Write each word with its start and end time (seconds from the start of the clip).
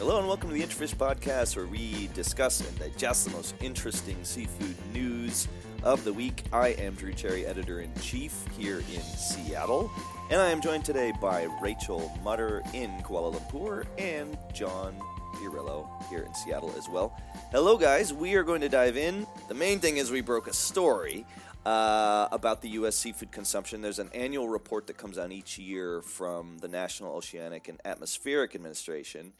Hello 0.00 0.16
and 0.18 0.26
welcome 0.26 0.48
to 0.48 0.54
the 0.54 0.62
IntraFish 0.62 0.96
Podcast, 0.96 1.56
where 1.56 1.66
we 1.66 2.08
discuss 2.14 2.66
and 2.66 2.78
digest 2.78 3.26
the 3.26 3.32
most 3.32 3.54
interesting 3.60 4.16
seafood 4.22 4.74
news 4.94 5.46
of 5.82 6.02
the 6.04 6.12
week. 6.12 6.44
I 6.54 6.68
am 6.68 6.94
Drew 6.94 7.12
Cherry, 7.12 7.44
editor 7.44 7.80
in 7.80 7.94
chief 8.00 8.46
here 8.56 8.78
in 8.78 9.02
Seattle, 9.02 9.90
and 10.30 10.40
I 10.40 10.48
am 10.48 10.62
joined 10.62 10.86
today 10.86 11.12
by 11.20 11.48
Rachel 11.60 12.18
Mutter 12.24 12.62
in 12.72 12.90
Kuala 13.02 13.34
Lumpur 13.34 13.84
and 13.98 14.38
John 14.54 14.98
Fiorillo 15.34 15.86
here 16.08 16.22
in 16.22 16.34
Seattle 16.34 16.72
as 16.78 16.88
well. 16.88 17.14
Hello, 17.52 17.76
guys. 17.76 18.10
We 18.10 18.36
are 18.36 18.42
going 18.42 18.62
to 18.62 18.70
dive 18.70 18.96
in. 18.96 19.26
The 19.48 19.54
main 19.54 19.80
thing 19.80 19.98
is 19.98 20.10
we 20.10 20.22
broke 20.22 20.46
a 20.46 20.54
story 20.54 21.26
uh, 21.66 22.26
about 22.32 22.62
the 22.62 22.70
U.S. 22.70 22.96
seafood 22.96 23.32
consumption. 23.32 23.82
There's 23.82 23.98
an 23.98 24.08
annual 24.14 24.48
report 24.48 24.86
that 24.86 24.96
comes 24.96 25.18
out 25.18 25.30
each 25.30 25.58
year 25.58 26.00
from 26.00 26.56
the 26.56 26.68
National 26.68 27.14
Oceanic 27.16 27.68
and 27.68 27.78
Atmospheric 27.84 28.54
Administration 28.54 29.34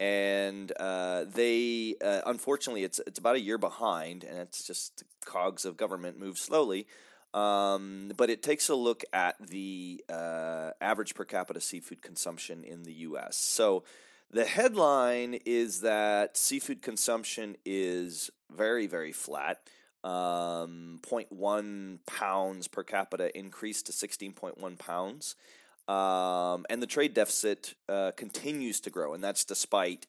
and 0.00 0.72
uh, 0.78 1.24
they 1.24 1.96
uh, 2.04 2.20
unfortunately 2.26 2.84
it's 2.84 3.00
it's 3.06 3.18
about 3.18 3.36
a 3.36 3.40
year 3.40 3.58
behind, 3.58 4.24
and 4.24 4.38
it's 4.38 4.66
just 4.66 5.04
cogs 5.24 5.64
of 5.64 5.76
government 5.76 6.18
move 6.18 6.38
slowly. 6.38 6.86
Um, 7.32 8.12
but 8.16 8.30
it 8.30 8.44
takes 8.44 8.68
a 8.68 8.76
look 8.76 9.02
at 9.12 9.34
the 9.40 10.04
uh, 10.08 10.70
average 10.80 11.16
per 11.16 11.24
capita 11.24 11.60
seafood 11.60 12.00
consumption 12.00 12.62
in 12.62 12.84
the 12.84 12.92
U.S. 12.92 13.36
So 13.36 13.82
the 14.30 14.44
headline 14.44 15.40
is 15.44 15.80
that 15.80 16.36
seafood 16.36 16.80
consumption 16.82 17.56
is 17.64 18.30
very 18.50 18.86
very 18.86 19.12
flat. 19.12 19.60
Um, 20.04 21.00
0.1 21.02 22.00
pounds 22.06 22.68
per 22.68 22.82
capita 22.82 23.36
increased 23.36 23.86
to 23.86 23.92
16.1 23.92 24.78
pounds. 24.78 25.34
Um, 25.88 26.64
and 26.70 26.82
the 26.82 26.86
trade 26.86 27.14
deficit 27.14 27.74
uh, 27.88 28.12
continues 28.16 28.80
to 28.80 28.90
grow, 28.90 29.14
and 29.14 29.22
that's 29.22 29.44
despite 29.44 30.06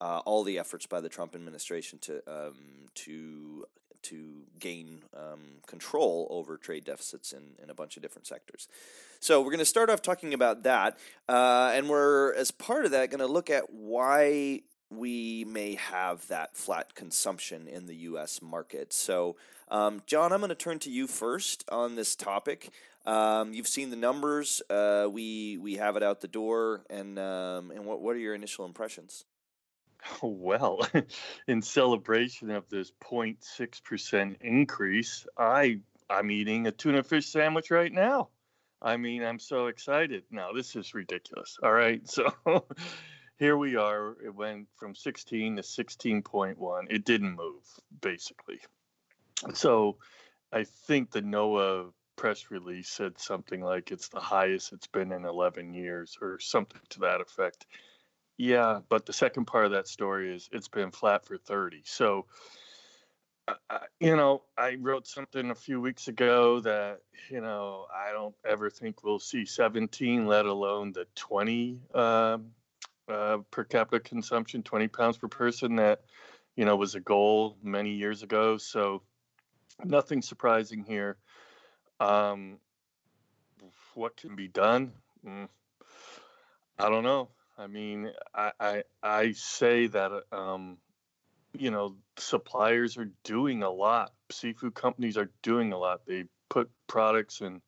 uh, 0.00 0.20
all 0.24 0.42
the 0.42 0.58
efforts 0.58 0.86
by 0.86 1.00
the 1.00 1.08
Trump 1.08 1.34
administration 1.34 1.98
to 2.00 2.22
um, 2.26 2.56
to 2.94 3.64
to 4.02 4.42
gain 4.58 5.02
um, 5.16 5.60
control 5.66 6.26
over 6.28 6.56
trade 6.56 6.84
deficits 6.84 7.32
in, 7.32 7.42
in 7.62 7.70
a 7.70 7.74
bunch 7.74 7.96
of 7.96 8.02
different 8.02 8.26
sectors. 8.26 8.66
So 9.20 9.40
we're 9.40 9.50
going 9.50 9.60
to 9.60 9.64
start 9.64 9.90
off 9.90 10.02
talking 10.02 10.34
about 10.34 10.64
that, 10.64 10.98
uh, 11.28 11.70
and 11.72 11.88
we're 11.88 12.34
as 12.34 12.50
part 12.50 12.84
of 12.84 12.90
that 12.90 13.10
going 13.10 13.20
to 13.20 13.26
look 13.26 13.48
at 13.48 13.72
why 13.72 14.62
we 14.90 15.44
may 15.44 15.76
have 15.76 16.26
that 16.28 16.56
flat 16.56 16.94
consumption 16.94 17.66
in 17.66 17.86
the 17.86 17.94
U.S. 17.96 18.42
market. 18.42 18.92
So, 18.92 19.36
um, 19.68 20.02
John, 20.06 20.32
I'm 20.32 20.40
going 20.40 20.50
to 20.50 20.54
turn 20.54 20.78
to 20.80 20.90
you 20.90 21.06
first 21.06 21.64
on 21.70 21.94
this 21.94 22.14
topic. 22.14 22.70
Um, 23.04 23.52
you've 23.52 23.68
seen 23.68 23.90
the 23.90 23.96
numbers. 23.96 24.62
Uh, 24.70 25.08
we 25.10 25.58
we 25.58 25.76
have 25.76 25.96
it 25.96 26.02
out 26.02 26.20
the 26.20 26.28
door, 26.28 26.84
and 26.88 27.18
um, 27.18 27.70
and 27.70 27.84
what 27.84 28.00
what 28.00 28.14
are 28.14 28.20
your 28.20 28.34
initial 28.34 28.64
impressions? 28.64 29.24
Well, 30.20 30.80
in 31.46 31.62
celebration 31.62 32.50
of 32.50 32.68
this 32.68 32.90
0.6 33.00 33.84
percent 33.84 34.38
increase, 34.40 35.26
I 35.38 35.78
I'm 36.10 36.30
eating 36.32 36.66
a 36.66 36.72
tuna 36.72 37.04
fish 37.04 37.26
sandwich 37.26 37.70
right 37.70 37.92
now. 37.92 38.28
I 38.80 38.96
mean, 38.96 39.22
I'm 39.22 39.38
so 39.38 39.68
excited. 39.68 40.24
Now 40.30 40.52
this 40.52 40.74
is 40.74 40.92
ridiculous. 40.92 41.56
All 41.62 41.72
right, 41.72 42.06
so. 42.08 42.34
here 43.38 43.56
we 43.56 43.76
are. 43.76 44.16
It 44.24 44.34
went 44.34 44.68
from 44.76 44.94
16 44.94 45.56
to 45.56 45.62
16.1. 45.62 46.86
It 46.90 47.04
didn't 47.04 47.34
move, 47.34 47.64
basically. 48.00 48.60
So 49.54 49.98
I 50.52 50.64
think 50.64 51.10
the 51.10 51.22
NOAA 51.22 51.92
press 52.16 52.50
release 52.50 52.88
said 52.88 53.18
something 53.18 53.62
like 53.62 53.90
it's 53.90 54.08
the 54.08 54.20
highest 54.20 54.72
it's 54.72 54.86
been 54.86 55.12
in 55.12 55.24
11 55.24 55.74
years 55.74 56.16
or 56.20 56.38
something 56.38 56.80
to 56.90 57.00
that 57.00 57.20
effect. 57.20 57.66
Yeah, 58.38 58.80
but 58.88 59.06
the 59.06 59.12
second 59.12 59.46
part 59.46 59.66
of 59.66 59.72
that 59.72 59.88
story 59.88 60.34
is 60.34 60.48
it's 60.52 60.68
been 60.68 60.90
flat 60.90 61.24
for 61.24 61.36
30. 61.36 61.82
So, 61.84 62.26
uh, 63.46 63.78
you 64.00 64.16
know, 64.16 64.42
I 64.56 64.76
wrote 64.80 65.06
something 65.06 65.50
a 65.50 65.54
few 65.54 65.80
weeks 65.80 66.08
ago 66.08 66.60
that, 66.60 67.00
you 67.30 67.40
know, 67.40 67.86
I 67.94 68.12
don't 68.12 68.34
ever 68.48 68.70
think 68.70 69.04
we'll 69.04 69.18
see 69.18 69.44
17, 69.44 70.26
let 70.26 70.46
alone 70.46 70.92
the 70.92 71.06
20 71.14 71.80
um, 71.94 72.46
uh, 73.08 73.38
per 73.50 73.64
capita 73.64 74.00
consumption, 74.00 74.62
20 74.62 74.88
pounds 74.88 75.18
per 75.18 75.28
person 75.28 75.76
that, 75.76 76.02
you 76.56 76.64
know, 76.64 76.76
was 76.76 76.94
a 76.94 77.00
goal 77.00 77.56
many 77.62 77.90
years 77.90 78.22
ago. 78.22 78.56
So, 78.56 79.02
nothing 79.84 80.22
surprising 80.22 80.84
here. 80.84 81.16
Um, 82.02 82.58
what 83.94 84.16
can 84.16 84.34
be 84.34 84.48
done? 84.48 84.90
Mm, 85.24 85.48
I 86.76 86.88
don't 86.88 87.04
know. 87.04 87.28
I 87.56 87.68
mean, 87.68 88.10
I 88.34 88.50
I, 88.58 88.82
I 89.00 89.32
say 89.32 89.86
that 89.86 90.10
um, 90.32 90.78
you 91.56 91.70
know 91.70 91.94
suppliers 92.16 92.96
are 92.96 93.12
doing 93.22 93.62
a 93.62 93.70
lot. 93.70 94.12
Seafood 94.32 94.74
companies 94.74 95.16
are 95.16 95.30
doing 95.42 95.72
a 95.72 95.78
lot. 95.78 96.04
They 96.04 96.24
put 96.48 96.70
products 96.88 97.40
in 97.40 97.62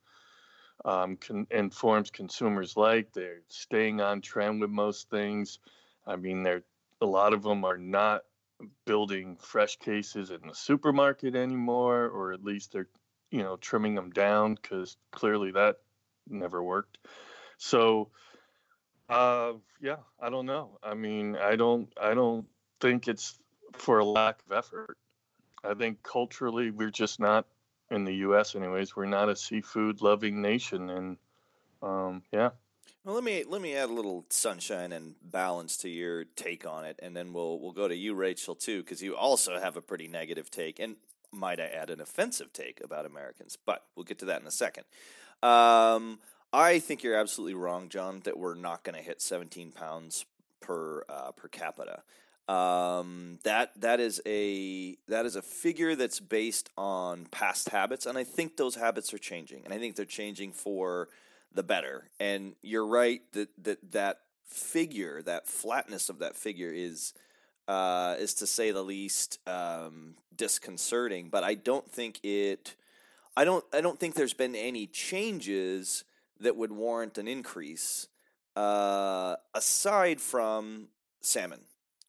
um, 0.85 1.17
and 1.53 1.73
forms 1.73 2.11
consumers 2.11 2.77
like. 2.77 3.13
They're 3.13 3.43
staying 3.47 4.01
on 4.01 4.21
trend 4.21 4.61
with 4.61 4.71
most 4.71 5.11
things. 5.11 5.61
I 6.09 6.17
mean, 6.17 6.43
they're 6.43 6.65
a 7.01 7.07
lot 7.07 7.35
of 7.35 7.45
them 7.45 7.65
are 7.65 7.79
not 7.79 8.23
building 8.85 9.37
fresh 9.37 9.77
cases 9.77 10.33
in 10.33 10.41
the 10.49 10.55
supermarket 10.55 11.37
anymore, 11.37 12.09
or 12.09 12.33
at 12.33 12.43
least 12.43 12.73
they're 12.73 12.89
you 13.35 13.43
know 13.43 13.57
trimming 13.57 13.97
them 13.97 14.11
down 14.11 14.55
because 14.55 14.97
clearly 15.11 15.51
that 15.51 15.79
never 16.29 16.63
worked. 16.63 16.99
So 17.59 18.11
uh 19.09 19.55
yeah 19.81 19.97
i 20.21 20.31
don't 20.31 20.47
know. 20.47 20.79
I 20.83 20.95
mean 20.95 21.37
i 21.37 21.57
don't 21.57 21.93
i 22.01 22.15
don't 22.15 22.47
think 22.81 23.09
it's 23.09 23.37
for 23.73 23.99
a 23.99 24.05
lack 24.05 24.39
of 24.47 24.57
effort. 24.57 24.97
I 25.65 25.75
think 25.75 26.03
culturally 26.05 26.71
we're 26.71 26.91
just 26.91 27.19
not 27.19 27.47
in 27.91 28.05
the 28.05 28.15
us 28.15 28.55
anyways 28.55 28.95
we're 28.95 29.07
not 29.07 29.29
a 29.29 29.35
seafood 29.35 30.01
loving 30.01 30.41
nation 30.41 30.91
and 30.91 31.17
um 31.83 32.23
yeah. 32.33 32.51
Well, 33.05 33.17
let 33.17 33.25
me 33.25 33.45
let 33.47 33.61
me 33.61 33.75
add 33.75 33.91
a 33.91 33.93
little 33.93 34.25
sunshine 34.31 34.93
and 34.93 35.17
balance 35.23 35.77
to 35.79 35.91
your 35.91 36.25
take 36.25 36.67
on 36.67 36.87
it, 36.87 36.99
and 37.03 37.15
then 37.15 37.35
we'll 37.35 37.59
we'll 37.61 37.73
go 37.73 37.87
to 37.87 37.95
you, 37.95 38.15
Rachel, 38.15 38.55
too, 38.55 38.83
because 38.83 39.03
you 39.03 39.15
also 39.15 39.61
have 39.61 39.77
a 39.77 39.83
pretty 39.83 40.09
negative 40.09 40.51
take. 40.51 40.79
And 40.79 40.97
might 41.35 41.61
I 41.61 41.65
add, 41.65 41.91
an 41.91 42.01
offensive 42.01 42.53
take 42.53 42.81
about 42.83 43.07
Americans, 43.07 43.59
but 43.65 43.85
we'll 43.95 44.05
get 44.05 44.19
to 44.21 44.25
that 44.27 44.41
in 44.41 44.47
a 44.47 44.53
second. 44.53 44.85
Um, 45.43 46.21
I 46.53 46.79
think 46.79 47.03
you're 47.03 47.17
absolutely 47.17 47.55
wrong, 47.55 47.89
John, 47.89 48.21
that 48.25 48.39
we're 48.39 48.55
not 48.55 48.85
going 48.85 48.97
to 48.97 49.03
hit 49.03 49.21
17 49.21 49.73
pounds 49.73 50.25
per 50.61 51.03
uh, 51.09 51.33
per 51.33 51.49
capita. 51.49 52.03
Um, 52.49 53.39
that 53.45 53.73
that 53.81 54.01
is 54.01 54.21
a 54.27 54.97
that 55.09 55.25
is 55.25 55.35
a 55.35 55.43
figure 55.43 55.97
that's 55.97 56.21
based 56.21 56.71
on 56.77 57.27
past 57.27 57.71
habits, 57.71 58.07
and 58.07 58.19
I 58.19 58.25
think 58.25 58.57
those 58.57 58.75
habits 58.75 59.15
are 59.15 59.19
changing, 59.19 59.65
and 59.65 59.73
I 59.73 59.79
think 59.79 59.97
they're 59.97 60.05
changing 60.05 60.53
for 60.53 61.09
the 61.53 61.63
better. 61.63 62.11
And 62.21 62.55
you're 62.63 62.87
right 62.87 63.23
that 63.33 63.49
that 63.65 63.93
that 63.93 64.21
figure, 64.47 65.23
that 65.23 65.49
flatness 65.49 66.09
of 66.09 66.19
that 66.19 66.37
figure, 66.37 66.71
is 66.71 67.15
uh, 67.69 68.17
is 68.19 68.35
to 68.35 68.47
say 68.47 68.71
the 68.71 68.83
least 68.83 69.39
um, 69.47 70.15
disconcerting. 70.35 71.29
But 71.29 71.45
I 71.45 71.55
don't 71.55 71.91
think 71.91 72.21
it. 72.23 72.75
I 73.37 73.45
don't. 73.45 73.65
I 73.73 73.81
don't 73.81 73.99
think 73.99 74.15
there's 74.15 74.35
been 74.35 74.55
any 74.55 74.87
changes 74.87 76.05
that 76.41 76.57
would 76.57 76.73
warrant 76.73 77.19
an 77.19 77.29
increase 77.29 78.09
uh, 78.57 79.37
aside 79.55 80.21
from 80.21 80.89
salmon, 81.21 81.61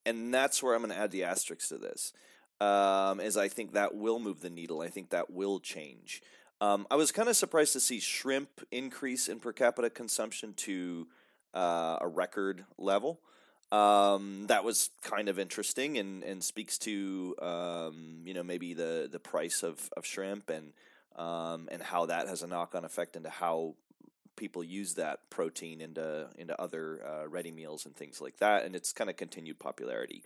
and 0.06 0.34
that's 0.34 0.62
where 0.62 0.76
I'm 0.76 0.82
going 0.82 0.92
to 0.92 1.00
add 1.00 1.12
the 1.12 1.24
asterisk 1.24 1.70
to 1.70 1.78
this. 1.78 2.14
Um, 2.62 3.20
as 3.20 3.36
I 3.36 3.50
think 3.50 3.74
that 3.74 3.96
will 3.96 4.18
move 4.18 4.40
the 4.40 4.50
needle. 4.50 4.80
I 4.80 4.88
think 4.88 5.10
that 5.10 5.30
will 5.30 5.60
change. 5.60 6.22
Um, 6.62 6.88
I 6.90 6.96
was 6.96 7.12
kind 7.12 7.28
of 7.28 7.36
surprised 7.36 7.74
to 7.74 7.82
see 7.82 8.00
shrimp 8.00 8.62
increase 8.72 9.28
in 9.28 9.42
per 9.42 9.52
capita 9.52 9.90
consumption 9.90 10.54
to 10.54 11.08
uh, 11.54 11.98
a 12.00 12.08
record 12.08 12.66
level. 12.78 13.20
Um, 13.75 14.45
that 14.48 14.63
was 14.63 14.89
kind 15.01 15.27
of 15.27 15.38
interesting 15.38 15.98
and, 15.98 16.24
and 16.24 16.42
speaks 16.42 16.77
to 16.80 17.36
um, 17.42 18.22
you 18.24 18.33
know 18.33 18.44
maybe 18.44 18.74
the, 18.74 19.10
the 19.12 19.19
price 19.19 19.63
of, 19.63 19.89
of 19.98 20.06
shrimp 20.06 20.50
and 20.50 20.72
um, 21.18 21.68
and 21.72 21.81
how 21.81 22.06
that 22.06 22.27
has 22.27 22.42
a 22.42 22.48
knock 22.48 22.74
on 22.74 22.86
effect 22.86 23.16
into 23.16 23.30
how 23.30 23.75
people 24.38 24.63
use 24.63 24.94
that 24.94 25.30
protein 25.30 25.81
into 25.81 26.27
into 26.38 26.60
other 26.62 27.01
uh, 27.06 27.27
ready 27.27 27.51
meals 27.51 27.86
and 27.86 27.95
things 27.95 28.22
like 28.22 28.38
that, 28.38 28.63
and 28.63 28.75
it's 28.75 28.94
kind 28.94 29.10
of 29.10 29.18
continued 29.18 29.60
popularity. 29.60 30.24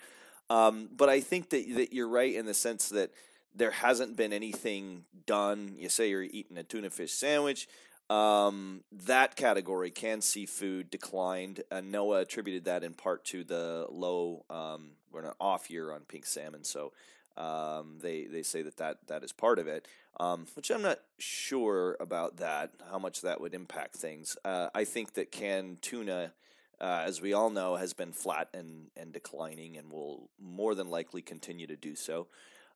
Um, 0.49 0.89
but 0.95 1.09
I 1.09 1.19
think 1.19 1.49
that 1.49 1.65
that 1.75 1.93
you're 1.93 2.09
right 2.09 2.33
in 2.33 2.45
the 2.45 2.53
sense 2.53 2.89
that 2.89 3.11
there 3.55 3.71
hasn't 3.71 4.15
been 4.15 4.33
anything 4.33 5.05
done. 5.25 5.75
You 5.77 5.89
say 5.89 6.09
you're 6.09 6.23
eating 6.23 6.57
a 6.57 6.63
tuna 6.63 6.91
fish 6.91 7.13
sandwich. 7.13 7.67
Um, 8.09 8.83
that 8.91 9.35
category, 9.35 9.91
canned 9.91 10.23
seafood, 10.23 10.89
declined. 10.89 11.61
Uh, 11.71 11.81
NOAA 11.81 12.21
attributed 12.21 12.65
that 12.65 12.83
in 12.83 12.93
part 12.93 13.23
to 13.25 13.43
the 13.43 13.85
low, 13.89 14.45
um, 14.49 14.91
we're 15.11 15.25
an 15.25 15.33
off 15.39 15.69
year 15.69 15.91
on 15.91 16.01
pink 16.01 16.25
salmon, 16.25 16.63
so 16.63 16.91
um, 17.37 17.99
they 18.01 18.25
they 18.25 18.41
say 18.41 18.63
that, 18.63 18.77
that 18.77 19.07
that 19.07 19.23
is 19.23 19.31
part 19.31 19.59
of 19.59 19.67
it. 19.67 19.87
Um, 20.19 20.47
which 20.55 20.69
I'm 20.69 20.81
not 20.81 20.99
sure 21.17 21.95
about 21.99 22.37
that, 22.37 22.71
how 22.91 22.99
much 22.99 23.21
that 23.21 23.39
would 23.39 23.53
impact 23.53 23.95
things. 23.95 24.35
Uh, 24.43 24.69
I 24.75 24.83
think 24.83 25.13
that 25.13 25.31
canned 25.31 25.81
tuna 25.81 26.33
uh, 26.81 27.03
as 27.05 27.21
we 27.21 27.33
all 27.33 27.49
know, 27.49 27.75
has 27.75 27.93
been 27.93 28.13
flat 28.13 28.49
and, 28.53 28.87
and 28.95 29.11
declining 29.11 29.77
and 29.77 29.91
will 29.91 30.29
more 30.39 30.75
than 30.75 30.89
likely 30.89 31.21
continue 31.21 31.67
to 31.67 31.75
do 31.75 31.95
so. 31.95 32.27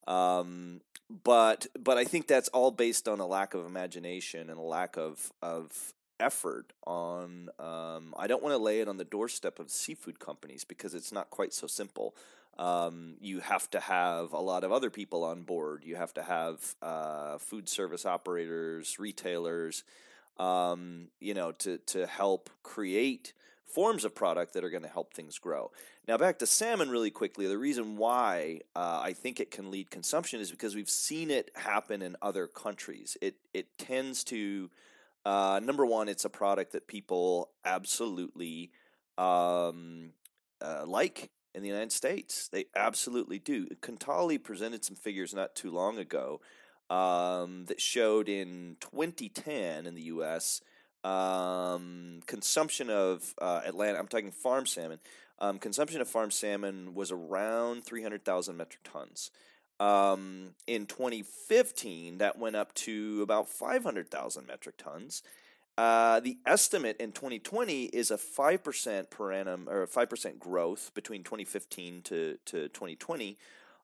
Um, 0.08 0.82
but 1.24 1.68
but 1.80 1.98
I 1.98 2.06
think 2.06 2.28
that's 2.28 2.50
all 2.50 2.72
based 2.72 3.08
on 3.08 3.20
a 3.20 3.28
lack 3.28 3.54
of 3.54 3.66
imagination 3.66 4.50
and 4.50 4.58
a 4.58 4.64
lack 4.64 4.98
of 4.98 5.32
of 5.42 5.94
effort 6.20 6.74
on. 6.86 7.50
Um, 7.60 8.14
I 8.18 8.28
don't 8.28 8.42
want 8.42 8.54
to 8.54 8.58
lay 8.58 8.80
it 8.80 8.88
on 8.88 8.98
the 8.98 9.04
doorstep 9.04 9.60
of 9.60 9.70
seafood 9.70 10.20
companies 10.20 10.64
because 10.64 10.94
it's 10.94 11.12
not 11.12 11.30
quite 11.30 11.54
so 11.54 11.68
simple. 11.68 12.16
Um, 12.58 13.16
you 13.20 13.40
have 13.40 13.70
to 13.72 13.80
have 13.80 14.32
a 14.32 14.40
lot 14.40 14.64
of 14.64 14.72
other 14.72 14.90
people 14.90 15.24
on 15.24 15.42
board. 15.42 15.84
You 15.84 15.96
have 15.96 16.14
to 16.16 16.24
have 16.24 16.76
uh, 16.82 17.38
food 17.40 17.68
service 17.68 18.06
operators, 18.06 19.00
retailers, 19.00 19.84
um, 20.38 21.08
you 21.20 21.34
know, 21.34 21.52
to 21.52 21.78
to 21.80 22.08
help 22.08 22.50
create 22.62 23.34
forms 23.66 24.06
of 24.06 24.14
product 24.14 24.54
that 24.54 24.64
are 24.64 24.70
going 24.70 24.84
to 24.84 24.90
help 24.90 25.14
things 25.14 25.40
grow. 25.40 25.72
Now, 26.08 26.18
back 26.18 26.40
to 26.40 26.46
salmon 26.46 26.90
really 26.90 27.12
quickly. 27.12 27.48
The 27.48 27.58
reason 27.58 27.98
why 27.98 28.62
uh, 28.76 29.02
I 29.04 29.14
think 29.14 29.40
it 29.40 29.52
can 29.52 29.72
lead 29.72 29.90
consumption 29.90 30.40
is 30.40 30.52
because 30.52 30.76
we've 30.76 30.90
seen 30.90 31.32
it 31.32 31.52
happen 31.56 32.02
in 32.02 32.16
other 32.22 32.48
countries. 32.48 33.18
It 33.22 33.36
it 33.54 33.78
tends 33.78 34.24
to 34.26 34.70
uh, 35.26 35.62
number 35.64 35.86
one, 35.86 36.10
it's 36.10 36.26
a 36.26 36.30
product 36.30 36.74
that 36.74 36.88
people 36.88 37.50
absolutely 37.64 38.72
um, 39.18 40.12
uh, 40.62 40.84
like 40.86 41.30
in 41.54 41.62
the 41.62 41.70
United 41.70 41.92
States. 41.92 42.50
They 42.50 42.66
absolutely 42.76 43.40
do. 43.40 43.68
Kontali 43.82 44.42
presented 44.42 44.84
some 44.84 44.96
figures 44.96 45.34
not 45.34 45.56
too 45.56 45.72
long 45.72 45.98
ago 45.98 46.42
um, 46.90 47.66
that 47.66 47.80
showed 47.80 48.28
in 48.28 48.78
2010 48.82 49.86
in 49.86 49.96
the 49.96 50.02
U.S. 50.04 50.62
Um, 51.04 52.22
consumption 52.28 52.90
of 52.90 53.34
uh, 53.42 53.62
Atlantic. 53.66 54.00
I'm 54.00 54.08
talking 54.08 54.32
farm 54.32 54.66
salmon. 54.66 55.00
Um, 55.40 55.60
consumption 55.60 56.00
of 56.00 56.08
farm 56.08 56.32
salmon 56.32 56.94
was 56.94 57.12
around 57.12 57.84
300,000 57.84 58.56
metric 58.56 58.82
tons. 58.84 59.32
Um, 59.80 60.52
in 60.68 60.86
2015, 60.86 62.20
that 62.20 62.38
went 62.40 62.56
up 62.56 62.74
to 62.76 63.22
about 63.22 63.50
500,000 63.50 64.48
metric 64.48 64.78
tons. 64.78 65.24
Uh, 65.78 66.20
the 66.20 66.38
estimate 66.46 66.98
in 67.00 67.12
2020 67.12 67.86
is 67.86 68.12
a 68.12 68.18
5% 68.18 69.10
per 69.10 69.32
annum 69.32 69.68
or 69.68 69.88
5% 69.88 70.40
growth 70.40 70.92
between 70.94 71.24
2015 71.24 72.04
to, 72.04 72.38
to 72.46 72.70
2020. 72.70 73.38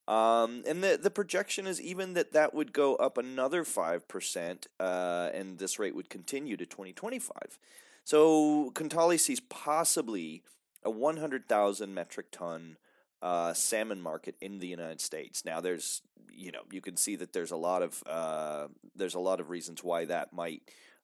Um, 0.09 0.63
and 0.65 0.83
the, 0.83 0.99
the 1.01 1.11
projection 1.11 1.67
is 1.67 1.79
even 1.79 2.15
that 2.15 2.33
that 2.33 2.55
would 2.55 2.73
go 2.73 2.95
up 2.95 3.19
another 3.19 3.63
5%, 3.63 4.67
uh, 4.79 5.29
and 5.35 5.59
this 5.59 5.77
rate 5.77 5.95
would 5.95 6.09
continue 6.09 6.57
to 6.57 6.65
2025. 6.65 7.59
So 8.05 8.71
Kontali 8.73 9.19
sees 9.19 9.39
possibly 9.39 10.41
a 10.83 10.89
100,000 10.89 11.93
metric 11.93 12.31
ton 12.31 12.77
uh, 13.21 13.53
salmon 13.53 14.01
market 14.01 14.35
in 14.41 14.57
the 14.57 14.67
United 14.67 14.99
States. 14.99 15.45
Now, 15.45 15.61
there's 15.61 16.01
you 16.31 16.51
know 16.51 16.61
you 16.71 16.81
can 16.81 16.95
see 16.95 17.15
that 17.17 17.33
there's 17.33 17.51
a 17.51 17.57
lot 17.57 17.83
of 17.83 18.01
uh, 18.07 18.67
there's 18.95 19.15
a 19.15 19.19
lot 19.19 19.39
of 19.39 19.49
reasons 19.49 19.83
why 19.83 20.05
that 20.05 20.33
might 20.33 20.63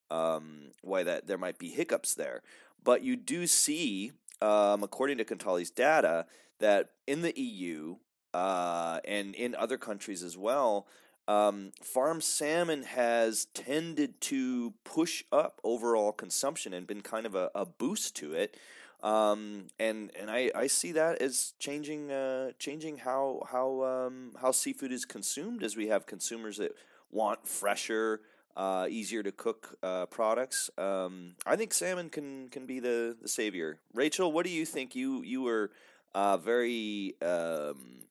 um, 0.10 0.72
why 0.82 1.04
that 1.04 1.28
there 1.28 1.38
might 1.38 1.60
be 1.60 1.70
hiccups 1.70 2.16
there, 2.16 2.42
but 2.84 3.04
you 3.04 3.16
do 3.16 3.46
see, 3.46 4.14
um, 4.42 4.82
according 4.82 5.18
to 5.18 5.26
Kontali's 5.26 5.70
data, 5.70 6.26
that 6.60 6.92
in 7.06 7.22
the 7.22 7.38
EU 7.40 7.98
uh, 8.36 9.00
and 9.06 9.34
in 9.34 9.56
other 9.56 9.78
countries 9.78 10.22
as 10.22 10.38
well. 10.38 10.88
Um, 11.28 11.72
farm 11.82 12.20
salmon 12.20 12.84
has 12.84 13.46
tended 13.54 14.20
to 14.22 14.74
push 14.84 15.24
up 15.32 15.62
overall 15.64 16.12
consumption 16.12 16.74
and 16.74 16.86
been 16.86 17.02
kind 17.02 17.26
of 17.26 17.34
a, 17.34 17.50
a 17.56 17.66
boost 17.66 18.16
to 18.18 18.34
it. 18.34 18.58
Um, 19.02 19.68
and 19.80 20.12
and 20.20 20.30
I, 20.30 20.52
I 20.54 20.68
see 20.68 20.92
that 20.92 21.22
as 21.22 21.54
changing 21.60 22.12
uh, 22.12 22.52
changing 22.60 22.98
how 22.98 23.48
how 23.52 23.84
um, 23.84 24.32
how 24.42 24.52
seafood 24.52 24.92
is 24.92 25.06
consumed 25.06 25.64
as 25.64 25.78
we 25.78 25.88
have 25.88 26.06
consumers 26.06 26.58
that 26.58 26.74
want 27.12 27.48
fresher, 27.48 28.22
uh, 28.58 28.88
easier 28.90 29.24
to 29.24 29.32
cook 29.32 29.78
uh, 29.82 30.08
products. 30.08 30.70
Um, 30.78 31.36
I 31.46 31.56
think 31.56 31.74
salmon 31.74 32.10
can 32.10 32.50
can 32.50 32.66
be 32.66 32.80
the, 32.80 33.16
the 33.22 33.30
savior. 33.30 33.80
Rachel, 33.94 34.32
what 34.32 34.46
do 34.46 34.52
you 34.52 34.66
think? 34.66 34.96
You 34.96 35.24
you 35.24 35.42
were 35.44 35.72
uh, 36.14 36.38
very 36.38 37.16
um, 37.22 38.06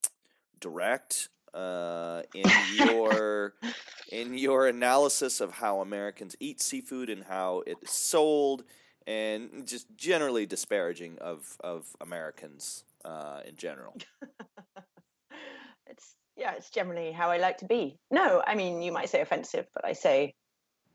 direct 0.65 1.29
uh, 1.53 2.23
in 2.35 2.51
your 2.79 3.53
in 4.11 4.39
your 4.39 4.67
analysis 4.67 5.41
of 5.41 5.53
how 5.53 5.81
Americans 5.81 6.35
eat 6.41 6.61
seafood 6.61 7.11
and 7.11 7.23
how 7.25 7.63
it 7.67 7.77
is 7.83 7.91
sold 7.91 8.65
and 9.07 9.67
just 9.67 9.87
generally 9.95 10.47
disparaging 10.47 11.19
of 11.21 11.57
of 11.63 11.85
Americans 12.01 12.85
uh, 13.05 13.41
in 13.47 13.55
general. 13.57 13.95
it's 15.87 16.17
yeah, 16.35 16.55
it's 16.57 16.71
generally 16.71 17.13
how 17.13 17.31
I 17.31 17.37
like 17.37 17.59
to 17.59 17.67
be. 17.67 17.99
No, 18.11 18.43
I 18.47 18.55
mean 18.55 18.81
you 18.81 18.91
might 18.91 19.11
say 19.11 19.21
offensive, 19.21 19.67
but 19.75 19.85
I 19.85 19.93
say 19.93 20.35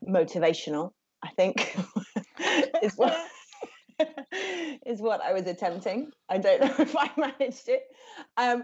motivational. 0.04 0.94
I 1.22 1.30
think 1.30 1.78
is 2.82 2.96
what 2.96 3.16
is 4.84 5.00
what 5.00 5.22
I 5.22 5.34
was 5.34 5.46
attempting. 5.46 6.12
I 6.28 6.40
don't 6.40 6.62
know 6.62 6.76
if 6.80 6.96
I 6.98 7.12
managed 7.18 7.70
it, 7.70 7.84
um, 8.36 8.64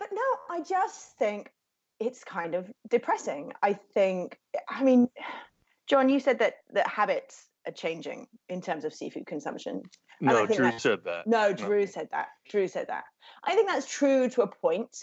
but 0.00 0.08
no, 0.12 0.22
I 0.50 0.62
just 0.62 1.16
think 1.18 1.52
it's 2.00 2.24
kind 2.24 2.56
of 2.56 2.68
depressing. 2.88 3.52
I 3.62 3.74
think. 3.94 4.38
I 4.68 4.82
mean, 4.82 5.08
John, 5.86 6.08
you 6.08 6.18
said 6.18 6.40
that 6.40 6.54
that 6.72 6.88
habits 6.88 7.46
are 7.66 7.72
changing 7.72 8.26
in 8.48 8.62
terms 8.62 8.84
of 8.84 8.94
seafood 8.94 9.26
consumption. 9.26 9.82
no, 10.20 10.46
Drew 10.46 10.76
said 10.78 11.00
that. 11.04 11.26
No, 11.26 11.52
Drew 11.52 11.80
no. 11.80 11.86
said 11.86 12.08
that. 12.10 12.28
Drew 12.48 12.66
said 12.66 12.88
that. 12.88 13.04
I 13.44 13.54
think 13.54 13.68
that's 13.68 13.88
true 13.88 14.28
to 14.30 14.42
a 14.42 14.48
point. 14.48 14.96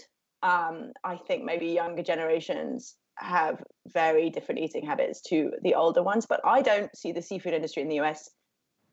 Um, 0.44 0.92
I 1.04 1.16
think 1.16 1.46
maybe 1.46 1.68
younger 1.68 2.04
generations 2.04 2.96
have 3.16 3.64
very 3.88 4.30
different 4.30 4.62
eating 4.62 4.86
habits 4.86 5.22
to 5.22 5.52
the 5.64 5.76
older 5.76 6.04
ones, 6.04 6.26
but 6.28 6.42
I 6.46 6.62
don't 6.62 6.96
see 6.96 7.12
the 7.12 7.22
seafood 7.22 7.54
industry 7.54 7.84
in 7.84 7.90
the 7.90 8.00
US 8.02 8.30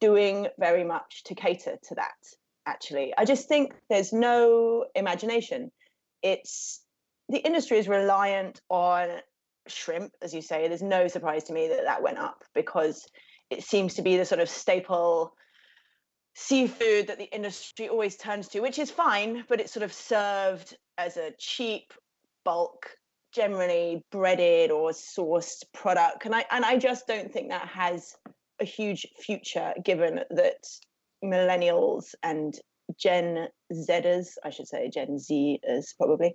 doing 0.00 0.48
very 0.58 0.84
much 0.84 1.24
to 1.24 1.34
cater 1.34 1.78
to 1.88 1.94
that. 1.94 2.14
Actually, 2.66 3.12
I 3.16 3.24
just 3.24 3.48
think 3.48 3.74
there's 3.90 4.12
no 4.12 4.86
imagination. 4.94 5.70
It's 6.24 6.80
the 7.28 7.38
industry 7.38 7.78
is 7.78 7.86
reliant 7.86 8.60
on 8.68 9.08
shrimp, 9.68 10.12
as 10.22 10.34
you 10.34 10.42
say. 10.42 10.66
There's 10.66 10.82
no 10.82 11.06
surprise 11.06 11.44
to 11.44 11.52
me 11.52 11.68
that 11.68 11.84
that 11.84 12.02
went 12.02 12.18
up 12.18 12.42
because 12.54 13.06
it 13.50 13.62
seems 13.62 13.94
to 13.94 14.02
be 14.02 14.16
the 14.16 14.24
sort 14.24 14.40
of 14.40 14.48
staple 14.48 15.34
seafood 16.34 17.06
that 17.06 17.18
the 17.18 17.32
industry 17.32 17.88
always 17.88 18.16
turns 18.16 18.48
to, 18.48 18.60
which 18.60 18.78
is 18.78 18.90
fine, 18.90 19.44
but 19.48 19.60
it's 19.60 19.72
sort 19.72 19.84
of 19.84 19.92
served 19.92 20.76
as 20.98 21.16
a 21.16 21.32
cheap 21.38 21.92
bulk, 22.44 22.90
generally 23.32 24.02
breaded 24.10 24.70
or 24.70 24.90
sourced 24.90 25.62
product. 25.72 26.24
And 26.24 26.34
I 26.34 26.44
and 26.50 26.64
I 26.64 26.78
just 26.78 27.06
don't 27.06 27.32
think 27.32 27.50
that 27.50 27.68
has 27.68 28.16
a 28.60 28.64
huge 28.64 29.06
future 29.18 29.74
given 29.84 30.20
that 30.30 30.64
millennials 31.22 32.14
and 32.22 32.58
Gen 32.98 33.48
Zers, 33.72 34.36
I 34.44 34.50
should 34.50 34.68
say 34.68 34.88
Gen 34.90 35.18
Z 35.18 35.60
is 35.62 35.94
probably, 35.96 36.34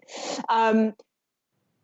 um, 0.50 0.94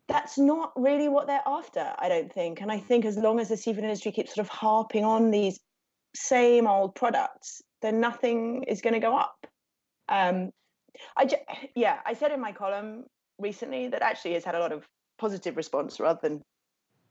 that's 0.08 0.38
not 0.38 0.72
really 0.76 1.10
what 1.10 1.28
they're 1.28 1.42
after, 1.46 1.94
I 1.98 2.10
don't 2.10 2.32
think. 2.32 2.62
And 2.62 2.72
I 2.72 2.80
think 2.80 3.06
as 3.06 3.18
long 3.18 3.40
as 3.40 3.50
the 3.50 3.58
seafood 3.58 3.84
industry 3.84 4.12
keeps 4.12 4.36
sort 4.36 4.46
of 4.46 4.50
harping 4.50 5.04
on 5.04 5.32
these 5.32 5.60
same 6.16 6.68
old 6.68 6.96
products, 6.96 7.62
then 7.82 8.00
nothing 8.00 8.64
is 8.68 8.82
going 8.82 8.94
to 8.94 9.00
go 9.00 9.18
up. 9.18 9.48
Um, 10.08 10.52
I 11.18 11.26
just, 11.26 11.42
yeah, 11.76 12.00
I 12.06 12.14
said 12.14 12.32
in 12.32 12.40
my 12.40 12.52
column 12.52 13.06
recently 13.40 13.90
that 13.90 14.02
actually 14.02 14.34
has 14.34 14.46
had 14.46 14.56
a 14.56 14.60
lot 14.60 14.72
of 14.72 14.88
positive 15.18 15.58
response 15.58 16.00
rather 16.00 16.20
than 16.22 16.42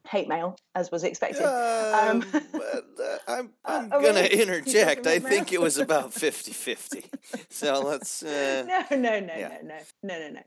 hate 0.07 0.29
mail, 0.29 0.57
as 0.75 0.91
was 0.91 1.05
expected. 1.05 1.43
Um, 1.43 2.23
um, 2.33 2.43
uh, 2.55 3.17
I'm, 3.27 3.51
I'm 3.65 3.93
uh, 3.93 3.99
going 4.01 4.15
to 4.15 4.43
interject. 4.43 5.07
I 5.07 5.19
think 5.19 5.53
it 5.53 5.61
was 5.61 5.79
about 5.79 6.13
50 6.13 6.53
50. 6.53 7.05
So 7.51 7.81
let's. 7.81 8.23
Uh, 8.23 8.65
no, 8.91 8.97
no, 8.97 9.21
no, 9.21 9.35
yeah. 9.35 9.59
no, 9.63 9.75
no, 10.03 10.19
no, 10.19 10.19
no, 10.19 10.41
no. 10.41 10.43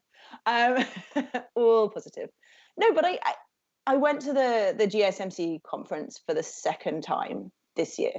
Um, 0.46 1.46
all 1.56 1.90
positive. 1.90 2.30
No, 2.78 2.94
but 2.94 3.06
I, 3.06 3.20
I, 3.24 3.34
I 3.88 3.96
went 3.98 4.22
to 4.22 4.34
the 4.34 4.76
the 4.78 4.88
GSMC 4.88 5.64
conference 5.64 6.22
for 6.26 6.34
the 6.34 6.44
second 6.44 7.04
time 7.04 7.52
this 7.76 7.98
year, 7.98 8.14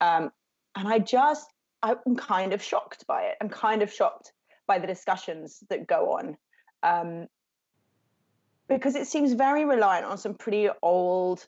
um, 0.00 0.30
and 0.76 0.88
I 0.88 0.98
just 0.98 1.46
I'm 1.82 2.16
kind 2.16 2.52
of 2.52 2.62
shocked 2.62 3.06
by 3.06 3.24
it. 3.24 3.36
I'm 3.40 3.48
kind 3.48 3.82
of 3.82 3.92
shocked 3.92 4.32
by 4.66 4.78
the 4.78 4.86
discussions 4.86 5.62
that 5.70 5.86
go 5.86 6.12
on. 6.12 6.36
Um, 6.82 7.28
because 8.68 8.94
it 8.94 9.06
seems 9.06 9.32
very 9.32 9.64
reliant 9.64 10.06
on 10.06 10.18
some 10.18 10.34
pretty 10.34 10.68
old 10.82 11.46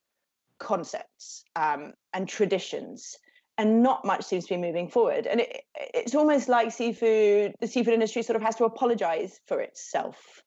concepts 0.59 1.45
um, 1.55 1.93
and 2.13 2.29
traditions 2.29 3.17
and 3.59 3.83
not 3.83 4.05
much 4.05 4.25
seems 4.25 4.45
to 4.47 4.55
be 4.55 4.61
moving 4.61 4.89
forward. 4.89 5.27
And 5.27 5.41
it, 5.41 5.63
it's 5.75 6.15
almost 6.15 6.49
like 6.49 6.73
seafood, 6.73 7.55
the 7.61 7.67
seafood 7.67 7.95
industry 7.95 8.23
sort 8.23 8.37
of 8.37 8.43
has 8.43 8.57
to 8.57 8.65
apologize 8.65 9.41
for 9.47 9.61
itself 9.61 10.43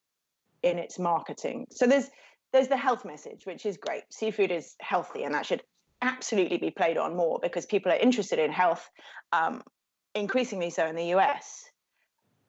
in 0.62 0.78
its 0.78 1.00
marketing. 1.00 1.68
So 1.72 1.88
there's 1.88 2.10
there's 2.52 2.68
the 2.68 2.78
health 2.78 3.06
message, 3.06 3.46
which 3.46 3.66
is 3.66 3.78
great. 3.78 4.04
Seafood 4.12 4.52
is 4.52 4.76
healthy, 4.80 5.24
and 5.24 5.36
that 5.36 5.46
should 5.46 5.62
absolutely 6.02 6.58
be 6.58 6.72
played 6.72 6.98
on 6.98 7.16
more 7.16 7.40
because 7.42 7.68
people 7.68 7.92
are 7.92 7.98
interested 7.98 8.40
in 8.40 8.52
health. 8.52 8.90
Um, 9.32 9.62
increasingly 10.16 10.70
so 10.70 10.86
in 10.86 10.96
the 10.96 11.16
US. 11.16 11.66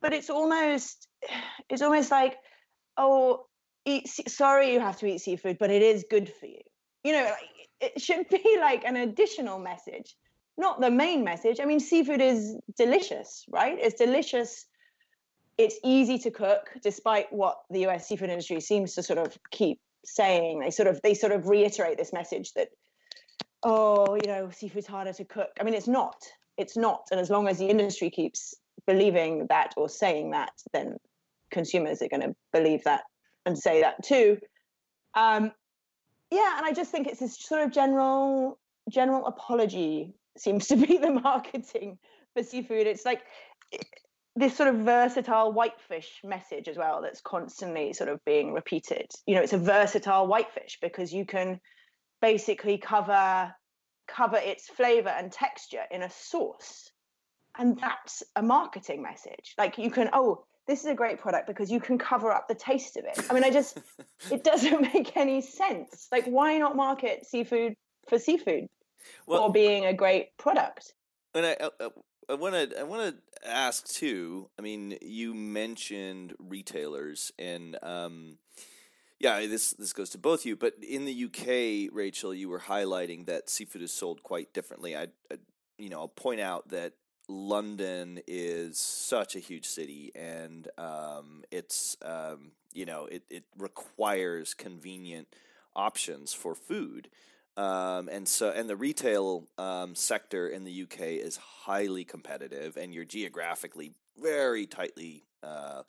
But 0.00 0.12
it's 0.12 0.30
almost 0.30 1.08
it's 1.68 1.82
almost 1.82 2.10
like, 2.10 2.36
oh, 2.96 3.46
eat 3.84 4.08
sorry 4.08 4.72
you 4.72 4.80
have 4.80 4.98
to 4.98 5.06
eat 5.06 5.20
seafood, 5.20 5.58
but 5.58 5.70
it 5.70 5.82
is 5.82 6.04
good 6.10 6.32
for 6.32 6.46
you. 6.46 6.60
You 7.04 7.12
know, 7.12 7.32
it 7.80 8.00
should 8.00 8.28
be 8.28 8.56
like 8.60 8.84
an 8.84 8.96
additional 8.96 9.58
message, 9.58 10.14
not 10.56 10.80
the 10.80 10.90
main 10.90 11.24
message. 11.24 11.60
I 11.60 11.64
mean, 11.64 11.80
seafood 11.80 12.20
is 12.20 12.56
delicious, 12.76 13.44
right? 13.48 13.76
It's 13.78 13.96
delicious. 13.96 14.66
It's 15.58 15.78
easy 15.84 16.18
to 16.20 16.30
cook, 16.30 16.70
despite 16.82 17.32
what 17.32 17.58
the 17.70 17.86
US 17.86 18.08
seafood 18.08 18.30
industry 18.30 18.60
seems 18.60 18.94
to 18.94 19.02
sort 19.02 19.18
of 19.18 19.36
keep 19.50 19.78
saying. 20.04 20.60
They 20.60 20.70
sort 20.70 20.88
of 20.88 21.00
they 21.02 21.14
sort 21.14 21.32
of 21.32 21.48
reiterate 21.48 21.98
this 21.98 22.12
message 22.12 22.52
that, 22.54 22.68
oh, 23.62 24.14
you 24.14 24.26
know, 24.26 24.50
seafood's 24.50 24.86
harder 24.86 25.12
to 25.14 25.24
cook. 25.24 25.50
I 25.60 25.64
mean, 25.64 25.74
it's 25.74 25.88
not 25.88 26.16
it's 26.60 26.76
not. 26.76 27.08
And 27.10 27.18
as 27.18 27.30
long 27.30 27.48
as 27.48 27.58
the 27.58 27.68
industry 27.68 28.10
keeps 28.10 28.54
believing 28.86 29.46
that 29.48 29.72
or 29.76 29.88
saying 29.88 30.30
that, 30.30 30.52
then 30.72 30.96
consumers 31.50 32.02
are 32.02 32.08
going 32.08 32.20
to 32.20 32.34
believe 32.52 32.84
that 32.84 33.02
and 33.46 33.58
say 33.58 33.82
that 33.82 34.02
too. 34.04 34.38
Um, 35.14 35.52
yeah, 36.30 36.56
and 36.56 36.66
I 36.66 36.72
just 36.72 36.90
think 36.90 37.06
it's 37.06 37.20
this 37.20 37.38
sort 37.38 37.62
of 37.62 37.72
general 37.72 38.58
general 38.88 39.26
apology 39.26 40.14
seems 40.36 40.66
to 40.68 40.76
be 40.76 40.98
the 41.02 41.10
marketing 41.10 41.98
for 42.34 42.42
seafood. 42.42 42.86
It's 42.86 43.04
like 43.04 43.22
this 44.36 44.56
sort 44.56 44.68
of 44.68 44.76
versatile 44.76 45.52
whitefish 45.52 46.20
message 46.24 46.68
as 46.68 46.76
well 46.76 47.02
that's 47.02 47.20
constantly 47.20 47.92
sort 47.92 48.08
of 48.08 48.24
being 48.24 48.52
repeated. 48.52 49.10
You 49.26 49.34
know, 49.34 49.42
it's 49.42 49.52
a 49.52 49.58
versatile 49.58 50.26
whitefish 50.26 50.78
because 50.80 51.12
you 51.12 51.24
can 51.26 51.60
basically 52.20 52.78
cover 52.78 53.52
cover 54.06 54.38
its 54.38 54.68
flavor 54.68 55.08
and 55.08 55.30
texture 55.30 55.82
in 55.90 56.02
a 56.02 56.10
sauce. 56.10 56.90
And 57.58 57.78
that's 57.78 58.22
a 58.36 58.42
marketing 58.42 59.02
message. 59.02 59.54
Like 59.58 59.78
you 59.78 59.90
can, 59.90 60.10
oh, 60.12 60.44
this 60.70 60.80
is 60.80 60.86
a 60.86 60.94
great 60.94 61.18
product 61.18 61.48
because 61.48 61.68
you 61.68 61.80
can 61.80 61.98
cover 61.98 62.30
up 62.30 62.46
the 62.46 62.54
taste 62.54 62.96
of 62.96 63.04
it. 63.04 63.26
I 63.28 63.34
mean, 63.34 63.42
I 63.42 63.50
just, 63.50 63.78
it 64.30 64.44
doesn't 64.44 64.80
make 64.94 65.16
any 65.16 65.40
sense. 65.40 66.06
Like, 66.12 66.24
why 66.26 66.56
not 66.58 66.76
market 66.76 67.26
seafood 67.26 67.74
for 68.08 68.20
seafood 68.20 68.68
well, 69.26 69.42
or 69.42 69.52
being 69.52 69.84
a 69.86 69.92
great 69.92 70.36
product? 70.38 70.94
And 71.34 71.44
I, 71.44 71.56
I, 71.60 71.88
I 72.30 72.34
want 72.34 72.54
to, 72.54 72.78
I 72.78 72.84
want 72.84 73.16
to 73.16 73.48
ask 73.50 73.84
too. 73.88 74.48
I 74.58 74.62
mean, 74.62 74.96
you 75.02 75.34
mentioned 75.34 76.34
retailers, 76.38 77.32
and 77.36 77.76
um, 77.82 78.38
yeah, 79.18 79.40
this 79.46 79.72
this 79.72 79.92
goes 79.92 80.10
to 80.10 80.18
both 80.18 80.40
of 80.40 80.46
you. 80.46 80.54
But 80.54 80.74
in 80.88 81.04
the 81.04 81.24
UK, 81.24 81.92
Rachel, 81.92 82.32
you 82.32 82.48
were 82.48 82.60
highlighting 82.60 83.26
that 83.26 83.50
seafood 83.50 83.82
is 83.82 83.92
sold 83.92 84.22
quite 84.22 84.52
differently. 84.54 84.96
I, 84.96 85.08
I 85.32 85.38
you 85.78 85.88
know, 85.88 85.98
I'll 85.98 86.08
point 86.08 86.40
out 86.40 86.68
that 86.68 86.92
London 87.30 88.20
is 88.26 88.78
such 88.78 89.36
a 89.36 89.38
huge 89.38 89.66
city, 89.66 90.10
and 90.14 90.68
um, 90.76 91.44
it's 91.50 91.96
um, 92.02 92.52
you 92.74 92.84
know 92.84 93.06
it 93.06 93.22
it 93.30 93.44
requires 93.56 94.52
convenient 94.52 95.28
options 95.76 96.32
for 96.32 96.54
food. 96.54 97.08
Um, 97.56 98.08
and 98.08 98.26
so, 98.26 98.50
and 98.50 98.68
the 98.68 98.76
retail 98.76 99.44
um, 99.58 99.94
sector 99.94 100.48
in 100.48 100.64
the 100.64 100.82
UK 100.82 101.00
is 101.00 101.36
highly 101.36 102.04
competitive, 102.04 102.76
and 102.76 102.94
you're 102.94 103.04
geographically 103.04 103.92
very 104.18 104.66
tightly 104.66 105.24
uh, 105.42 105.82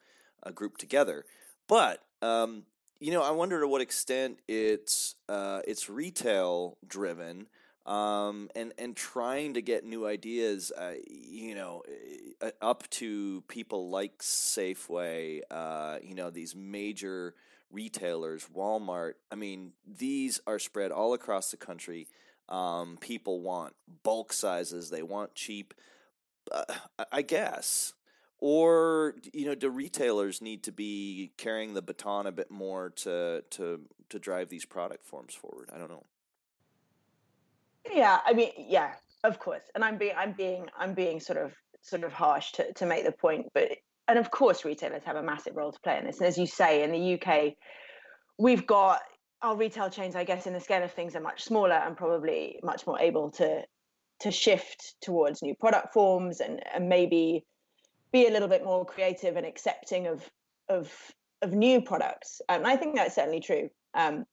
grouped 0.54 0.80
together. 0.80 1.26
But 1.68 2.04
um, 2.22 2.64
you 3.00 3.12
know, 3.12 3.24
I 3.24 3.32
wonder 3.32 3.60
to 3.60 3.68
what 3.68 3.82
extent 3.82 4.40
it's 4.48 5.16
uh, 5.28 5.62
it's 5.68 5.90
retail 5.90 6.78
driven, 6.86 7.48
um, 7.86 8.50
and 8.56 8.74
and 8.78 8.96
trying 8.96 9.56
to 9.56 9.62
get 9.62 9.84
new 9.84 10.06
ideas, 10.06 10.72
uh, 10.78 10.94
you 11.08 11.56
know, 11.56 11.84
uh, 12.42 12.52
up 12.62 12.88
to 12.92 13.42
people 13.48 13.90
like 13.90 14.20
Safeway, 14.20 15.42
uh, 15.50 15.98
you 16.04 16.16
know, 16.16 16.30
these 16.30 16.56
major 16.56 17.34
retailers, 17.72 18.48
Walmart. 18.56 19.14
I 19.32 19.36
mean, 19.36 19.74
these 19.86 20.40
are 20.46 20.60
spread 20.60 20.92
all 20.92 21.14
across 21.14 21.52
the 21.52 21.58
country. 21.58 22.08
Um, 22.50 22.98
people 23.00 23.42
want 23.42 23.74
bulk 24.04 24.34
sizes; 24.34 24.90
they 24.90 25.04
want 25.04 25.34
cheap. 25.36 25.74
Uh, 26.52 26.66
I 27.12 27.22
guess 27.22 27.94
or 28.42 29.14
you 29.32 29.46
know 29.46 29.56
do 29.56 29.70
retailers 29.70 30.42
need 30.42 30.64
to 30.64 30.72
be 30.72 31.32
carrying 31.38 31.74
the 31.74 31.82
baton 31.82 32.26
a 32.26 32.32
bit 32.32 32.52
more 32.52 32.90
to 32.90 33.44
to 33.52 33.80
to 34.10 34.20
drive 34.20 34.50
these 34.50 34.66
product 34.66 35.06
forms 35.06 35.34
forward 35.34 35.70
i 35.74 35.78
don't 35.78 35.90
know 35.90 36.04
yeah 37.92 38.20
i 38.26 38.34
mean 38.34 38.52
yeah 38.58 38.94
of 39.24 39.40
course 39.40 39.64
and 39.76 39.84
i'm 39.84 39.98
being 39.98 40.14
i'm 40.18 40.34
being 40.34 40.68
i'm 40.78 40.94
being 40.94 41.20
sort 41.20 41.38
of 41.38 41.54
sort 41.82 42.04
of 42.04 42.14
harsh 42.14 42.52
to, 42.52 42.72
to 42.74 42.86
make 42.86 43.06
the 43.06 43.12
point 43.12 43.48
but 43.54 43.70
and 44.08 44.20
of 44.20 44.30
course 44.30 44.66
retailers 44.66 45.04
have 45.04 45.16
a 45.16 45.24
massive 45.24 45.56
role 45.56 45.72
to 45.72 45.80
play 45.80 45.98
in 45.98 46.06
this 46.06 46.20
and 46.20 46.28
as 46.28 46.38
you 46.38 46.46
say 46.46 46.84
in 46.84 46.92
the 46.92 47.14
uk 47.14 47.54
we've 48.38 48.68
got 48.68 49.02
our 49.42 49.56
retail 49.56 49.90
chains 49.90 50.16
i 50.16 50.24
guess 50.24 50.46
in 50.46 50.54
the 50.54 50.60
scale 50.60 50.84
of 50.84 50.92
things 50.92 51.16
are 51.16 51.22
much 51.22 51.44
smaller 51.44 51.76
and 51.76 51.98
probably 51.98 52.60
much 52.64 52.86
more 52.86 53.00
able 53.00 53.32
to 53.32 53.64
to 54.20 54.32
shift 54.32 54.94
towards 55.02 55.42
new 55.42 55.56
product 55.56 55.94
forms 55.94 56.40
and, 56.40 56.62
and 56.74 56.88
maybe 56.88 57.44
be 58.12 58.28
a 58.28 58.30
little 58.30 58.48
bit 58.48 58.64
more 58.64 58.86
creative 58.86 59.36
and 59.36 59.46
accepting 59.46 60.08
of 60.08 60.30
of 60.70 60.94
of 61.42 61.54
new 61.54 61.82
products. 61.82 62.42
And 62.48 62.68
I 62.68 62.76
think 62.76 62.96
that's 62.96 63.16
certainly 63.16 63.40
true. 63.40 63.70
Um, 63.94 64.26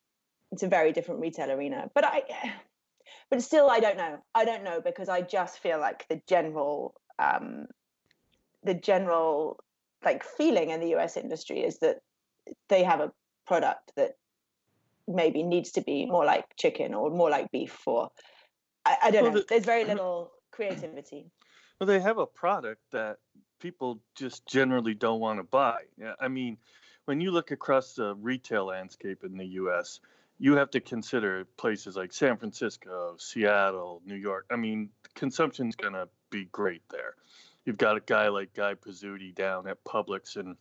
it's 0.52 0.62
a 0.62 0.68
very 0.68 0.92
different 0.92 1.20
retail 1.20 1.50
arena, 1.50 1.90
but 1.94 2.04
I, 2.04 2.22
but 3.30 3.42
still, 3.42 3.70
I 3.70 3.80
don't 3.80 3.96
know. 3.96 4.18
I 4.34 4.44
don't 4.44 4.64
know 4.64 4.80
because 4.80 5.08
I 5.08 5.22
just 5.22 5.58
feel 5.58 5.78
like 5.78 6.06
the 6.08 6.20
general, 6.26 6.94
um, 7.18 7.66
the 8.64 8.74
general 8.74 9.60
like 10.04 10.24
feeling 10.24 10.70
in 10.70 10.80
the 10.80 10.94
US 10.96 11.16
industry 11.16 11.60
is 11.60 11.78
that 11.78 11.98
they 12.68 12.82
have 12.84 13.00
a 13.00 13.12
product 13.46 13.92
that 13.96 14.16
maybe 15.06 15.42
needs 15.42 15.72
to 15.72 15.80
be 15.80 16.06
more 16.06 16.24
like 16.24 16.44
chicken 16.56 16.94
or 16.94 17.10
more 17.10 17.30
like 17.30 17.50
beef 17.50 17.80
or 17.86 18.10
I, 18.84 18.96
I 19.04 19.10
don't 19.10 19.24
well, 19.24 19.32
know. 19.32 19.38
The, 19.40 19.46
There's 19.48 19.64
very 19.64 19.84
little 19.84 20.32
creativity. 20.50 21.30
Well, 21.78 21.86
they 21.86 22.00
have 22.00 22.18
a 22.18 22.26
product 22.26 22.82
that 22.92 23.18
people 23.60 24.00
just 24.14 24.46
generally 24.46 24.94
don't 24.94 25.20
want 25.20 25.38
to 25.38 25.44
buy. 25.44 25.82
I 26.20 26.28
mean, 26.28 26.58
when 27.04 27.20
you 27.20 27.30
look 27.30 27.50
across 27.50 27.94
the 27.94 28.14
retail 28.16 28.66
landscape 28.66 29.24
in 29.24 29.36
the 29.36 29.46
U.S., 29.46 30.00
you 30.38 30.56
have 30.56 30.70
to 30.70 30.80
consider 30.80 31.44
places 31.56 31.96
like 31.96 32.12
San 32.12 32.36
Francisco, 32.36 33.16
Seattle, 33.18 34.02
New 34.06 34.14
York. 34.14 34.46
I 34.50 34.56
mean, 34.56 34.90
consumption's 35.14 35.74
going 35.74 35.94
to 35.94 36.08
be 36.30 36.44
great 36.46 36.82
there. 36.90 37.14
You've 37.64 37.78
got 37.78 37.96
a 37.96 38.00
guy 38.00 38.28
like 38.28 38.54
Guy 38.54 38.74
Pizzuti 38.74 39.34
down 39.34 39.66
at 39.66 39.82
Publix 39.84 40.36
in 40.36 40.56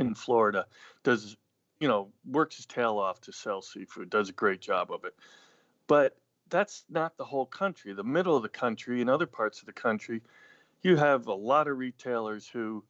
in 0.00 0.14
Florida, 0.14 0.66
does 1.02 1.36
you 1.78 1.88
know 1.88 2.10
works 2.26 2.56
his 2.56 2.66
tail 2.66 2.98
off 2.98 3.20
to 3.22 3.32
sell 3.32 3.62
seafood, 3.62 4.10
does 4.10 4.28
a 4.28 4.32
great 4.32 4.60
job 4.60 4.90
of 4.90 5.04
it. 5.04 5.14
But 5.86 6.16
that's 6.48 6.84
not 6.90 7.16
the 7.16 7.24
whole 7.24 7.46
country. 7.46 7.92
The 7.92 8.04
middle 8.04 8.36
of 8.36 8.42
the 8.42 8.48
country 8.48 9.00
and 9.00 9.10
other 9.10 9.26
parts 9.26 9.60
of 9.60 9.66
the 9.66 9.72
country, 9.72 10.22
you 10.82 10.96
have 10.96 11.26
a 11.26 11.34
lot 11.34 11.68
of 11.68 11.78
retailers 11.78 12.48
who 12.48 12.84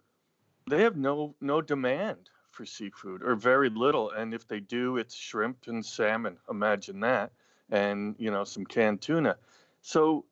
they 0.69 0.83
have 0.83 0.97
no 0.97 1.35
no 1.41 1.61
demand 1.61 2.31
for 2.55 2.65
seafood 2.65 3.23
or 3.23 3.35
very 3.35 3.69
little 3.69 4.11
and 4.11 4.33
if 4.33 4.47
they 4.49 4.61
do 4.61 4.97
it's 4.97 5.15
shrimp 5.15 5.67
and 5.67 5.85
salmon 5.85 6.37
imagine 6.49 7.01
that 7.01 7.33
and 7.71 8.15
you 8.19 8.31
know 8.31 8.45
some 8.45 8.65
canned 8.65 9.01
tuna. 9.01 9.37
So 9.83 10.25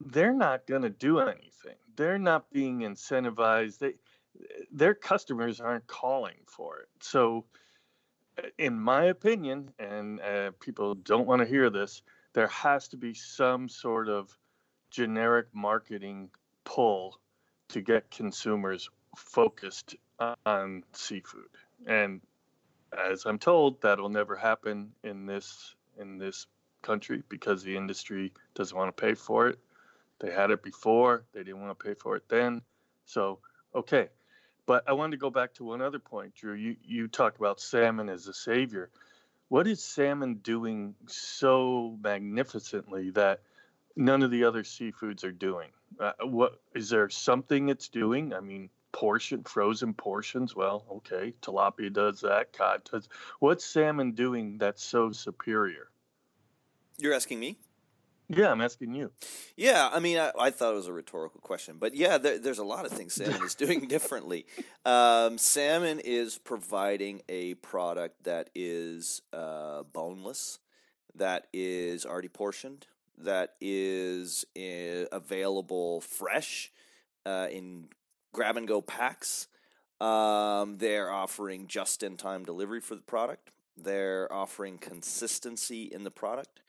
they're 0.00 0.34
not 0.34 0.66
going 0.66 0.82
to 0.82 0.90
do 0.90 1.18
anything. 1.18 1.76
They're 1.96 2.18
not 2.18 2.50
being 2.50 2.80
incentivized. 2.80 3.78
They 3.78 3.94
their 4.70 4.94
customers 4.94 5.60
aren't 5.60 5.86
calling 5.86 6.36
for 6.46 6.78
it. 6.78 6.88
So 7.00 7.44
in 8.56 8.78
my 8.78 9.04
opinion 9.04 9.70
and 9.78 10.20
uh, 10.20 10.52
people 10.60 10.94
don't 10.94 11.26
want 11.26 11.42
to 11.42 11.48
hear 11.48 11.70
this 11.70 12.02
there 12.34 12.46
has 12.46 12.86
to 12.86 12.96
be 12.96 13.12
some 13.12 13.68
sort 13.68 14.08
of 14.08 14.38
generic 14.92 15.48
marketing 15.52 16.30
pull 16.62 17.18
to 17.68 17.80
get 17.80 18.08
consumers 18.12 18.90
focused 19.18 19.96
on 20.46 20.84
seafood. 20.92 21.48
And 21.86 22.20
as 22.96 23.26
I'm 23.26 23.38
told, 23.38 23.80
that'll 23.82 24.08
never 24.08 24.36
happen 24.36 24.92
in 25.04 25.26
this 25.26 25.74
in 25.98 26.18
this 26.18 26.46
country 26.82 27.22
because 27.28 27.62
the 27.62 27.76
industry 27.76 28.32
doesn't 28.54 28.76
want 28.76 28.96
to 28.96 29.00
pay 29.00 29.14
for 29.14 29.48
it. 29.48 29.58
They 30.20 30.32
had 30.32 30.50
it 30.50 30.62
before, 30.62 31.24
they 31.32 31.42
didn't 31.42 31.60
want 31.60 31.78
to 31.78 31.84
pay 31.84 31.94
for 31.94 32.16
it 32.16 32.28
then. 32.28 32.62
So, 33.04 33.38
okay. 33.74 34.08
But 34.66 34.84
I 34.86 34.92
wanted 34.92 35.12
to 35.12 35.16
go 35.16 35.30
back 35.30 35.54
to 35.54 35.64
one 35.64 35.80
other 35.80 35.98
point, 35.98 36.34
Drew. 36.34 36.54
You 36.54 36.76
you 36.84 37.08
talked 37.08 37.38
about 37.38 37.60
salmon 37.60 38.08
as 38.08 38.28
a 38.28 38.34
savior. 38.34 38.90
What 39.48 39.66
is 39.66 39.82
salmon 39.82 40.34
doing 40.36 40.94
so 41.06 41.96
magnificently 42.02 43.10
that 43.10 43.40
none 43.96 44.22
of 44.22 44.30
the 44.30 44.44
other 44.44 44.62
seafoods 44.62 45.24
are 45.24 45.32
doing? 45.32 45.70
Uh, 45.98 46.12
what 46.22 46.60
is 46.74 46.90
there 46.90 47.08
something 47.08 47.70
it's 47.70 47.88
doing? 47.88 48.34
I 48.34 48.40
mean, 48.40 48.68
portion 48.92 49.42
frozen 49.44 49.94
portions. 49.94 50.56
Well, 50.56 50.84
okay, 50.90 51.34
tilapia 51.42 51.92
does 51.92 52.20
that. 52.20 52.52
Cod 52.52 52.82
does. 52.90 53.08
What's 53.40 53.64
salmon 53.64 54.12
doing 54.12 54.58
that's 54.58 54.82
so 54.82 55.12
superior? 55.12 55.90
You're 56.98 57.14
asking 57.14 57.40
me? 57.40 57.58
Yeah, 58.30 58.50
I'm 58.50 58.60
asking 58.60 58.94
you. 58.94 59.10
Yeah, 59.56 59.88
I 59.90 60.00
mean, 60.00 60.18
I, 60.18 60.32
I 60.38 60.50
thought 60.50 60.72
it 60.74 60.76
was 60.76 60.86
a 60.86 60.92
rhetorical 60.92 61.40
question, 61.40 61.76
but 61.78 61.94
yeah, 61.94 62.18
there, 62.18 62.38
there's 62.38 62.58
a 62.58 62.64
lot 62.64 62.84
of 62.84 62.92
things 62.92 63.14
salmon 63.14 63.42
is 63.42 63.54
doing 63.54 63.80
differently. 63.88 64.44
Um, 64.84 65.38
salmon 65.38 65.98
is 66.00 66.36
providing 66.36 67.22
a 67.28 67.54
product 67.54 68.24
that 68.24 68.50
is 68.54 69.22
uh, 69.32 69.84
boneless, 69.94 70.58
that 71.14 71.46
is 71.54 72.04
already 72.04 72.28
portioned, 72.28 72.86
that 73.16 73.54
is 73.62 74.44
uh, 74.58 75.06
available 75.10 76.02
fresh 76.02 76.70
uh, 77.24 77.46
in 77.50 77.88
grab 78.32 78.56
and 78.56 78.68
go 78.68 78.80
packs. 78.80 79.48
Um, 80.00 80.78
they're 80.78 81.10
offering 81.10 81.66
just 81.66 82.02
in 82.02 82.16
time 82.16 82.44
delivery 82.44 82.80
for 82.80 82.94
the 82.94 83.02
product. 83.02 83.50
They're 83.76 84.32
offering 84.32 84.78
consistency 84.78 85.84
in 85.84 86.04
the 86.04 86.10
product. 86.10 86.60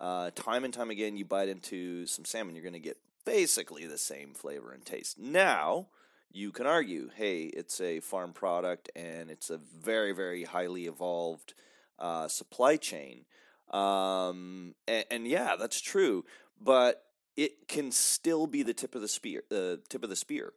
Uh, 0.00 0.30
time 0.34 0.64
and 0.64 0.72
time 0.72 0.90
again, 0.90 1.16
you 1.16 1.24
bite 1.24 1.48
into 1.48 2.06
some 2.06 2.24
salmon, 2.24 2.54
you're 2.54 2.62
going 2.62 2.72
to 2.72 2.78
get 2.78 2.98
basically 3.24 3.86
the 3.86 3.98
same 3.98 4.32
flavor 4.32 4.72
and 4.72 4.84
taste. 4.84 5.18
Now, 5.18 5.88
you 6.30 6.52
can 6.52 6.66
argue, 6.66 7.10
hey, 7.14 7.44
it's 7.44 7.80
a 7.80 8.00
farm 8.00 8.32
product 8.32 8.90
and 8.94 9.30
it's 9.30 9.50
a 9.50 9.58
very, 9.58 10.12
very 10.12 10.44
highly 10.44 10.86
evolved 10.86 11.54
uh, 11.98 12.28
supply 12.28 12.76
chain. 12.76 13.24
Um, 13.70 14.74
and, 14.86 15.04
and, 15.10 15.26
yeah, 15.26 15.56
that's 15.58 15.80
true, 15.80 16.24
but 16.60 17.04
it 17.36 17.68
can 17.68 17.90
still 17.92 18.46
be 18.46 18.62
the 18.62 18.72
tip 18.72 18.94
of 18.94 19.02
the 19.02 19.08
spear. 19.08 19.42
The 19.50 19.80
tip 19.88 20.02
of 20.04 20.10
the 20.10 20.16
spear. 20.16 20.52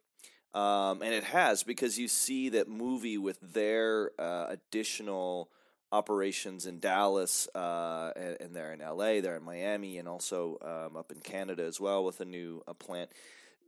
Um, 0.54 1.02
and 1.02 1.14
it 1.14 1.24
has 1.24 1.62
because 1.62 1.98
you 1.98 2.08
see 2.08 2.50
that 2.50 2.68
Mowi 2.68 3.18
with 3.18 3.40
their 3.40 4.10
uh, 4.18 4.46
additional 4.50 5.48
operations 5.90 6.66
in 6.66 6.78
Dallas, 6.78 7.48
uh, 7.54 8.12
and, 8.16 8.36
and, 8.40 8.56
they're 8.56 8.72
in 8.72 8.80
LA, 8.80 9.20
they're 9.20 9.36
in 9.36 9.44
Miami, 9.44 9.98
and 9.98 10.08
also 10.08 10.58
um, 10.62 10.96
up 10.96 11.12
in 11.12 11.20
Canada 11.20 11.64
as 11.64 11.80
well 11.80 12.04
with 12.04 12.20
a 12.20 12.24
new 12.24 12.62
uh, 12.66 12.72
plant. 12.72 13.10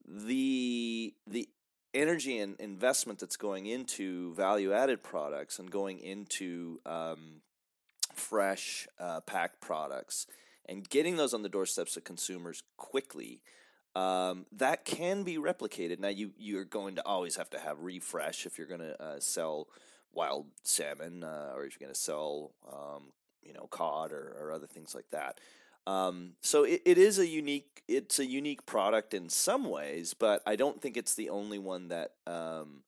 The 0.06 1.14
the 1.26 1.48
energy 1.94 2.38
and 2.38 2.58
investment 2.58 3.20
that's 3.20 3.36
going 3.36 3.66
into 3.66 4.34
value 4.34 4.72
added 4.72 5.02
products 5.02 5.58
and 5.58 5.70
going 5.70 6.00
into 6.00 6.80
um, 6.84 7.40
fresh 8.14 8.86
uh, 8.98 9.20
packed 9.20 9.60
products 9.60 10.26
and 10.66 10.88
getting 10.88 11.16
those 11.16 11.32
on 11.32 11.42
the 11.42 11.48
doorsteps 11.48 11.96
of 11.96 12.04
consumers 12.04 12.62
quickly. 12.76 13.40
Um, 13.94 14.46
that 14.52 14.84
can 14.84 15.22
be 15.22 15.36
replicated. 15.36 16.00
Now, 16.00 16.08
you 16.08 16.32
you're 16.36 16.64
going 16.64 16.96
to 16.96 17.06
always 17.06 17.36
have 17.36 17.50
to 17.50 17.60
have 17.60 17.80
refresh 17.80 18.44
if 18.44 18.58
you're 18.58 18.66
going 18.66 18.80
to 18.80 19.00
uh, 19.00 19.20
sell 19.20 19.68
wild 20.12 20.46
salmon, 20.62 21.22
uh, 21.22 21.52
or 21.54 21.64
if 21.64 21.74
you're 21.78 21.86
going 21.86 21.94
to 21.94 22.00
sell, 22.00 22.52
um, 22.70 23.12
you 23.42 23.52
know, 23.52 23.66
cod 23.70 24.12
or, 24.12 24.36
or, 24.38 24.52
other 24.52 24.66
things 24.66 24.94
like 24.94 25.10
that. 25.10 25.38
Um, 25.86 26.32
so 26.40 26.64
it, 26.64 26.82
it 26.84 26.98
is 26.98 27.18
a 27.18 27.26
unique 27.26 27.82
it's 27.88 28.18
a 28.18 28.24
unique 28.24 28.64
product 28.64 29.12
in 29.12 29.28
some 29.28 29.68
ways, 29.68 30.14
but 30.14 30.42
I 30.46 30.56
don't 30.56 30.80
think 30.80 30.96
it's 30.96 31.14
the 31.14 31.30
only 31.30 31.58
one 31.58 31.88
that 31.88 32.12
um, 32.26 32.82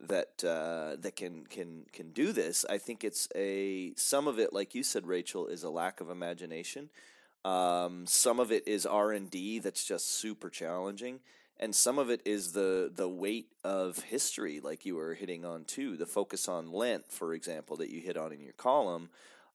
that 0.00 0.44
uh, 0.44 0.96
that 1.00 1.16
can 1.16 1.46
can 1.46 1.86
can 1.92 2.10
do 2.10 2.32
this. 2.32 2.64
I 2.68 2.78
think 2.78 3.04
it's 3.04 3.28
a 3.34 3.94
some 3.96 4.28
of 4.28 4.38
it, 4.38 4.52
like 4.52 4.74
you 4.74 4.82
said, 4.82 5.06
Rachel, 5.06 5.46
is 5.46 5.62
a 5.62 5.70
lack 5.70 6.00
of 6.00 6.10
imagination. 6.10 6.90
Um, 7.44 8.06
some 8.06 8.38
of 8.38 8.52
it 8.52 8.66
is 8.68 8.86
R 8.86 9.12
and 9.12 9.30
D 9.30 9.58
that's 9.58 9.84
just 9.84 10.08
super 10.08 10.48
challenging, 10.48 11.20
and 11.58 11.74
some 11.74 11.98
of 11.98 12.10
it 12.10 12.22
is 12.24 12.52
the 12.52 12.90
the 12.94 13.08
weight 13.08 13.48
of 13.64 13.98
history 14.00 14.60
like 14.60 14.84
you 14.86 14.96
were 14.96 15.14
hitting 15.14 15.44
on 15.44 15.64
too 15.64 15.96
the 15.96 16.06
focus 16.06 16.48
on 16.48 16.72
lent 16.72 17.10
for 17.10 17.34
example 17.34 17.76
that 17.76 17.90
you 17.90 18.00
hit 18.00 18.16
on 18.16 18.32
in 18.32 18.40
your 18.40 18.52
column. 18.54 19.10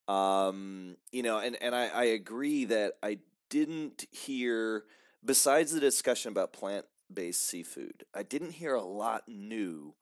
Um, 0.08 0.96
you 1.12 1.24
know 1.24 1.40
and 1.40 1.58
and 1.62 1.76
I, 1.76 1.88
I 1.88 2.04
agree 2.06 2.66
that 2.66 2.94
i 3.04 3.18
didn't 3.50 4.06
hear 4.12 4.84
besides 5.24 5.72
the 5.74 5.80
discussion 5.80 6.32
about 6.32 6.54
plant-based 6.54 7.46
seafood 7.46 8.04
i 8.14 8.24
didn't 8.24 8.52
hear 8.52 8.76
a 8.76 8.84
lot 8.84 9.24
new 9.28 9.94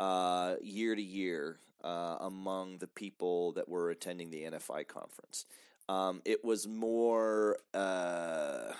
uh, 0.00 0.56
year 0.60 0.94
to 0.96 1.02
year 1.02 1.60
uh, 1.84 2.16
among 2.20 2.78
the 2.78 2.88
people 2.88 3.52
that 3.52 3.68
were 3.68 3.90
attending 3.90 4.30
the 4.30 4.42
nfi 4.42 4.86
conference 4.88 5.44
um, 5.88 6.22
it 6.24 6.44
was 6.44 6.66
more 6.66 7.58
uh, 7.72 8.72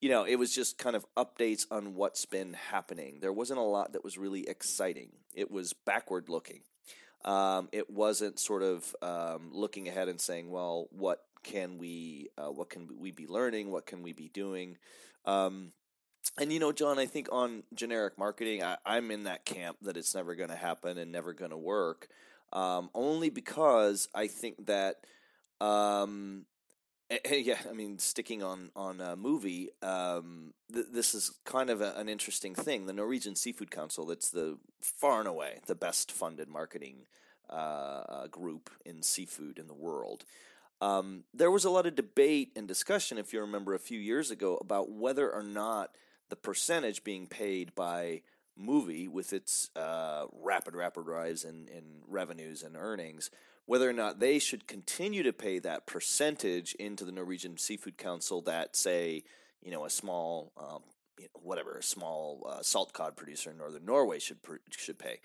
you 0.00 0.10
know, 0.10 0.24
it 0.24 0.36
was 0.36 0.54
just 0.54 0.78
kind 0.78 0.94
of 0.94 1.06
updates 1.16 1.64
on 1.70 1.94
what's 1.94 2.26
been 2.26 2.54
happening. 2.70 3.18
There 3.20 3.32
wasn't 3.32 3.58
a 3.58 3.62
lot 3.62 3.92
that 3.92 4.04
was 4.04 4.18
really 4.18 4.48
exciting. 4.48 5.10
It 5.34 5.50
was 5.50 5.72
backward 5.72 6.28
looking. 6.28 6.60
Um, 7.24 7.68
it 7.72 7.90
wasn't 7.90 8.38
sort 8.38 8.62
of 8.62 8.94
um, 9.02 9.50
looking 9.52 9.88
ahead 9.88 10.08
and 10.08 10.20
saying, 10.20 10.50
"Well, 10.50 10.88
what 10.90 11.24
can 11.42 11.78
we, 11.78 12.28
uh, 12.38 12.52
what 12.52 12.70
can 12.70 12.88
we 13.00 13.10
be 13.10 13.26
learning? 13.26 13.70
What 13.70 13.86
can 13.86 14.02
we 14.02 14.12
be 14.12 14.28
doing?" 14.28 14.76
Um, 15.24 15.72
and 16.38 16.52
you 16.52 16.60
know, 16.60 16.72
John, 16.72 16.98
I 16.98 17.06
think 17.06 17.28
on 17.32 17.62
generic 17.74 18.18
marketing, 18.18 18.62
I, 18.62 18.76
am 18.84 19.10
in 19.10 19.24
that 19.24 19.44
camp 19.44 19.78
that 19.82 19.96
it's 19.96 20.14
never 20.14 20.34
going 20.34 20.50
to 20.50 20.56
happen 20.56 20.98
and 20.98 21.10
never 21.10 21.32
going 21.32 21.50
to 21.50 21.56
work. 21.56 22.08
Um, 22.52 22.90
only 22.94 23.30
because 23.30 24.08
I 24.14 24.28
think 24.28 24.66
that 24.66 24.96
um, 25.60 26.46
yeah, 27.30 27.58
I 27.68 27.72
mean, 27.72 27.98
sticking 27.98 28.42
on 28.42 28.70
on 28.74 29.00
a 29.00 29.16
Mowi, 29.16 29.68
um, 29.82 30.54
th- 30.72 30.86
this 30.92 31.14
is 31.14 31.32
kind 31.44 31.70
of 31.70 31.80
a, 31.80 31.94
an 31.96 32.08
interesting 32.08 32.54
thing. 32.54 32.86
The 32.86 32.92
Norwegian 32.92 33.36
Seafood 33.36 33.70
Council, 33.70 34.06
that's 34.06 34.30
the 34.30 34.58
far 34.80 35.20
and 35.20 35.28
away 35.28 35.60
the 35.66 35.74
best 35.74 36.10
funded 36.10 36.48
marketing 36.48 37.06
uh, 37.48 37.52
uh, 37.52 38.26
group 38.26 38.70
in 38.84 39.02
seafood 39.02 39.58
in 39.58 39.68
the 39.68 39.74
world. 39.74 40.24
Um, 40.80 41.24
there 41.32 41.50
was 41.50 41.64
a 41.64 41.70
lot 41.70 41.86
of 41.86 41.94
debate 41.94 42.50
and 42.56 42.68
discussion, 42.68 43.18
if 43.18 43.32
you 43.32 43.40
remember, 43.40 43.74
a 43.74 43.78
few 43.78 43.98
years 43.98 44.30
ago 44.30 44.58
about 44.60 44.90
whether 44.90 45.32
or 45.32 45.42
not 45.42 45.90
the 46.28 46.36
percentage 46.36 47.04
being 47.04 47.26
paid 47.26 47.74
by 47.74 48.22
Mowi 48.60 49.08
with 49.08 49.32
its 49.32 49.70
uh, 49.76 50.26
rapid, 50.42 50.74
rapid 50.74 51.06
rise 51.06 51.44
in, 51.44 51.68
in 51.68 52.02
revenues 52.06 52.62
and 52.62 52.76
earnings 52.76 53.30
whether 53.66 53.88
or 53.88 53.92
not 53.92 54.20
they 54.20 54.38
should 54.38 54.66
continue 54.66 55.22
to 55.22 55.32
pay 55.32 55.58
that 55.58 55.86
percentage 55.86 56.74
into 56.76 57.04
the 57.04 57.12
Norwegian 57.12 57.58
Seafood 57.58 57.98
Council 57.98 58.40
that, 58.42 58.76
say, 58.76 59.24
you 59.60 59.70
know, 59.70 59.84
a 59.84 59.90
small, 59.90 60.52
um, 60.56 60.82
whatever, 61.34 61.76
a 61.76 61.82
small 61.82 62.46
uh, 62.48 62.62
salt 62.62 62.92
cod 62.92 63.16
producer 63.16 63.50
in 63.50 63.58
northern 63.58 63.84
Norway 63.84 64.18
should 64.18 64.38
should 64.70 64.98
pay. 64.98 65.18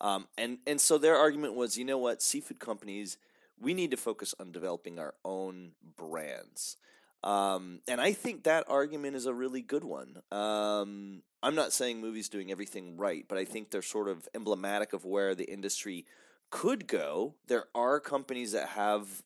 Um, 0.00 0.26
and 0.36 0.58
and 0.66 0.80
so 0.80 0.98
their 0.98 1.16
argument 1.16 1.54
was, 1.54 1.78
you 1.78 1.84
know 1.84 1.98
what, 1.98 2.20
seafood 2.20 2.58
companies, 2.58 3.16
we 3.60 3.74
need 3.74 3.92
to 3.92 3.96
focus 3.96 4.34
on 4.40 4.52
developing 4.52 4.98
our 4.98 5.14
own 5.24 5.72
brands. 5.96 6.76
Um, 7.22 7.80
and 7.88 8.00
I 8.00 8.12
think 8.12 8.44
that 8.44 8.64
argument 8.68 9.16
is 9.16 9.24
a 9.26 9.32
really 9.32 9.62
good 9.62 9.84
one. 9.84 10.20
Um, 10.30 11.22
I'm 11.42 11.54
not 11.54 11.72
saying 11.72 12.02
Mowi's 12.02 12.28
doing 12.28 12.50
everything 12.50 12.98
right, 12.98 13.24
but 13.28 13.38
I 13.38 13.44
think 13.44 13.70
they're 13.70 13.82
sort 13.82 14.08
of 14.08 14.28
emblematic 14.34 14.92
of 14.92 15.04
where 15.04 15.34
the 15.34 15.50
industry 15.50 16.04
could 16.50 16.86
go. 16.86 17.34
There 17.46 17.64
are 17.74 18.00
companies 18.00 18.52
that 18.52 18.70
have 18.70 19.22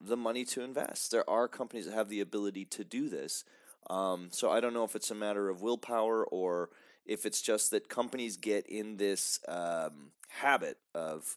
the 0.00 0.16
money 0.16 0.44
to 0.46 0.62
invest. 0.62 1.10
There 1.10 1.28
are 1.28 1.48
companies 1.48 1.86
that 1.86 1.94
have 1.94 2.08
the 2.08 2.20
ability 2.20 2.64
to 2.66 2.84
do 2.84 3.08
this. 3.08 3.44
Um, 3.88 4.28
so 4.30 4.50
I 4.50 4.60
don't 4.60 4.74
know 4.74 4.84
if 4.84 4.96
it's 4.96 5.10
a 5.10 5.14
matter 5.14 5.48
of 5.48 5.62
willpower 5.62 6.24
or 6.24 6.70
if 7.04 7.26
it's 7.26 7.42
just 7.42 7.70
that 7.72 7.88
companies 7.88 8.36
get 8.36 8.66
in 8.66 8.96
this 8.96 9.40
um, 9.48 10.12
habit 10.28 10.78
of 10.94 11.36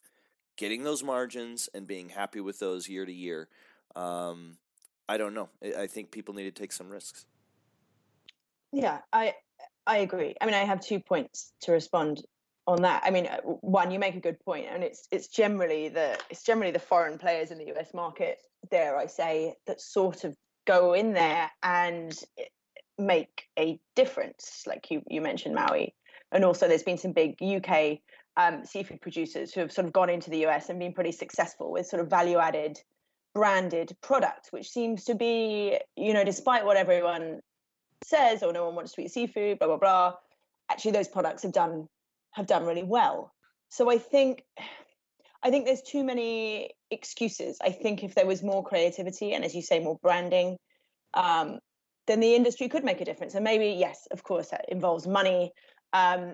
getting 0.56 0.84
those 0.84 1.04
margins 1.04 1.68
and 1.74 1.88
being 1.88 2.10
happy 2.10 2.40
with 2.40 2.60
those 2.60 2.88
year 2.88 3.06
to 3.06 3.14
year. 3.14 3.50
Um, 3.96 4.58
I 5.10 5.18
don't 5.18 5.34
know. 5.34 5.50
I 5.78 5.88
think 5.88 6.12
people 6.12 6.34
need 6.34 6.44
to 6.44 6.52
take 6.52 6.72
some 6.72 6.90
risks. 6.90 7.26
Yeah, 8.72 9.00
I 9.12 9.36
I 9.86 9.98
agree. 9.98 10.36
I 10.40 10.46
mean, 10.46 10.56
I 10.56 10.64
have 10.64 10.80
two 10.80 11.00
points 11.00 11.54
to 11.62 11.72
respond 11.72 12.24
on 12.68 12.82
that 12.82 13.02
i 13.06 13.10
mean 13.10 13.28
uh, 13.28 13.38
one 13.42 13.92
you 13.92 14.00
make 14.00 14.16
a 14.16 14.20
good 14.20 14.40
point 14.40 14.66
and 14.70 14.84
it's 14.84 15.08
it's 15.12 15.28
generally 15.28 15.90
the 15.90 16.18
it's 16.30 16.44
generally 16.44 16.72
the 16.72 16.80
foreign 16.80 17.18
players 17.18 17.52
in 17.52 17.58
the 17.58 17.66
us 17.66 17.94
market 17.94 18.40
dare 18.72 18.98
i 18.98 19.06
say 19.06 19.54
that 19.68 19.82
sort 19.82 20.24
of 20.24 20.36
go 20.66 20.94
in 20.94 21.14
there 21.14 21.52
and 21.62 22.20
eh, 22.38 22.44
make 22.98 23.48
a 23.58 23.80
difference 23.96 24.64
like 24.68 24.92
you 24.92 25.02
you 25.08 25.20
mentioned 25.20 25.56
Mowi. 25.56 25.94
And 26.32 26.46
also 26.46 26.68
there's 26.68 26.84
been 26.84 26.98
some 26.98 27.12
big 27.12 27.42
uk 27.42 28.00
um, 28.38 28.66
seafood 28.66 29.02
producers 29.02 29.54
who 29.54 29.62
have 29.62 29.72
sort 29.72 29.86
of 29.86 29.94
gone 29.94 30.10
into 30.10 30.30
the 30.30 30.46
us 30.46 30.70
and 30.70 30.80
been 30.80 30.94
pretty 30.94 31.12
successful 31.12 31.72
with 31.72 31.86
sort 31.86 32.02
of 32.02 32.10
value 32.10 32.38
added 32.38 32.80
branded 33.34 33.96
products 34.02 34.52
which 34.52 34.70
seems 34.70 35.04
to 35.06 35.16
be 35.16 35.78
you 35.96 36.14
know 36.14 36.24
despite 36.24 36.66
what 36.66 36.78
everyone 36.78 37.40
says 38.04 38.44
or 38.44 38.54
no 38.54 38.66
one 38.66 38.76
wants 38.76 38.94
to 38.94 39.02
eat 39.02 39.12
seafood 39.12 39.58
blah 39.60 39.68
blah 39.68 39.78
blah 39.78 40.14
actually 40.70 40.92
those 40.92 41.08
products 41.08 41.42
have 41.44 41.52
done 41.52 41.88
have 42.34 42.48
done 42.48 42.66
really 42.66 42.84
well. 42.84 43.34
So 43.70 43.90
I 43.90 43.98
think 43.98 44.44
I 45.42 45.50
think 45.50 45.66
there's 45.66 45.82
too 45.82 46.04
many 46.04 46.72
excuses. 46.90 47.58
I 47.62 47.72
think 47.72 48.04
if 48.04 48.16
there 48.16 48.26
was 48.26 48.44
more 48.44 48.64
creativity 48.64 49.34
and 49.34 49.44
as 49.44 49.54
you 49.54 49.62
say 49.62 49.80
more 49.80 49.98
branding 50.02 50.58
um, 51.14 51.60
then 52.08 52.20
the 52.20 52.36
industry 52.36 52.68
could 52.68 52.84
make 52.84 53.02
a 53.02 53.06
difference. 53.06 53.34
And 53.36 53.44
maybe 53.44 53.78
yes, 53.80 54.08
of 54.12 54.24
course 54.24 54.50
that 54.50 54.66
involves 54.68 55.08
money 55.08 55.52
um, 55.94 56.34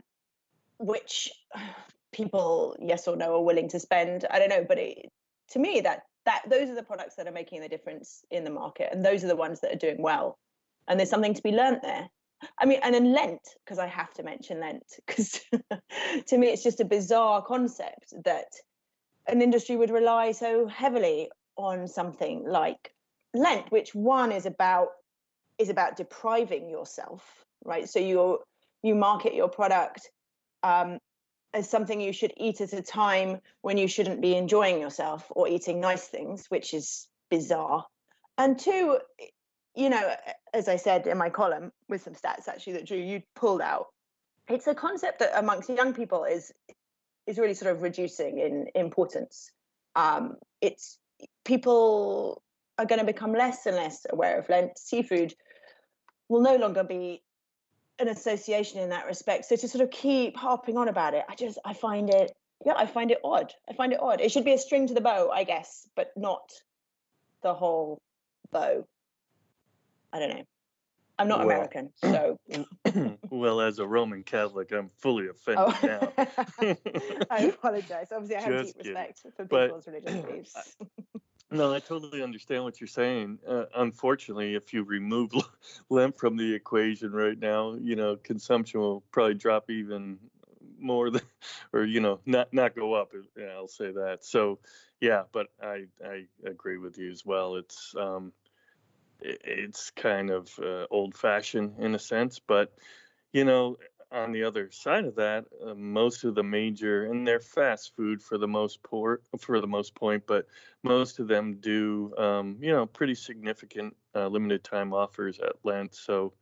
which 0.78 1.32
people 2.12 2.76
yes 2.80 3.08
or 3.08 3.16
no 3.16 3.36
are 3.36 3.44
willing 3.44 3.70
to 3.70 3.80
spend. 3.80 4.26
I 4.30 4.40
don't 4.40 4.50
know, 4.50 4.66
but 4.68 4.80
it, 4.80 5.12
to 5.52 5.60
me 5.60 5.82
that 5.82 6.02
that 6.26 6.44
those 6.50 6.70
are 6.70 6.76
the 6.76 6.84
products 6.84 7.16
that 7.16 7.28
are 7.28 7.32
making 7.32 7.62
the 7.62 7.70
difference 7.70 8.24
in 8.30 8.44
the 8.44 8.50
market 8.50 8.90
and 8.92 9.04
those 9.06 9.24
are 9.24 9.28
the 9.28 9.36
ones 9.36 9.62
that 9.62 9.72
are 9.72 9.78
doing 9.78 10.02
well 10.02 10.38
and 10.88 11.00
there's 11.00 11.10
something 11.10 11.34
to 11.34 11.42
be 11.42 11.52
learnt 11.52 11.82
there. 11.82 12.10
I 12.58 12.66
mean, 12.66 12.80
and 12.84 12.94
then 12.94 13.14
Lent, 13.14 13.42
because 13.64 13.80
I 13.80 13.88
have 13.88 14.14
to 14.16 14.24
mention 14.24 14.60
Lent, 14.60 14.86
because 15.06 15.42
to 16.28 16.38
me 16.38 16.48
it's 16.48 16.64
just 16.64 16.80
a 16.80 16.86
bizarre 16.86 17.42
concept 17.42 18.14
that 18.24 18.48
an 19.28 19.42
industry 19.42 19.76
would 19.76 19.92
rely 19.92 20.32
so 20.32 20.68
heavily 20.68 21.30
on 21.58 21.88
something 21.88 22.46
like 22.48 22.94
Lent, 23.34 23.72
which 23.72 23.94
one 23.94 24.32
is 24.32 24.46
about 24.46 24.90
is 25.58 25.70
about 25.70 25.98
depriving 25.98 26.70
yourself, 26.70 27.24
right? 27.66 27.88
So 27.88 28.00
you 28.00 28.40
you 28.82 28.96
market 28.96 29.34
your 29.34 29.50
product 29.50 30.10
um, 30.64 31.00
as 31.54 31.70
something 31.70 32.00
you 32.00 32.14
should 32.14 32.34
eat 32.38 32.62
at 32.62 32.74
a 32.74 32.82
time 32.82 33.40
when 33.62 33.78
you 33.78 33.88
shouldn't 33.88 34.22
be 34.22 34.36
enjoying 34.36 34.80
yourself 34.80 35.26
or 35.32 35.48
eating 35.48 35.80
nice 35.80 36.08
things, 36.08 36.46
which 36.50 36.74
is 36.74 37.08
bizarre. 37.30 37.86
And 38.38 38.58
two, 38.58 39.00
you 39.76 39.90
know, 39.90 40.16
as 40.54 40.68
I 40.68 40.76
said 40.76 41.08
in 41.08 41.18
my 41.18 41.30
column 41.30 41.72
with 41.88 42.04
some 42.04 42.14
stats 42.14 42.48
actually 42.48 42.74
that 42.74 42.88
Drew 42.88 42.98
you 42.98 43.22
pulled 43.36 43.62
out, 43.62 43.88
it's 44.48 44.68
a 44.68 44.76
concept 44.76 45.20
that 45.20 45.38
amongst 45.38 45.70
young 45.70 45.94
people 45.94 46.24
is 46.24 46.52
is 47.28 47.38
really 47.38 47.54
sort 47.54 47.72
of 47.76 47.82
reducing 47.82 48.40
in 48.40 48.68
importance. 48.76 49.52
Um, 49.96 50.36
it's 50.62 50.98
people 51.46 52.42
are 52.78 52.86
going 52.86 53.00
to 53.00 53.06
become 53.06 53.34
less 53.34 53.66
and 53.66 53.76
less 53.76 54.06
aware 54.10 54.40
of 54.40 54.50
Lent. 54.50 54.78
Seafood 54.78 55.34
will 56.30 56.42
no 56.42 56.56
longer 56.56 56.84
be 56.84 57.22
an 58.00 58.08
association 58.08 58.80
in 58.80 58.90
that 58.90 59.06
respect. 59.06 59.46
So 59.46 59.56
to 59.58 59.68
sort 59.68 59.84
of 59.84 59.92
keep 59.92 60.38
harping 60.38 60.78
on 60.78 60.88
about 60.88 61.14
it, 61.14 61.26
I 61.30 61.36
just 61.36 61.60
I 61.66 61.74
find 61.74 62.10
it 62.10 62.32
yeah, 62.66 62.74
I 62.76 62.88
find 62.88 63.12
it 63.12 63.20
odd. 63.24 63.54
I 63.70 63.74
find 63.74 63.94
it 63.94 64.00
odd. 64.02 64.22
It 64.22 64.32
should 64.32 64.46
be 64.46 64.54
a 64.54 64.58
string 64.58 64.88
to 64.88 64.94
the 64.94 65.02
bow, 65.02 65.30
I 65.30 65.44
guess, 65.44 65.88
but 65.96 66.12
not 66.18 66.52
the 67.42 67.54
whole 67.54 68.02
bow. 68.52 68.86
I 70.14 70.20
don't 70.20 70.30
know. 70.30 70.44
I'm 71.20 71.28
not 71.28 71.40
well, 71.40 71.50
American, 71.50 71.92
so. 71.96 72.40
well, 73.30 73.60
as 73.60 73.80
a 73.80 73.86
Roman 73.86 74.24
Catholic, 74.24 74.72
I'm 74.72 74.90
fully 75.00 75.28
offended 75.28 75.76
oh. 75.84 76.14
now. 76.18 76.76
I 77.30 77.44
apologize. 77.44 78.08
Obviously, 78.14 78.38
I 78.38 78.42
have 78.42 78.66
deep 78.66 78.76
respect 78.78 79.20
for 79.36 79.46
people's 79.46 79.84
but, 79.86 79.94
religious 79.94 80.22
beliefs. 80.24 80.78
no, 81.52 81.74
I 81.74 81.80
totally 81.80 82.24
understand 82.24 82.64
what 82.64 82.80
you're 82.80 82.88
saying. 82.88 83.40
Uh, 83.46 83.66
unfortunately, 83.76 84.56
if 84.56 84.74
you 84.74 84.84
remove 84.84 85.32
Lent 85.90 86.18
from 86.18 86.38
the 86.38 86.54
equation 86.54 87.12
right 87.12 87.38
now, 87.38 87.74
you 87.74 87.98
know, 87.98 88.16
consumption 88.16 88.80
will 88.80 89.02
probably 89.12 89.34
drop 89.34 89.70
even 89.70 90.20
more 90.80 91.10
than, 91.10 91.22
or 91.74 91.84
you 91.84 92.00
know, 92.00 92.22
not 92.26 92.54
not 92.54 92.76
go 92.76 92.94
up. 92.94 93.12
I'll 93.58 93.68
say 93.68 93.92
that. 93.92 94.24
So, 94.24 94.60
yeah, 95.02 95.24
but 95.34 95.48
I 95.62 95.86
I 96.02 96.28
agree 96.46 96.78
with 96.78 96.98
you 96.98 97.12
as 97.12 97.26
well. 97.26 97.56
It's 97.56 97.94
um, 98.00 98.32
it's 99.22 99.92
kind 99.92 100.30
of 100.30 100.50
uh, 100.60 100.86
old 100.90 101.16
fashioned 101.16 101.76
in 101.80 101.96
a 101.96 102.00
sense, 102.00 102.40
but 102.40 102.74
you 103.32 103.46
know, 103.46 103.78
on 104.12 104.32
the 104.32 104.44
other 104.44 104.72
side 104.72 105.06
of 105.06 105.16
that, 105.16 105.46
uh, 105.64 105.76
most 105.76 106.24
of 106.24 106.34
the 106.34 106.44
major 106.44 107.06
and 107.06 107.28
they're 107.28 107.40
fast 107.40 107.96
food 107.96 108.22
for 108.22 108.38
the 108.38 108.48
most 108.48 108.82
part, 108.82 109.24
for 109.40 109.62
the 109.62 109.68
most 109.68 109.94
point, 109.94 110.24
but 110.26 110.48
most 110.84 111.20
of 111.20 111.28
them 111.28 111.58
do, 111.60 112.14
um, 112.18 112.58
you 112.60 112.72
know, 112.72 112.86
pretty 112.86 113.14
significant 113.14 113.96
uh, 114.16 114.28
limited 114.28 114.64
time 114.64 114.94
offers 114.94 115.40
at 115.40 115.54
Lent. 115.64 115.94
So 115.94 116.34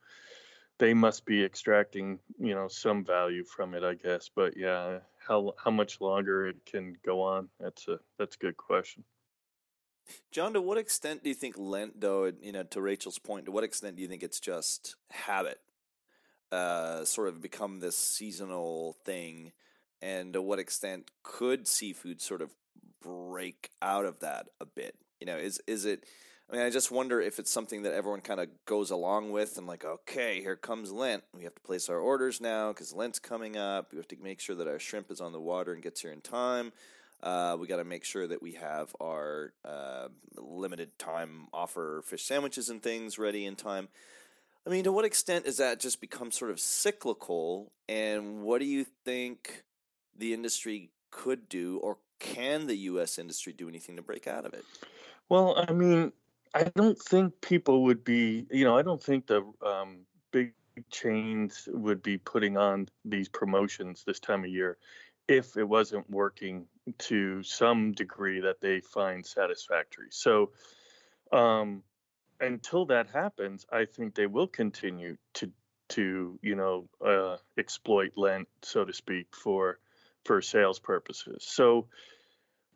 they 0.78 0.94
must 0.94 1.26
be 1.26 1.44
extracting, 1.44 2.20
you 2.40 2.54
know, 2.54 2.68
some 2.68 3.04
value 3.04 3.44
from 3.44 3.74
it, 3.74 3.84
I 3.84 3.96
guess. 3.96 4.30
But 4.34 4.56
yeah, 4.56 5.00
how 5.28 5.54
how 5.62 5.72
much 5.72 6.00
longer 6.00 6.48
it 6.48 6.66
can 6.66 6.96
go 7.06 7.22
on? 7.22 7.50
That's 7.60 7.88
a 7.88 8.00
that's 8.18 8.36
a 8.36 8.40
good 8.40 8.58
question. 8.58 9.04
John, 10.32 10.54
to 10.54 10.62
what 10.62 10.78
extent 10.78 11.24
do 11.24 11.30
you 11.30 11.36
think 11.36 11.56
Lent, 11.58 12.00
though, 12.00 12.32
you 12.42 12.52
know, 12.52 12.64
to 12.64 12.82
Rachel's 12.82 13.20
point, 13.20 13.46
to 13.46 13.52
what 13.52 13.64
extent 13.64 13.96
do 13.96 14.02
you 14.02 14.08
think 14.08 14.24
it's 14.24 14.40
just 14.40 14.96
habit, 15.12 15.60
uh, 16.52 17.06
sort 17.06 17.28
of 17.28 17.42
become 17.42 17.80
this 17.80 17.98
seasonal 17.98 18.96
thing, 19.04 19.52
and 20.02 20.34
to 20.34 20.42
what 20.42 20.60
extent 20.60 21.10
could 21.24 21.68
seafood 21.68 22.22
sort 22.22 22.42
of 22.42 22.52
break 23.02 23.70
out 23.82 24.06
of 24.06 24.20
that 24.20 24.48
a 24.60 24.66
bit? 24.66 24.96
You 25.20 25.28
know, 25.28 25.38
is 25.38 25.62
is 25.68 25.86
it? 25.86 26.04
I 26.50 26.56
mean, 26.56 26.66
I 26.66 26.70
just 26.70 26.92
wonder 26.92 27.20
if 27.20 27.40
it's 27.40 27.52
something 27.52 27.84
that 27.84 27.94
everyone 27.94 28.22
kind 28.22 28.40
of 28.40 28.48
goes 28.66 28.90
along 28.90 29.32
with 29.32 29.58
and 29.58 29.68
like, 29.68 29.84
okay, 29.84 30.40
here 30.40 30.56
comes 30.56 30.94
Lent. 30.94 31.24
We 31.34 31.44
have 31.44 31.56
to 31.56 31.62
place 31.62 31.90
our 31.90 32.00
orders 32.00 32.40
now 32.40 32.70
because 32.72 32.94
Lent's 32.94 33.20
coming 33.20 33.58
up. 33.58 33.92
We 33.92 33.98
have 33.98 34.08
to 34.08 34.16
make 34.24 34.40
sure 34.40 34.56
that 34.56 34.68
our 34.68 34.80
shrimp 34.80 35.12
is 35.12 35.20
on 35.20 35.34
the 35.34 35.42
water 35.42 35.74
and 35.74 35.84
gets 35.84 36.02
here 36.02 36.14
in 36.14 36.22
time. 36.22 36.72
Uh, 37.22 37.58
we 37.60 37.68
got 37.68 37.78
to 37.78 37.84
make 37.84 38.04
sure 38.04 38.28
that 38.28 38.42
we 38.42 38.54
have 38.54 38.96
our 39.02 39.54
uh, 39.66 40.08
limited 40.36 40.98
time 41.00 41.48
offer 41.52 42.04
fish 42.06 42.24
sandwiches 42.24 42.70
and 42.70 42.82
things 42.82 43.18
ready 43.18 43.46
in 43.46 43.56
time. 43.56 43.88
I 44.66 44.70
mean, 44.70 44.84
to 44.84 44.92
what 44.92 45.06
extent 45.06 45.46
has 45.46 45.58
that 45.58 45.80
just 45.80 46.02
become 46.02 46.32
sort 46.32 46.52
of 46.52 46.60
cyclical? 46.60 47.72
And 47.88 48.44
what 48.44 48.60
do 48.60 48.66
you 48.66 48.86
think 49.06 49.64
the 50.18 50.34
industry 50.34 50.92
could 51.10 51.50
do, 51.50 51.78
or 51.78 51.98
can 52.20 52.68
the 52.68 52.76
U.S. 52.76 53.18
industry 53.18 53.54
do 53.54 53.70
anything 53.70 53.96
to 53.96 54.02
break 54.02 54.28
out 54.28 54.46
of 54.46 54.54
it? 54.54 54.66
Well, 55.30 55.64
I 55.68 55.72
mean, 55.72 56.12
I 56.54 56.66
don't 56.76 57.00
think 57.00 57.40
people 57.42 57.84
would 57.84 58.04
be, 58.04 58.46
you 58.52 58.64
know, 58.64 58.78
I 58.78 58.82
don't 58.82 59.02
think 59.02 59.28
the 59.28 59.44
um, 59.66 60.00
big 60.32 60.54
chains 60.92 61.68
would 61.72 62.04
be 62.04 62.18
putting 62.18 62.58
on 62.58 62.90
these 63.06 63.30
promotions 63.30 64.04
this 64.06 64.20
time 64.20 64.44
of 64.44 64.50
year 64.50 64.78
if 65.28 65.58
it 65.58 65.64
wasn't 65.64 66.10
working 66.10 66.66
to 66.98 67.44
some 67.44 67.92
degree 67.92 68.40
that 68.42 68.62
they 68.62 68.80
find 68.80 69.26
satisfactory. 69.26 70.08
So 70.10 70.52
um, 71.32 71.84
until 72.40 72.86
that 72.88 73.10
happens, 73.10 73.66
I 73.72 73.86
think 73.86 74.16
they 74.16 74.28
will 74.28 74.48
continue 74.48 75.18
to 75.36 75.52
to 75.90 76.38
you 76.42 76.56
know 76.56 76.90
uh, 77.06 77.38
exploit 77.58 78.12
Lent, 78.16 78.48
so 78.62 78.86
to 78.86 78.94
speak, 78.94 79.28
for 79.36 79.80
for 80.26 80.42
sales 80.42 80.80
purposes. 80.80 81.46
So 81.48 81.88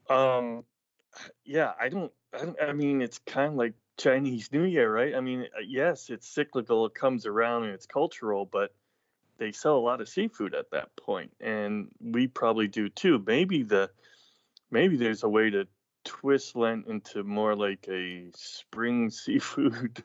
um, 0.10 0.64
yeah, 1.44 1.72
I 1.80 1.90
don't, 1.90 2.12
I 2.34 2.38
don't. 2.46 2.62
I 2.62 2.74
mean, 2.74 3.02
it's 3.02 3.20
kind 3.20 3.54
of 3.54 3.58
like 3.58 3.74
Chinese 3.98 4.52
New 4.52 4.64
Year, 4.64 4.92
right? 4.92 5.16
I 5.16 5.22
mean, 5.22 5.42
uh, 5.42 5.62
yes, 5.66 6.10
it's 6.10 6.28
cyclical, 6.28 6.86
it 6.86 6.94
comes 6.94 7.26
around, 7.26 7.64
and 7.64 7.74
it's 7.74 7.86
cultural, 7.86 8.46
but 8.46 8.74
they 9.42 9.52
sell 9.52 9.76
a 9.76 9.80
lot 9.80 10.02
of 10.02 10.08
seafood 10.08 10.54
at 10.54 10.70
that 10.70 10.96
point, 10.96 11.32
and 11.42 11.88
we 12.00 12.28
probably 12.28 12.68
do 12.68 12.90
too. 12.90 13.22
Maybe 13.26 13.64
the 13.64 13.90
maybe 14.70 14.98
there's 14.98 15.24
a 15.24 15.30
way 15.30 15.50
to 15.50 15.68
twist 16.06 16.56
Lent 16.56 16.86
into 16.86 17.24
more 17.24 17.56
like 17.56 17.88
a 17.90 18.28
spring 18.36 19.10
seafood 19.24 20.04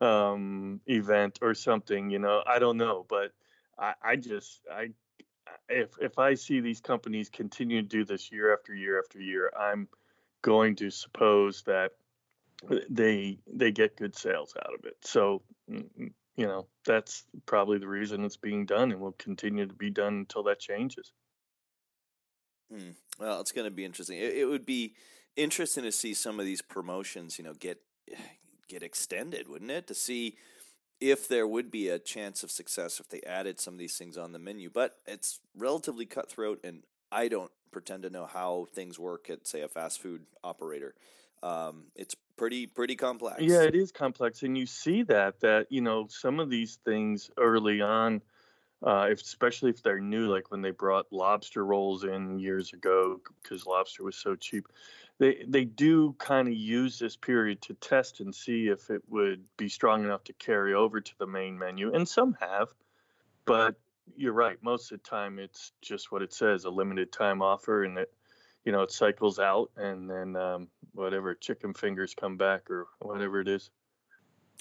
um, 0.00 0.80
event 0.86 1.38
or 1.42 1.54
something. 1.54 2.10
You 2.10 2.18
know, 2.18 2.42
I 2.44 2.58
don't 2.58 2.76
know, 2.76 3.06
but 3.08 3.30
I, 3.78 3.94
I 4.02 4.16
just 4.16 4.62
I 4.68 4.88
if 5.68 5.90
if 6.00 6.18
I 6.18 6.34
see 6.34 6.58
these 6.58 6.80
companies 6.80 7.30
continue 7.30 7.82
to 7.82 7.88
do 7.88 8.04
this 8.04 8.32
year 8.32 8.52
after 8.52 8.74
year 8.74 8.98
after 8.98 9.20
year, 9.20 9.52
I'm 9.56 9.86
going 10.42 10.74
to 10.76 10.90
suppose 10.90 11.62
that 11.66 11.92
they 12.90 13.38
they 13.46 13.70
get 13.70 13.96
good 13.96 14.16
sales 14.16 14.56
out 14.58 14.74
of 14.74 14.84
it. 14.86 14.96
So 15.02 15.42
mm, 15.70 15.84
mm, 15.96 16.12
you 16.36 16.46
know, 16.46 16.66
that's 16.86 17.24
probably 17.46 17.78
the 17.78 17.88
reason 17.88 18.24
it's 18.24 18.36
being 18.36 18.64
done 18.64 18.90
and 18.90 19.00
will 19.00 19.12
continue 19.12 19.66
to 19.66 19.74
be 19.74 19.90
done 19.90 20.14
until 20.14 20.42
that 20.44 20.60
changes. 20.60 21.12
Hmm. 22.72 22.90
Well, 23.18 23.40
it's 23.40 23.52
going 23.52 23.68
to 23.68 23.74
be 23.74 23.84
interesting. 23.84 24.18
It, 24.18 24.34
it, 24.34 24.44
would 24.46 24.64
be 24.64 24.94
interesting 25.36 25.84
to 25.84 25.92
see 25.92 26.14
some 26.14 26.40
of 26.40 26.46
these 26.46 26.62
promotions, 26.62 27.38
you 27.38 27.44
know, 27.44 27.54
get 27.54 27.78
get 28.68 28.82
extended, 28.82 29.48
wouldn't 29.48 29.70
it? 29.70 29.86
To 29.88 29.94
see 29.94 30.36
if 31.00 31.28
there 31.28 31.46
would 31.46 31.70
be 31.70 31.88
a 31.88 31.98
chance 31.98 32.42
of 32.42 32.50
success 32.50 33.00
if 33.00 33.08
they 33.08 33.20
added 33.22 33.60
some 33.60 33.74
of 33.74 33.78
these 33.78 33.96
things 33.96 34.16
on 34.16 34.32
the 34.32 34.38
menu. 34.38 34.70
But 34.72 34.94
it's 35.06 35.40
relatively 35.54 36.06
cutthroat, 36.06 36.60
and 36.64 36.84
I 37.10 37.28
don't 37.28 37.50
pretend 37.70 38.04
to 38.04 38.10
know 38.10 38.24
how 38.24 38.68
things 38.72 38.98
work 38.98 39.28
at, 39.28 39.46
say, 39.46 39.60
a 39.60 39.68
fast 39.68 40.00
food 40.00 40.22
operator. 40.42 40.94
Um, 41.42 41.86
it's 41.96 42.14
pretty 42.36 42.66
pretty 42.66 42.96
complex. 42.96 43.42
Yeah, 43.42 43.62
it 43.62 43.74
is 43.74 43.92
complex, 43.92 44.42
and 44.42 44.56
you 44.56 44.66
see 44.66 45.02
that 45.04 45.40
that 45.40 45.66
you 45.70 45.80
know 45.80 46.06
some 46.08 46.40
of 46.40 46.50
these 46.50 46.78
things 46.84 47.30
early 47.36 47.80
on, 47.80 48.22
uh, 48.82 49.08
if, 49.10 49.20
especially 49.20 49.70
if 49.70 49.82
they're 49.82 50.00
new, 50.00 50.28
like 50.28 50.50
when 50.50 50.62
they 50.62 50.70
brought 50.70 51.12
lobster 51.12 51.64
rolls 51.64 52.04
in 52.04 52.38
years 52.38 52.72
ago 52.72 53.20
because 53.42 53.66
lobster 53.66 54.04
was 54.04 54.16
so 54.16 54.36
cheap. 54.36 54.68
They 55.18 55.44
they 55.46 55.64
do 55.64 56.14
kind 56.18 56.48
of 56.48 56.54
use 56.54 56.98
this 56.98 57.16
period 57.16 57.60
to 57.62 57.74
test 57.74 58.20
and 58.20 58.34
see 58.34 58.68
if 58.68 58.90
it 58.90 59.02
would 59.08 59.44
be 59.56 59.68
strong 59.68 60.04
enough 60.04 60.24
to 60.24 60.32
carry 60.34 60.74
over 60.74 61.00
to 61.00 61.18
the 61.18 61.26
main 61.26 61.58
menu, 61.58 61.92
and 61.92 62.08
some 62.08 62.36
have, 62.40 62.74
but 63.44 63.76
you're 64.16 64.32
right. 64.32 64.62
Most 64.62 64.90
of 64.92 65.02
the 65.02 65.08
time, 65.08 65.38
it's 65.38 65.72
just 65.80 66.10
what 66.12 66.22
it 66.22 66.32
says—a 66.32 66.70
limited 66.70 67.12
time 67.12 67.40
offer, 67.42 67.84
and 67.84 67.98
it 67.98 68.12
you 68.64 68.72
know, 68.72 68.82
it 68.82 68.92
cycles 68.92 69.38
out 69.38 69.70
and 69.76 70.08
then 70.08 70.36
um, 70.36 70.68
whatever 70.94 71.34
chicken 71.34 71.74
fingers 71.74 72.14
come 72.14 72.36
back 72.36 72.70
or 72.70 72.86
whatever 73.00 73.40
it 73.40 73.48
is. 73.48 73.70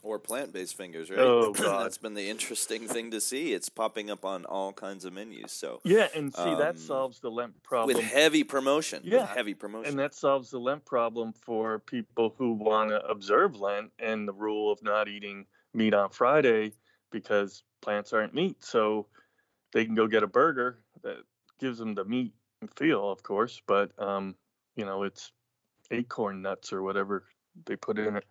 Or 0.04 0.18
plant 0.18 0.52
based 0.52 0.76
fingers, 0.76 1.12
right? 1.12 1.20
Oh 1.20 1.54
god, 1.54 1.86
that's 1.86 2.00
been 2.00 2.16
the 2.16 2.28
interesting 2.28 2.88
thing 2.88 3.12
to 3.12 3.22
see. 3.22 3.54
It's 3.54 3.70
popping 3.70 4.10
up 4.10 4.26
on 4.26 4.46
all 4.46 4.74
kinds 4.74 5.06
of 5.06 5.14
menus. 5.14 5.52
So 5.52 5.80
yeah, 5.84 6.08
and 6.16 6.34
see 6.34 6.42
um, 6.42 6.58
that 6.58 6.80
solves 6.80 7.20
the 7.20 7.30
Lent 7.30 7.62
problem 7.62 7.96
with 7.96 8.04
heavy 8.04 8.44
promotion. 8.44 9.04
Yeah, 9.06 9.28
heavy 9.28 9.54
promotion, 9.54 9.92
and 9.92 10.00
that 10.00 10.16
solves 10.16 10.50
the 10.50 10.60
Lent 10.60 10.84
problem 10.86 11.34
for 11.34 11.78
people 11.78 12.34
who 12.36 12.54
want 12.54 12.90
to 12.90 13.06
observe 13.06 13.62
Lent 13.62 13.92
and 14.00 14.28
the 14.28 14.34
rule 14.34 14.72
of 14.72 14.82
not 14.82 15.08
eating 15.08 15.46
meat 15.76 15.94
on 15.94 16.10
Friday 16.10 16.74
because 17.12 17.62
plants 17.82 18.12
aren't 18.12 18.34
meat. 18.34 18.64
So 18.64 19.06
they 19.72 19.86
can 19.86 19.94
go 19.94 20.08
get 20.08 20.24
a 20.24 20.28
burger 20.28 20.80
that 21.04 21.18
gives 21.60 21.78
them 21.78 21.94
the 21.94 22.06
meat 22.06 22.34
feel, 22.76 23.12
of 23.12 23.24
course, 23.24 23.62
but 23.68 23.92
um, 24.00 24.36
you 24.76 24.86
know, 24.86 25.04
it's 25.04 25.32
acorn 25.92 26.42
nuts 26.42 26.74
or 26.74 26.84
whatever 26.84 27.26
they 27.66 27.76
put 27.76 28.00
in 28.00 28.18
it. 28.18 28.26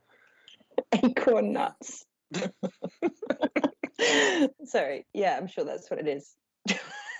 Acorn 1.05 1.53
nuts. 1.53 2.05
Sorry. 4.64 5.07
Yeah, 5.12 5.37
I'm 5.37 5.47
sure 5.47 5.64
that's 5.64 5.90
what 5.90 6.01
it 6.01 6.09
is. 6.09 6.35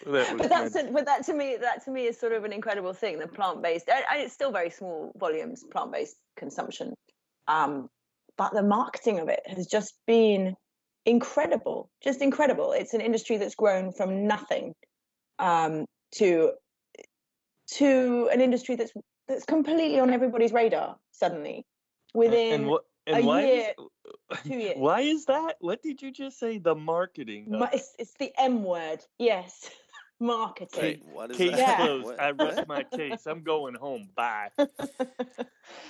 That 0.07 0.39
but 0.39 0.49
that's 0.49 0.75
a, 0.77 0.85
but 0.91 1.05
that 1.05 1.27
to 1.27 1.35
me 1.35 1.59
that 1.61 1.85
to 1.85 1.91
me 1.91 2.07
is 2.07 2.19
sort 2.19 2.33
of 2.33 2.45
an 2.45 2.55
incredible 2.55 2.95
thing. 2.95 3.19
The 3.19 3.29
plant 3.29 3.63
based, 3.63 3.87
and 3.91 4.03
it's 4.13 4.33
still 4.33 4.51
very 4.51 4.71
small 4.71 5.13
volumes 5.15 5.63
plant 5.71 5.93
based 5.93 6.17
consumption, 6.39 6.95
um, 7.47 7.91
but 8.39 8.55
the 8.55 8.63
marketing 8.63 9.19
of 9.19 9.29
it 9.29 9.41
has 9.45 9.67
just 9.67 9.93
been 10.07 10.55
incredible, 11.05 11.91
just 12.03 12.23
incredible. 12.23 12.73
It's 12.73 12.95
an 12.95 13.03
industry 13.03 13.37
that's 13.37 13.55
grown 13.55 13.93
from 13.93 14.27
nothing 14.27 14.73
um, 15.39 15.85
to 16.13 16.53
to 17.75 18.29
an 18.33 18.41
industry 18.41 18.77
that's 18.77 18.93
that's 19.29 19.45
completely 19.45 20.01
on 20.01 20.11
everybody's 20.11 20.53
radar 20.53 20.97
suddenly 21.13 21.65
within 22.15 22.53
and 22.55 22.67
what 22.67 22.85
and 23.07 23.25
a 23.25 23.27
why 23.27 23.45
year, 23.47 23.73
is, 24.33 24.39
two 24.45 24.55
years. 24.55 24.75
why 24.77 25.01
is 25.01 25.25
that? 25.27 25.57
What 25.61 25.83
did 25.83 26.03
you 26.03 26.11
just 26.13 26.39
say? 26.39 26.59
The 26.59 26.75
marketing. 26.75 27.55
Of- 27.55 27.69
it's, 27.73 27.95
it's 27.99 28.15
the 28.19 28.33
M 28.39 28.63
word, 28.65 29.01
yes, 29.19 29.71
marketing. 30.21 30.81
Wait, 30.83 31.05
what 31.13 31.31
is 31.31 31.37
Case 31.37 31.57
that? 31.57 31.59
Yeah. 31.59 31.77
closed. 31.77 32.05
What- 32.07 32.21
I 32.21 32.31
rest 32.31 32.69
my 32.69 32.83
case. 32.83 33.27
I'm 33.27 33.43
going 33.43 33.75
home. 33.75 34.09
Bye. 34.15 34.51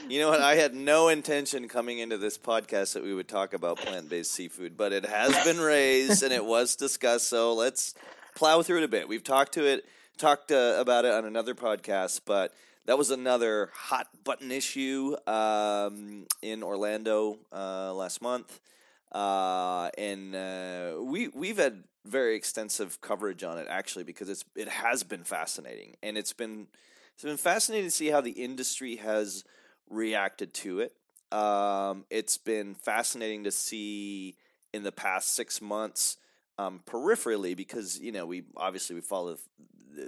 You 0.09 0.21
know 0.21 0.29
what? 0.29 0.41
I 0.43 0.57
had 0.57 0.75
no 0.75 1.09
intention 1.09 1.67
coming 1.69 2.01
into 2.01 2.19
this 2.19 2.37
podcast 2.37 2.93
that 2.95 3.03
we 3.03 3.15
would 3.15 3.29
talk 3.29 3.55
about 3.55 3.79
plant 3.79 4.11
based 4.11 4.33
seafood, 4.33 4.77
but 4.77 4.93
it 4.93 5.07
has 5.07 5.33
been 5.45 5.59
raised 5.59 6.23
and 6.23 6.33
it 6.33 6.45
was 6.45 6.77
discussed. 6.77 7.29
So 7.29 7.55
let's 7.55 7.95
plow 8.35 8.61
through 8.63 8.79
it 8.79 8.85
a 8.85 8.89
bit. 8.89 9.09
We've 9.09 9.25
talked 9.25 9.53
to 9.55 9.65
it, 9.65 9.87
talked 10.21 10.53
uh, 10.53 10.77
about 10.79 11.05
it 11.05 11.13
on 11.13 11.25
another 11.25 11.55
podcast, 11.55 12.21
but 12.27 12.53
that 12.85 12.99
was 12.99 13.11
another 13.11 13.71
hot 13.75 14.07
button 14.23 14.53
issue 14.53 15.17
um, 15.27 16.27
in 16.43 16.63
Orlando 16.63 17.39
uh, 17.53 17.95
last 17.95 18.21
month, 18.21 18.61
uh, 19.13 19.89
and 19.97 20.35
uh, 20.35 20.97
we 21.01 21.29
we've 21.29 21.57
had 21.57 21.85
very 22.05 22.37
extensive 22.37 23.01
coverage 23.01 23.43
on 23.45 23.59
it 23.59 23.67
actually 23.69 24.05
because 24.05 24.29
it's 24.29 24.45
it 24.57 24.69
has 24.69 25.03
been 25.03 25.23
fascinating 25.23 25.97
and 26.03 26.17
it's 26.17 26.33
been 26.33 26.67
it's 27.15 27.23
been 27.23 27.37
fascinating 27.37 27.87
to 27.87 27.91
see 27.91 28.09
how 28.09 28.21
the 28.21 28.31
industry 28.31 28.97
has 28.97 29.45
reacted 29.89 30.55
to 30.55 30.81
it. 30.81 30.93
Um, 31.33 32.05
it's 32.11 32.39
been 32.39 32.75
fascinating 32.75 33.45
to 33.45 33.51
see 33.51 34.37
in 34.73 34.83
the 34.83 34.93
past 34.93 35.35
six 35.35 35.61
months, 35.61 36.17
um, 36.59 36.81
peripherally, 36.87 37.57
because 37.57 37.99
you 37.99 38.13
know 38.13 38.27
we 38.27 38.45
obviously 38.57 38.95
we 38.95 39.01
follow 39.01 39.37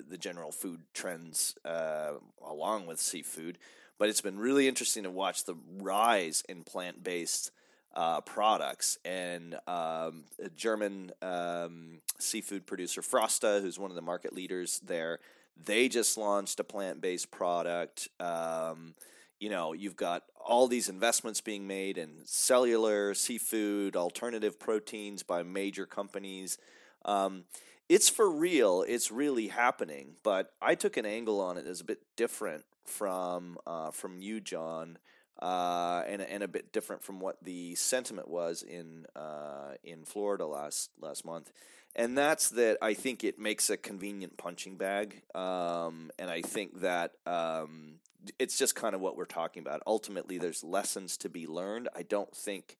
the, 0.08 0.18
general 0.18 0.52
food 0.52 0.80
trends 0.94 1.54
uh, 1.64 2.12
along 2.46 2.86
with 2.86 3.00
seafood, 3.00 3.58
but 3.98 4.08
it's 4.08 4.20
been 4.20 4.38
really 4.38 4.68
interesting 4.68 5.02
to 5.02 5.10
watch 5.10 5.44
the 5.44 5.54
rise 5.78 6.42
in 6.48 6.62
plant 6.62 7.02
based 7.02 7.50
uh, 7.94 8.20
products 8.22 8.98
and 9.04 9.54
um, 9.66 10.24
a 10.42 10.48
German 10.56 11.12
um, 11.20 11.98
seafood 12.18 12.66
producer 12.66 13.02
Frosta, 13.02 13.60
who's 13.60 13.78
one 13.78 13.90
of 13.90 13.96
the 13.96 14.02
market 14.02 14.32
leaders 14.32 14.80
there. 14.84 15.18
They 15.62 15.88
just 15.88 16.16
launched 16.16 16.58
a 16.60 16.64
plant 16.64 17.00
based 17.00 17.30
product. 17.30 18.08
Um, 18.18 18.94
you 19.38 19.50
know, 19.50 19.72
you've 19.72 19.96
got 19.96 20.22
all 20.36 20.68
these 20.68 20.88
investments 20.88 21.40
being 21.40 21.66
made 21.66 21.98
in 21.98 22.10
cellular, 22.24 23.12
seafood, 23.12 23.96
alternative 23.96 24.58
proteins 24.58 25.22
by 25.22 25.42
major 25.42 25.84
companies. 25.84 26.58
Um, 27.04 27.44
it's 27.88 28.08
for 28.08 28.30
real. 28.30 28.84
It's 28.86 29.10
really 29.10 29.48
happening. 29.48 30.16
But 30.22 30.52
I 30.60 30.74
took 30.74 30.96
an 30.96 31.06
angle 31.06 31.40
on 31.40 31.58
it 31.58 31.64
that's 31.64 31.80
a 31.80 31.84
bit 31.84 32.00
different 32.16 32.64
from 32.84 33.58
uh, 33.66 33.90
from 33.90 34.20
you, 34.20 34.40
John, 34.40 34.98
uh, 35.40 36.02
and 36.06 36.22
and 36.22 36.42
a 36.42 36.48
bit 36.48 36.72
different 36.72 37.02
from 37.02 37.20
what 37.20 37.42
the 37.42 37.74
sentiment 37.74 38.28
was 38.28 38.62
in 38.62 39.06
uh, 39.16 39.74
in 39.84 40.04
Florida 40.04 40.46
last 40.46 40.90
last 41.00 41.24
month. 41.24 41.52
And 41.94 42.16
that's 42.16 42.50
that. 42.50 42.78
I 42.80 42.94
think 42.94 43.22
it 43.22 43.38
makes 43.38 43.68
a 43.68 43.76
convenient 43.76 44.38
punching 44.38 44.76
bag, 44.76 45.22
um, 45.34 46.10
and 46.18 46.30
I 46.30 46.40
think 46.40 46.80
that 46.80 47.12
um, 47.26 47.96
it's 48.38 48.56
just 48.56 48.74
kind 48.74 48.94
of 48.94 49.00
what 49.00 49.16
we're 49.16 49.26
talking 49.26 49.60
about. 49.60 49.82
Ultimately, 49.86 50.38
there's 50.38 50.64
lessons 50.64 51.16
to 51.18 51.28
be 51.28 51.46
learned. 51.46 51.88
I 51.94 52.02
don't 52.02 52.34
think 52.34 52.78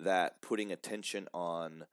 that 0.00 0.40
putting 0.40 0.72
attention 0.72 1.28
on 1.32 1.84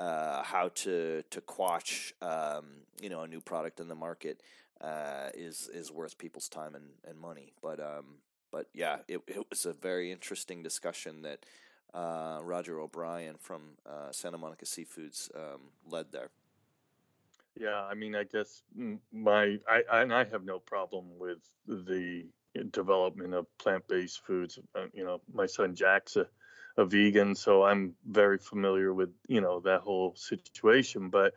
uh, 0.00 0.42
how 0.42 0.68
to 0.74 1.22
to 1.30 1.40
quash 1.42 2.14
um, 2.22 2.64
you 3.00 3.10
know 3.10 3.20
a 3.20 3.28
new 3.28 3.40
product 3.40 3.80
in 3.80 3.88
the 3.88 3.94
market 3.94 4.40
uh, 4.80 5.28
is 5.34 5.68
is 5.72 5.92
worth 5.92 6.16
people's 6.16 6.48
time 6.48 6.74
and, 6.74 6.86
and 7.06 7.18
money. 7.18 7.52
But 7.62 7.80
um, 7.80 8.16
but 8.50 8.68
yeah, 8.72 8.98
it 9.08 9.20
it 9.26 9.44
was 9.50 9.66
a 9.66 9.74
very 9.74 10.10
interesting 10.10 10.62
discussion 10.62 11.22
that 11.22 11.44
uh, 11.92 12.38
Roger 12.42 12.80
O'Brien 12.80 13.36
from 13.38 13.62
uh, 13.86 14.10
Santa 14.10 14.38
Monica 14.38 14.64
Seafoods 14.64 15.30
um, 15.36 15.60
led 15.86 16.12
there. 16.12 16.30
Yeah, 17.58 17.82
I 17.82 17.94
mean, 17.94 18.14
I 18.14 18.24
guess 18.24 18.62
my 19.12 19.58
I 19.68 19.82
and 20.00 20.14
I 20.14 20.24
have 20.24 20.44
no 20.44 20.58
problem 20.60 21.18
with 21.18 21.38
the 21.66 22.24
development 22.70 23.34
of 23.34 23.46
plant-based 23.58 24.22
foods. 24.26 24.58
Uh, 24.74 24.86
you 24.94 25.04
know, 25.04 25.20
my 25.34 25.44
son 25.44 25.74
Jack's 25.74 26.16
a, 26.16 26.26
a 26.76 26.84
vegan, 26.84 27.34
so 27.34 27.64
I'm 27.64 27.94
very 28.06 28.38
familiar 28.38 28.92
with 28.94 29.10
you 29.28 29.40
know 29.40 29.60
that 29.60 29.80
whole 29.80 30.14
situation. 30.16 31.10
But 31.10 31.34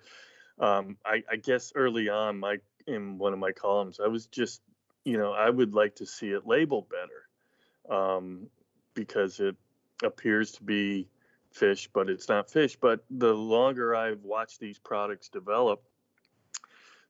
um, 0.60 0.98
I, 1.06 1.24
I 1.30 1.36
guess 1.38 1.72
early 1.76 2.10
on, 2.10 2.40
my 2.40 2.58
in 2.88 3.18
one 3.18 3.34
of 3.34 3.40
my 3.40 3.52
columns, 3.52 4.00
I 4.00 4.08
was 4.08 4.28
just 4.28 4.62
you 5.06 5.18
know 5.18 5.34
I 5.34 5.50
would 5.50 5.74
like 5.74 5.96
to 5.96 6.06
see 6.06 6.30
it 6.32 6.48
labeled 6.48 6.88
better 6.90 7.96
um, 7.96 8.48
because 8.94 9.40
it 9.40 9.56
appears 10.04 10.52
to 10.54 10.64
be 10.64 11.08
fish, 11.52 11.90
but 11.94 12.10
it's 12.10 12.30
not 12.30 12.50
fish. 12.50 12.76
But 12.76 13.04
the 13.10 13.34
longer 13.34 13.96
I've 13.96 14.24
watched 14.24 14.60
these 14.60 14.80
products 14.80 15.30
develop, 15.30 15.84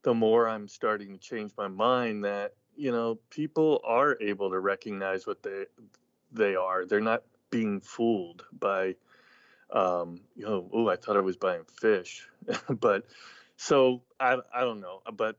the 0.04 0.14
more 0.14 0.48
I'm 0.48 0.68
starting 0.68 1.14
to 1.14 1.18
change 1.18 1.52
my 1.58 1.68
mind 1.68 2.24
that 2.26 2.54
you 2.76 2.92
know 2.92 3.20
people 3.30 3.82
are 3.84 4.18
able 4.22 4.50
to 4.50 4.60
recognize 4.60 5.28
what 5.28 5.44
they 5.44 5.66
they 6.32 6.56
are. 6.56 6.86
They're 6.86 7.00
not 7.00 7.24
being 7.54 7.82
fooled 7.82 8.46
by 8.60 8.96
um, 9.72 10.22
you 10.36 10.46
know. 10.46 10.70
Oh, 10.74 10.90
I 10.90 10.96
thought 10.96 11.18
I 11.18 11.22
was 11.22 11.38
buying 11.38 11.64
fish, 11.80 12.28
but 12.70 13.06
so 13.58 14.02
I 14.20 14.38
I 14.54 14.62
don't 14.62 14.82
know, 14.82 15.02
but 15.14 15.38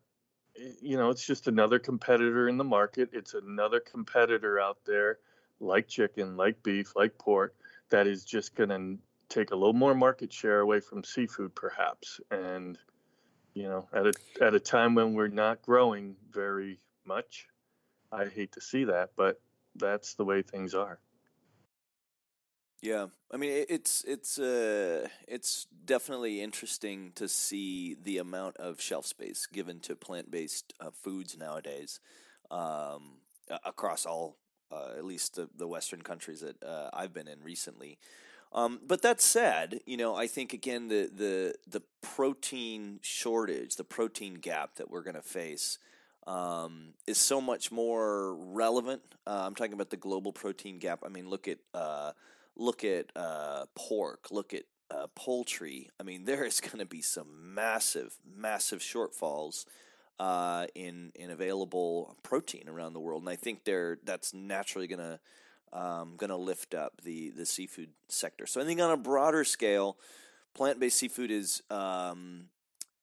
you 0.80 0.96
know, 0.96 1.10
it's 1.10 1.26
just 1.26 1.48
another 1.48 1.78
competitor 1.78 2.48
in 2.48 2.56
the 2.56 2.64
market. 2.64 3.10
It's 3.12 3.34
another 3.34 3.80
competitor 3.80 4.60
out 4.60 4.78
there, 4.86 5.18
like 5.60 5.88
chicken, 5.88 6.36
like 6.36 6.62
beef, 6.62 6.94
like 6.96 7.18
pork, 7.18 7.54
that 7.90 8.06
is 8.06 8.24
just 8.24 8.54
going 8.54 8.68
to 8.70 8.98
take 9.28 9.50
a 9.50 9.56
little 9.56 9.72
more 9.72 9.94
market 9.94 10.32
share 10.32 10.60
away 10.60 10.80
from 10.80 11.02
seafood, 11.02 11.54
perhaps. 11.54 12.20
And 12.30 12.78
you 13.54 13.64
know, 13.64 13.88
at 13.92 14.06
a 14.06 14.12
at 14.40 14.54
a 14.54 14.60
time 14.60 14.94
when 14.94 15.14
we're 15.14 15.28
not 15.28 15.62
growing 15.62 16.16
very 16.30 16.80
much, 17.04 17.48
I 18.12 18.26
hate 18.26 18.52
to 18.52 18.60
see 18.60 18.84
that, 18.84 19.10
but 19.16 19.40
that's 19.76 20.14
the 20.14 20.24
way 20.24 20.42
things 20.42 20.74
are. 20.74 20.98
Yeah, 22.84 23.06
I 23.32 23.38
mean 23.38 23.50
it, 23.50 23.66
it's 23.70 24.04
it's 24.06 24.38
uh 24.38 25.08
it's 25.26 25.66
definitely 25.86 26.42
interesting 26.42 27.12
to 27.14 27.28
see 27.28 27.94
the 27.94 28.18
amount 28.18 28.58
of 28.58 28.78
shelf 28.78 29.06
space 29.06 29.46
given 29.46 29.80
to 29.80 29.96
plant 29.96 30.30
based 30.30 30.74
uh, 30.80 30.90
foods 30.90 31.34
nowadays, 31.38 31.98
um, 32.50 33.20
across 33.64 34.04
all 34.04 34.36
uh, 34.70 34.90
at 34.98 35.04
least 35.06 35.36
the, 35.36 35.48
the 35.56 35.66
Western 35.66 36.02
countries 36.02 36.40
that 36.42 36.62
uh, 36.62 36.90
I've 36.92 37.14
been 37.14 37.26
in 37.26 37.42
recently. 37.42 37.96
Um, 38.52 38.80
but 38.86 39.00
that 39.00 39.22
said, 39.22 39.80
you 39.86 39.96
know, 39.96 40.14
I 40.14 40.26
think 40.26 40.52
again 40.52 40.88
the 40.88 41.10
the 41.10 41.54
the 41.66 41.82
protein 42.02 42.98
shortage, 43.00 43.76
the 43.76 43.84
protein 43.84 44.34
gap 44.34 44.74
that 44.76 44.90
we're 44.90 45.02
going 45.02 45.16
to 45.16 45.22
face. 45.22 45.78
Um, 46.26 46.94
is 47.06 47.18
so 47.18 47.38
much 47.38 47.70
more 47.70 48.34
relevant. 48.34 49.02
Uh, 49.26 49.44
I'm 49.46 49.54
talking 49.54 49.74
about 49.74 49.90
the 49.90 49.98
global 49.98 50.32
protein 50.32 50.78
gap. 50.78 51.00
I 51.04 51.10
mean, 51.10 51.28
look 51.28 51.48
at 51.48 51.58
uh, 51.74 52.12
look 52.56 52.84
at 52.84 53.06
uh, 53.16 53.64
pork, 53.74 54.28
look 54.30 54.54
at 54.54 54.64
uh, 54.90 55.06
poultry. 55.14 55.90
I 55.98 56.02
mean, 56.02 56.24
there 56.24 56.44
is 56.44 56.60
going 56.60 56.78
to 56.78 56.86
be 56.86 57.02
some 57.02 57.54
massive, 57.54 58.16
massive 58.36 58.80
shortfalls 58.80 59.66
uh, 60.18 60.66
in 60.74 61.12
in 61.14 61.30
available 61.30 62.16
protein 62.22 62.68
around 62.68 62.92
the 62.92 63.00
world, 63.00 63.22
and 63.22 63.30
I 63.30 63.36
think 63.36 63.64
there 63.64 63.98
that's 64.04 64.32
naturally 64.32 64.86
going 64.86 65.00
to 65.00 65.78
um, 65.78 66.14
going 66.16 66.30
to 66.30 66.36
lift 66.36 66.74
up 66.74 67.00
the 67.02 67.30
the 67.30 67.46
seafood 67.46 67.90
sector. 68.08 68.46
So 68.46 68.60
I 68.60 68.64
think 68.64 68.80
on 68.80 68.90
a 68.90 68.96
broader 68.96 69.44
scale, 69.44 69.96
plant 70.54 70.78
based 70.78 70.98
seafood 70.98 71.30
is, 71.30 71.62
um, 71.68 72.46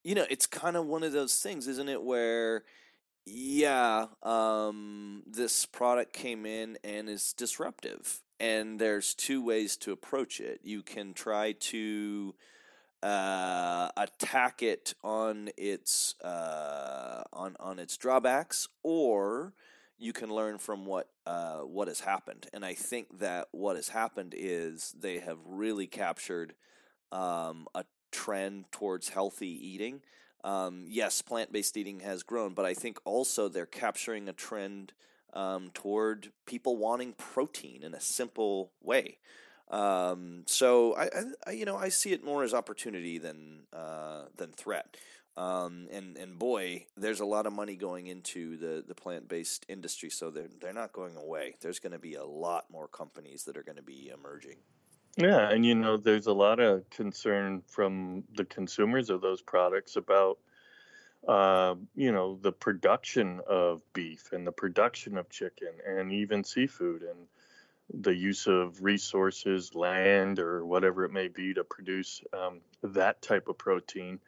you 0.03 0.15
know, 0.15 0.25
it's 0.29 0.47
kind 0.47 0.77
of 0.77 0.85
one 0.85 1.03
of 1.03 1.11
those 1.11 1.35
things, 1.35 1.67
isn't 1.67 1.89
it, 1.89 2.01
where 2.01 2.63
yeah, 3.25 4.07
um, 4.23 5.23
this 5.27 5.65
product 5.65 6.13
came 6.13 6.45
in 6.45 6.77
and 6.83 7.07
is 7.07 7.33
disruptive, 7.33 8.21
and 8.41 8.79
there's 8.79 9.13
two 9.13 9.45
ways 9.45 9.77
to 9.77 9.91
approach 9.91 10.41
it. 10.41 10.61
You 10.63 10.81
can 10.81 11.13
try 11.13 11.51
to 11.51 12.33
uh, 13.03 13.89
attack 13.95 14.63
it 14.63 14.95
on 15.03 15.49
its 15.55 16.19
uh, 16.21 17.23
on 17.31 17.55
on 17.59 17.77
its 17.77 17.95
drawbacks, 17.97 18.67
or 18.81 19.53
you 19.99 20.11
can 20.11 20.33
learn 20.33 20.57
from 20.57 20.87
what 20.87 21.09
uh, 21.27 21.59
what 21.59 21.87
has 21.87 21.99
happened. 21.99 22.47
And 22.51 22.65
I 22.65 22.73
think 22.73 23.19
that 23.19 23.47
what 23.51 23.75
has 23.75 23.89
happened 23.89 24.33
is 24.35 24.95
they 24.99 25.19
have 25.19 25.37
really 25.45 25.85
captured 25.85 26.55
um, 27.11 27.67
a 27.75 27.85
trend 28.11 28.65
towards 28.71 29.09
healthy 29.09 29.49
eating. 29.49 30.01
Um, 30.43 30.85
yes, 30.87 31.21
plant 31.21 31.53
based 31.53 31.77
eating 31.77 31.99
has 31.99 32.23
grown, 32.23 32.55
but 32.55 32.65
I 32.65 32.73
think 32.73 32.97
also 33.05 33.47
they're 33.47 33.67
capturing 33.67 34.27
a 34.27 34.33
trend 34.33 34.93
um, 35.33 35.71
toward 35.73 36.31
people 36.45 36.77
wanting 36.77 37.13
protein 37.13 37.83
in 37.83 37.93
a 37.93 38.01
simple 38.01 38.71
way. 38.81 39.17
Um, 39.69 40.43
so 40.47 40.95
I, 40.97 41.09
I, 41.47 41.51
you 41.51 41.65
know, 41.65 41.77
I 41.77 41.89
see 41.89 42.11
it 42.11 42.23
more 42.23 42.43
as 42.43 42.53
opportunity 42.53 43.17
than 43.17 43.61
uh, 43.71 44.23
than 44.35 44.51
threat. 44.51 44.97
Um, 45.37 45.87
and 45.91 46.17
and 46.17 46.37
boy, 46.37 46.87
there's 46.97 47.21
a 47.21 47.25
lot 47.25 47.45
of 47.45 47.53
money 47.53 47.77
going 47.77 48.07
into 48.07 48.57
the, 48.57 48.83
the 48.85 48.93
plant 48.93 49.29
based 49.29 49.65
industry, 49.69 50.09
so 50.09 50.29
they're 50.29 50.49
they're 50.59 50.73
not 50.73 50.91
going 50.91 51.15
away. 51.15 51.55
There's 51.61 51.79
going 51.79 51.93
to 51.93 51.99
be 51.99 52.15
a 52.15 52.25
lot 52.25 52.65
more 52.69 52.87
companies 52.87 53.45
that 53.45 53.55
are 53.55 53.63
going 53.63 53.77
to 53.77 53.83
be 53.83 54.11
emerging. 54.13 54.57
Yeah, 55.17 55.49
and 55.49 55.65
you 55.65 55.75
know, 55.75 55.97
there's 55.97 56.27
a 56.27 56.33
lot 56.33 56.59
of 56.59 56.89
concern 56.89 57.63
from 57.67 58.23
the 58.35 58.45
consumers 58.45 59.09
of 59.09 59.21
those 59.21 59.41
products 59.41 59.95
about, 59.95 60.37
uh, 61.27 61.75
you 61.95 62.11
know, 62.11 62.37
the 62.41 62.51
production 62.51 63.41
of 63.47 63.81
beef 63.93 64.31
and 64.31 64.45
the 64.45 64.51
production 64.51 65.17
of 65.17 65.29
chicken 65.29 65.73
and 65.87 66.11
even 66.11 66.43
seafood 66.43 67.03
and 67.03 67.27
the 67.93 68.15
use 68.15 68.47
of 68.47 68.81
resources, 68.81 69.75
land, 69.75 70.39
or 70.39 70.65
whatever 70.65 71.03
it 71.03 71.11
may 71.11 71.27
be 71.27 71.53
to 71.53 71.63
produce 71.63 72.21
um, 72.33 72.61
that 72.83 73.21
type 73.21 73.47
of 73.47 73.57
protein. 73.57 74.19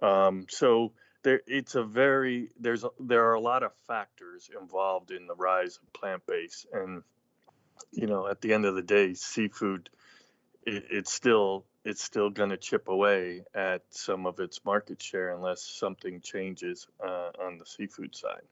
Um, 0.00 0.46
so 0.48 0.92
there, 1.22 1.42
it's 1.46 1.74
a 1.74 1.82
very 1.82 2.50
there's 2.58 2.84
there 3.00 3.28
are 3.28 3.34
a 3.34 3.40
lot 3.40 3.62
of 3.62 3.72
factors 3.86 4.50
involved 4.58 5.10
in 5.10 5.26
the 5.26 5.34
rise 5.34 5.78
of 5.82 5.92
plant-based, 5.92 6.66
and 6.72 7.02
you 7.90 8.06
know, 8.06 8.26
at 8.26 8.40
the 8.40 8.52
end 8.52 8.64
of 8.64 8.74
the 8.74 8.82
day, 8.82 9.14
seafood 9.14 9.90
it, 10.64 10.84
it's 10.90 11.12
still 11.12 11.64
it's 11.84 12.02
still 12.02 12.30
going 12.30 12.50
to 12.50 12.56
chip 12.56 12.88
away 12.88 13.42
at 13.54 13.82
some 13.90 14.26
of 14.26 14.38
its 14.40 14.60
market 14.64 15.02
share 15.02 15.34
unless 15.34 15.62
something 15.62 16.20
changes 16.20 16.86
uh, 17.04 17.30
on 17.40 17.58
the 17.58 17.66
seafood 17.66 18.14
side. 18.14 18.42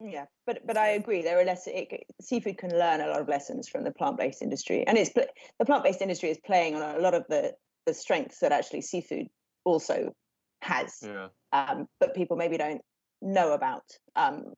Yeah, 0.00 0.24
but 0.46 0.66
but 0.66 0.76
I 0.76 0.88
agree. 0.90 1.22
There 1.22 1.38
are 1.40 1.44
less. 1.44 1.66
It, 1.66 2.06
seafood 2.20 2.58
can 2.58 2.70
learn 2.70 3.00
a 3.00 3.06
lot 3.06 3.20
of 3.20 3.28
lessons 3.28 3.68
from 3.68 3.84
the 3.84 3.92
plant-based 3.92 4.42
industry, 4.42 4.84
and 4.86 4.98
it's 4.98 5.12
the 5.12 5.28
plant-based 5.64 6.02
industry 6.02 6.30
is 6.30 6.38
playing 6.44 6.74
on 6.74 6.96
a 6.96 6.98
lot 6.98 7.14
of 7.14 7.24
the 7.28 7.54
the 7.86 7.94
strengths 7.94 8.40
that 8.40 8.52
actually 8.52 8.80
seafood 8.80 9.28
also 9.64 10.12
has. 10.60 10.98
Yeah. 11.02 11.28
Um, 11.52 11.86
but 12.00 12.14
people 12.14 12.36
maybe 12.36 12.56
don't 12.56 12.82
know 13.20 13.52
about. 13.52 13.84
Um, 14.16 14.54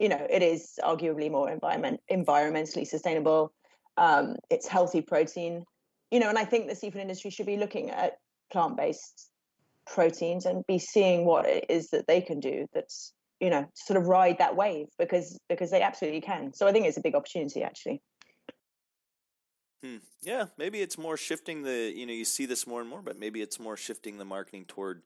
you 0.00 0.08
know, 0.08 0.26
it 0.28 0.42
is 0.42 0.78
arguably 0.82 1.30
more 1.30 1.50
environment 1.50 2.00
environmentally 2.10 2.86
sustainable. 2.86 3.52
Um, 3.96 4.36
it's 4.50 4.66
healthy 4.66 5.00
protein. 5.00 5.64
You 6.10 6.20
know, 6.20 6.28
and 6.28 6.38
I 6.38 6.44
think 6.44 6.68
the 6.68 6.74
seafood 6.74 7.02
industry 7.02 7.30
should 7.30 7.46
be 7.46 7.56
looking 7.56 7.90
at 7.90 8.18
plant-based 8.50 9.30
proteins 9.86 10.46
and 10.46 10.66
be 10.66 10.78
seeing 10.78 11.24
what 11.24 11.46
it 11.46 11.66
is 11.68 11.90
that 11.90 12.06
they 12.06 12.20
can 12.20 12.40
do 12.40 12.66
that's 12.74 13.12
you 13.40 13.50
know 13.50 13.66
sort 13.74 13.96
of 13.98 14.06
ride 14.06 14.38
that 14.38 14.56
wave 14.56 14.86
because 14.98 15.38
because 15.48 15.70
they 15.70 15.82
absolutely 15.82 16.20
can. 16.20 16.52
So 16.52 16.66
i 16.66 16.72
think 16.72 16.86
it's 16.86 16.98
a 16.98 17.02
big 17.02 17.14
opportunity 17.14 17.62
actually. 17.62 18.02
Hmm. 19.82 19.98
yeah 20.22 20.46
maybe 20.56 20.80
it's 20.80 20.98
more 20.98 21.16
shifting 21.16 21.62
the 21.62 21.92
you 21.94 22.04
know 22.04 22.12
you 22.12 22.24
see 22.24 22.46
this 22.46 22.66
more 22.66 22.80
and 22.80 22.90
more 22.90 23.00
but 23.00 23.16
maybe 23.18 23.40
it's 23.40 23.60
more 23.60 23.76
shifting 23.76 24.18
the 24.18 24.24
marketing 24.24 24.64
toward 24.64 25.02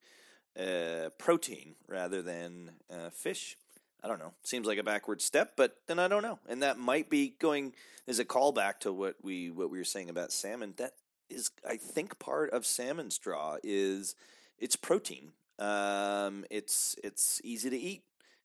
uh, 0.58 1.10
protein 1.18 1.74
rather 1.86 2.22
than 2.22 2.72
uh, 2.90 3.10
fish 3.10 3.56
i 4.02 4.08
don't 4.08 4.18
know 4.18 4.32
seems 4.42 4.66
like 4.66 4.78
a 4.78 4.82
backward 4.82 5.20
step 5.20 5.52
but 5.56 5.76
then 5.86 5.98
i 5.98 6.08
don't 6.08 6.22
know 6.22 6.38
and 6.48 6.62
that 6.62 6.78
might 6.78 7.08
be 7.08 7.34
going 7.38 7.72
as 8.06 8.18
a 8.18 8.24
callback 8.24 8.78
to 8.78 8.92
what 8.92 9.16
we 9.22 9.50
what 9.50 9.70
we 9.70 9.78
were 9.78 9.84
saying 9.84 10.10
about 10.10 10.32
salmon 10.32 10.74
that 10.76 10.92
is 11.30 11.50
i 11.68 11.76
think 11.76 12.18
part 12.18 12.50
of 12.50 12.66
salmon 12.66 13.10
straw 13.10 13.56
is 13.62 14.14
it's 14.58 14.76
protein 14.76 15.32
um, 15.58 16.44
it's 16.50 16.96
it's 17.04 17.40
easy 17.44 17.70
to 17.70 17.78
eat 17.78 18.02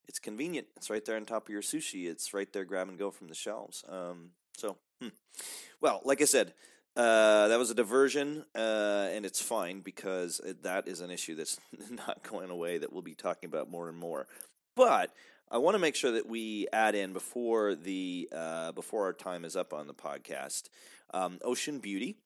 it's 0.07 0.19
convenient. 0.19 0.67
It's 0.77 0.89
right 0.89 1.03
there 1.03 1.17
on 1.17 1.25
top 1.25 1.47
of 1.47 1.49
your 1.49 1.61
sushi. 1.61 2.07
It's 2.07 2.33
right 2.33 2.51
there, 2.51 2.63
grab 2.63 2.87
and 2.87 2.97
go 2.97 3.11
from 3.11 3.27
the 3.27 3.35
shelves. 3.35 3.83
Um, 3.87 4.31
so, 4.55 4.77
hmm. 5.01 5.09
well, 5.81 6.01
like 6.05 6.21
I 6.21 6.25
said, 6.25 6.53
uh, 6.95 7.49
that 7.49 7.59
was 7.59 7.69
a 7.69 7.75
diversion, 7.75 8.45
uh, 8.55 9.09
and 9.11 9.25
it's 9.25 9.41
fine 9.41 9.81
because 9.81 10.41
that 10.63 10.87
is 10.87 11.01
an 11.01 11.11
issue 11.11 11.35
that's 11.35 11.59
not 11.91 12.23
going 12.23 12.49
away 12.49 12.77
that 12.77 12.91
we'll 12.91 13.01
be 13.01 13.15
talking 13.15 13.47
about 13.47 13.69
more 13.69 13.89
and 13.89 13.97
more. 13.97 14.27
But 14.75 15.11
I 15.49 15.59
want 15.59 15.75
to 15.75 15.79
make 15.79 15.95
sure 15.95 16.11
that 16.11 16.27
we 16.27 16.67
add 16.73 16.93
in 16.93 17.13
before 17.13 17.73
the 17.73 18.27
uh, 18.35 18.73
before 18.73 19.05
our 19.05 19.13
time 19.13 19.45
is 19.45 19.55
up 19.55 19.73
on 19.73 19.87
the 19.87 19.93
podcast, 19.93 20.63
um, 21.13 21.39
Ocean 21.41 21.79
Beauty. 21.79 22.17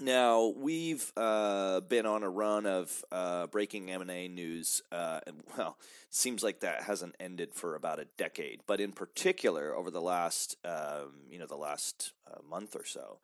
Now 0.00 0.52
we've 0.56 1.10
uh, 1.16 1.80
been 1.80 2.06
on 2.06 2.22
a 2.22 2.28
run 2.28 2.66
of 2.66 3.04
uh, 3.10 3.48
breaking 3.48 3.90
M 3.90 4.00
and 4.00 4.10
A 4.10 4.28
news. 4.28 4.80
Uh, 4.92 5.20
and, 5.26 5.42
well, 5.58 5.76
seems 6.08 6.44
like 6.44 6.60
that 6.60 6.84
hasn't 6.84 7.16
ended 7.18 7.52
for 7.52 7.74
about 7.74 7.98
a 7.98 8.06
decade. 8.16 8.60
But 8.66 8.80
in 8.80 8.92
particular, 8.92 9.74
over 9.74 9.90
the 9.90 10.00
last 10.00 10.56
um, 10.64 11.14
you 11.28 11.40
know 11.40 11.46
the 11.46 11.56
last 11.56 12.12
uh, 12.30 12.38
month 12.48 12.76
or 12.76 12.84
so, 12.84 13.18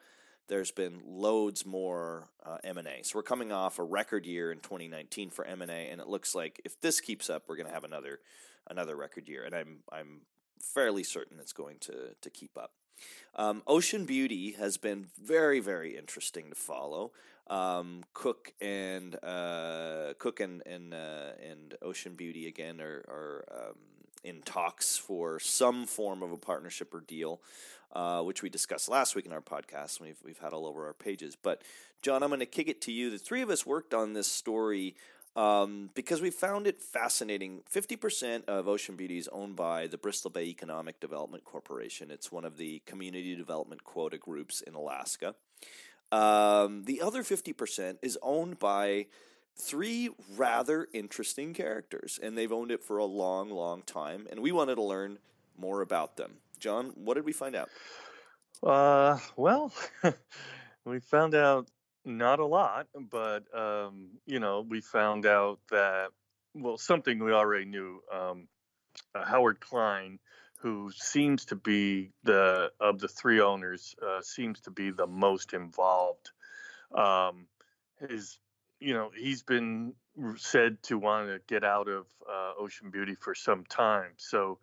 there's 0.48 0.72
been 0.72 1.00
loads 1.06 1.64
more 1.64 2.28
uh, 2.44 2.56
M 2.64 2.76
and 2.76 2.88
A. 2.88 3.04
So 3.04 3.20
we're 3.20 3.22
coming 3.22 3.52
off 3.52 3.78
a 3.78 3.84
record 3.84 4.26
year 4.26 4.50
in 4.50 4.58
2019 4.58 5.30
for 5.30 5.44
M 5.44 5.62
and 5.62 5.70
A, 5.70 5.90
and 5.90 6.00
it 6.00 6.08
looks 6.08 6.34
like 6.34 6.60
if 6.64 6.80
this 6.80 7.00
keeps 7.00 7.30
up, 7.30 7.44
we're 7.46 7.56
going 7.56 7.68
to 7.68 7.74
have 7.74 7.84
another 7.84 8.18
another 8.68 8.96
record 8.96 9.28
year. 9.28 9.44
And 9.44 9.54
I'm 9.54 9.78
I'm 9.90 10.22
fairly 10.60 11.02
certain 11.02 11.38
it's 11.40 11.52
going 11.52 11.78
to 11.80 12.14
to 12.20 12.30
keep 12.30 12.56
up. 12.56 12.72
Um, 13.34 13.62
Ocean 13.66 14.04
Beauty 14.04 14.52
has 14.52 14.76
been 14.76 15.06
very, 15.20 15.60
very 15.60 15.96
interesting 15.96 16.50
to 16.50 16.54
follow. 16.54 17.12
Um, 17.48 18.04
Cooke 18.14 18.52
and 18.60 19.16
uh, 19.22 20.14
Cooke 20.18 20.40
and 20.40 20.62
and 20.66 20.94
uh, 20.94 21.32
and 21.42 21.74
Ocean 21.82 22.14
Beauty 22.14 22.46
again 22.46 22.80
are 22.80 23.04
are 23.08 23.44
um, 23.50 23.76
in 24.22 24.42
talks 24.42 24.96
for 24.96 25.40
some 25.40 25.86
form 25.86 26.22
of 26.22 26.30
a 26.30 26.36
partnership 26.36 26.94
or 26.94 27.00
deal, 27.00 27.40
uh, 27.92 28.22
which 28.22 28.42
we 28.42 28.48
discussed 28.48 28.88
last 28.88 29.16
week 29.16 29.26
in 29.26 29.32
our 29.32 29.40
podcast. 29.40 30.00
We've 30.00 30.18
we've 30.24 30.38
had 30.38 30.52
all 30.52 30.66
over 30.66 30.86
our 30.86 30.94
pages. 30.94 31.36
But 31.40 31.62
John, 32.00 32.22
I'm 32.22 32.30
going 32.30 32.40
to 32.40 32.46
kick 32.46 32.68
it 32.68 32.80
to 32.82 32.92
you. 32.92 33.10
The 33.10 33.18
three 33.18 33.42
of 33.42 33.50
us 33.50 33.66
worked 33.66 33.92
on 33.92 34.12
this 34.12 34.28
story 34.28 34.94
um, 35.34 35.90
because 35.94 36.20
we 36.20 36.30
found 36.30 36.66
it 36.66 36.82
fascinating. 36.82 37.62
50% 37.72 38.44
of 38.46 38.68
Ocean 38.68 38.96
Beauty 38.96 39.18
is 39.18 39.28
owned 39.28 39.56
by 39.56 39.86
the 39.86 39.98
Bristol 39.98 40.30
Bay 40.30 40.44
Economic 40.44 41.00
Development 41.00 41.44
Corporation. 41.44 42.10
It's 42.10 42.30
one 42.30 42.44
of 42.44 42.56
the 42.56 42.82
community 42.84 43.34
development 43.34 43.84
quota 43.84 44.18
groups 44.18 44.60
in 44.60 44.74
Alaska. 44.74 45.34
Um, 46.10 46.84
the 46.84 47.00
other 47.00 47.22
50% 47.22 47.96
is 48.02 48.18
owned 48.22 48.58
by 48.58 49.06
three 49.56 50.10
rather 50.36 50.88
interesting 50.92 51.54
characters, 51.54 52.18
and 52.22 52.36
they've 52.36 52.52
owned 52.52 52.70
it 52.70 52.82
for 52.82 52.98
a 52.98 53.04
long, 53.04 53.50
long 53.50 53.82
time. 53.82 54.26
And 54.30 54.40
we 54.40 54.52
wanted 54.52 54.74
to 54.74 54.82
learn 54.82 55.18
more 55.56 55.80
about 55.80 56.16
them. 56.16 56.34
John, 56.58 56.92
what 56.94 57.14
did 57.14 57.24
we 57.24 57.32
find 57.32 57.56
out? 57.56 57.70
Uh, 58.62 59.18
well, 59.36 59.72
we 60.84 61.00
found 61.00 61.34
out 61.34 61.68
not 62.04 62.38
a 62.40 62.46
lot, 62.46 62.88
but 63.10 63.44
um, 63.56 64.10
you 64.26 64.40
know, 64.40 64.64
we 64.68 64.80
found 64.80 65.26
out 65.26 65.58
that 65.70 66.08
well, 66.54 66.78
something 66.78 67.22
we 67.22 67.32
already 67.32 67.64
knew. 67.64 68.02
Um, 68.12 68.48
uh, 69.14 69.24
Howard 69.24 69.60
Klein, 69.60 70.18
who 70.60 70.90
seems 70.94 71.46
to 71.46 71.56
be 71.56 72.10
the 72.24 72.72
of 72.80 72.98
the 72.98 73.08
three 73.08 73.40
owners, 73.40 73.94
uh, 74.06 74.20
seems 74.20 74.60
to 74.60 74.70
be 74.70 74.90
the 74.90 75.06
most 75.06 75.54
involved. 75.54 76.30
Um, 76.94 77.46
his, 78.08 78.38
you 78.80 78.92
know, 78.94 79.10
he's 79.16 79.42
been 79.42 79.94
said 80.36 80.82
to 80.84 80.98
want 80.98 81.28
to 81.28 81.40
get 81.46 81.64
out 81.64 81.88
of 81.88 82.06
uh, 82.28 82.52
Ocean 82.58 82.90
Beauty 82.90 83.14
for 83.14 83.34
some 83.34 83.64
time. 83.64 84.10
So 84.18 84.58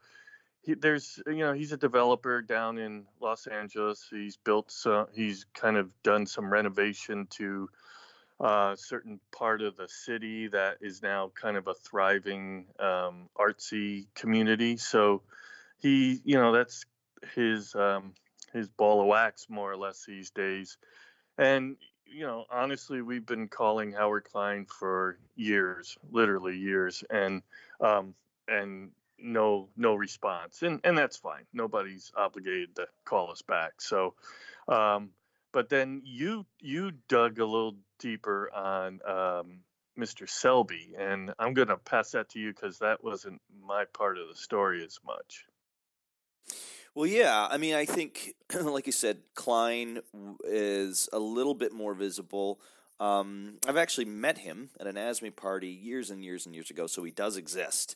he, 0.69 0.75
there's 0.75 1.21
you 1.25 1.39
know 1.39 1.53
he's 1.53 1.71
a 1.71 1.77
developer 1.77 2.41
down 2.41 2.77
in 2.77 3.05
Los 3.19 3.47
Angeles. 3.47 4.07
He's 4.09 4.37
built 4.37 4.71
some. 4.71 5.07
He's 5.13 5.45
kind 5.53 5.77
of 5.77 5.89
done 6.03 6.25
some 6.25 6.51
renovation 6.51 7.27
to 7.31 7.69
a 8.39 8.43
uh, 8.43 8.75
certain 8.75 9.19
part 9.31 9.61
of 9.61 9.75
the 9.75 9.87
city 9.87 10.47
that 10.47 10.77
is 10.81 11.01
now 11.01 11.31
kind 11.35 11.57
of 11.57 11.67
a 11.67 11.73
thriving 11.73 12.65
um, 12.79 13.29
artsy 13.37 14.05
community. 14.15 14.77
So 14.77 15.23
he, 15.79 16.21
you 16.23 16.35
know, 16.35 16.53
that's 16.53 16.85
his 17.35 17.75
um, 17.75 18.13
his 18.53 18.69
ball 18.69 19.01
of 19.01 19.07
wax 19.07 19.47
more 19.49 19.71
or 19.71 19.77
less 19.77 20.05
these 20.05 20.29
days. 20.29 20.77
And 21.37 21.77
you 22.05 22.25
know, 22.25 22.45
honestly, 22.51 23.01
we've 23.01 23.25
been 23.25 23.47
calling 23.47 23.91
Howard 23.91 24.25
Klein 24.25 24.65
for 24.65 25.17
years, 25.35 25.97
literally 26.11 26.57
years, 26.57 27.03
and 27.09 27.41
um, 27.81 28.13
and 28.47 28.91
no 29.21 29.69
no 29.75 29.95
response, 29.95 30.61
and 30.61 30.79
and 30.83 30.97
that's 30.97 31.17
fine. 31.17 31.45
Nobody's 31.53 32.11
obligated 32.15 32.75
to 32.75 32.87
call 33.05 33.31
us 33.31 33.41
back. 33.41 33.81
So, 33.81 34.15
um, 34.67 35.11
but 35.51 35.69
then 35.69 36.01
you 36.05 36.45
you 36.59 36.91
dug 37.07 37.39
a 37.39 37.45
little 37.45 37.75
deeper 37.99 38.51
on 38.53 38.99
um, 39.05 39.59
Mr. 39.97 40.27
Selby, 40.29 40.95
and 40.97 41.33
I'm 41.37 41.53
going 41.53 41.67
to 41.67 41.77
pass 41.77 42.11
that 42.11 42.29
to 42.29 42.39
you 42.39 42.53
because 42.53 42.79
that 42.79 43.03
wasn't 43.03 43.41
my 43.61 43.85
part 43.85 44.17
of 44.17 44.27
the 44.27 44.35
story 44.35 44.83
as 44.83 44.97
much. 45.05 45.45
Well, 46.95 47.05
yeah. 47.05 47.47
I 47.49 47.57
mean, 47.57 47.75
I 47.75 47.85
think, 47.85 48.35
like 48.61 48.87
you 48.87 48.91
said, 48.91 49.19
Klein 49.35 50.01
is 50.43 51.07
a 51.13 51.19
little 51.19 51.53
bit 51.53 51.71
more 51.71 51.93
visible. 51.93 52.59
Um, 52.99 53.57
I've 53.67 53.77
actually 53.77 54.05
met 54.05 54.39
him 54.39 54.71
at 54.79 54.87
an 54.87 54.95
ASMI 54.95 55.35
party 55.35 55.69
years 55.69 56.09
and 56.09 56.23
years 56.23 56.45
and 56.45 56.53
years 56.53 56.69
ago, 56.69 56.87
so 56.87 57.03
he 57.03 57.11
does 57.11 57.37
exist. 57.37 57.95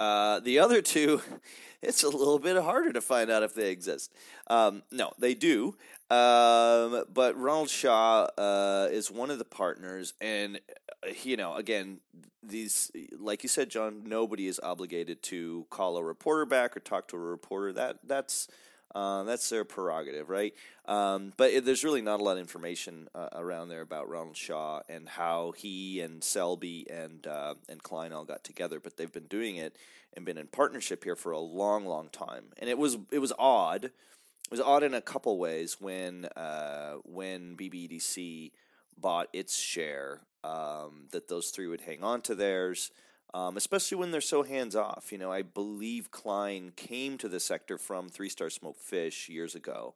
Uh, 0.00 0.40
the 0.40 0.58
other 0.58 0.82
two, 0.82 1.22
it's 1.82 2.02
a 2.02 2.08
little 2.08 2.38
bit 2.40 2.60
harder 2.60 2.92
to 2.92 3.00
find 3.02 3.30
out 3.30 3.42
if 3.42 3.54
they 3.54 3.70
exist. 3.70 4.12
Um, 4.48 4.82
no, 4.90 5.12
they 5.18 5.34
do. 5.34 5.76
Um, 6.10 7.04
but 7.12 7.38
Ronald 7.38 7.70
Shaw 7.70 8.26
uh, 8.36 8.88
is 8.90 9.12
one 9.12 9.30
of 9.30 9.38
the 9.38 9.44
partners, 9.44 10.14
and 10.20 10.60
uh, 11.06 11.10
you 11.22 11.36
know, 11.36 11.54
again, 11.54 12.00
these, 12.42 12.90
like 13.16 13.44
you 13.44 13.48
said, 13.48 13.70
John, 13.70 14.02
nobody 14.06 14.48
is 14.48 14.58
obligated 14.60 15.22
to 15.24 15.66
call 15.70 15.96
a 15.96 16.02
reporter 16.02 16.46
back 16.46 16.76
or 16.76 16.80
talk 16.80 17.06
to 17.08 17.16
a 17.16 17.20
reporter. 17.20 17.72
That 17.72 17.98
that's 18.08 18.48
uh, 18.94 19.22
that's 19.24 19.48
their 19.48 19.64
prerogative, 19.64 20.28
right? 20.28 20.54
Um, 20.86 21.32
but 21.36 21.50
it, 21.50 21.64
there's 21.64 21.84
really 21.84 22.02
not 22.02 22.20
a 22.20 22.24
lot 22.24 22.32
of 22.32 22.38
information 22.38 23.08
uh, 23.14 23.28
around 23.32 23.68
there 23.68 23.82
about 23.82 24.08
Ronald 24.08 24.36
Shaw 24.36 24.80
and 24.88 25.08
how 25.08 25.52
he 25.56 26.00
and 26.00 26.22
Selby 26.24 26.86
and 26.90 27.26
uh, 27.26 27.54
and 27.68 27.82
Klein 27.82 28.12
all 28.12 28.24
got 28.24 28.42
together. 28.42 28.80
But 28.80 28.96
they've 28.96 29.12
been 29.12 29.24
doing 29.24 29.56
it 29.56 29.76
and 30.14 30.24
been 30.24 30.38
in 30.38 30.48
partnership 30.48 31.04
here 31.04 31.16
for 31.16 31.32
a 31.32 31.38
long, 31.38 31.86
long 31.86 32.08
time. 32.08 32.46
And 32.58 32.68
it 32.68 32.78
was 32.78 32.98
it 33.12 33.20
was 33.20 33.32
odd. 33.38 33.84
It 33.84 34.50
was 34.50 34.60
odd 34.60 34.82
in 34.82 34.94
a 34.94 35.00
couple 35.00 35.38
ways 35.38 35.76
when 35.80 36.24
uh, 36.24 36.94
when 37.04 37.56
BBDC 37.56 38.50
bought 38.98 39.28
its 39.32 39.56
share 39.56 40.20
um, 40.42 41.04
that 41.12 41.28
those 41.28 41.50
three 41.50 41.68
would 41.68 41.82
hang 41.82 42.02
on 42.02 42.22
to 42.22 42.34
theirs 42.34 42.90
um, 43.34 43.56
especially 43.56 43.98
when 43.98 44.10
they're 44.10 44.20
so 44.20 44.42
hands 44.42 44.74
off. 44.74 45.12
You 45.12 45.18
know, 45.18 45.32
I 45.32 45.42
believe 45.42 46.10
Klein 46.10 46.72
came 46.74 47.18
to 47.18 47.28
the 47.28 47.40
sector 47.40 47.78
from 47.78 48.08
Three 48.08 48.28
Star 48.28 48.50
Smoked 48.50 48.80
Fish 48.80 49.28
years 49.28 49.54
ago, 49.54 49.94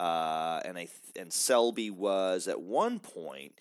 uh, 0.00 0.60
and 0.64 0.78
I 0.78 0.88
and 1.18 1.32
Selby 1.32 1.90
was 1.90 2.48
at 2.48 2.60
one 2.60 2.98
point. 2.98 3.52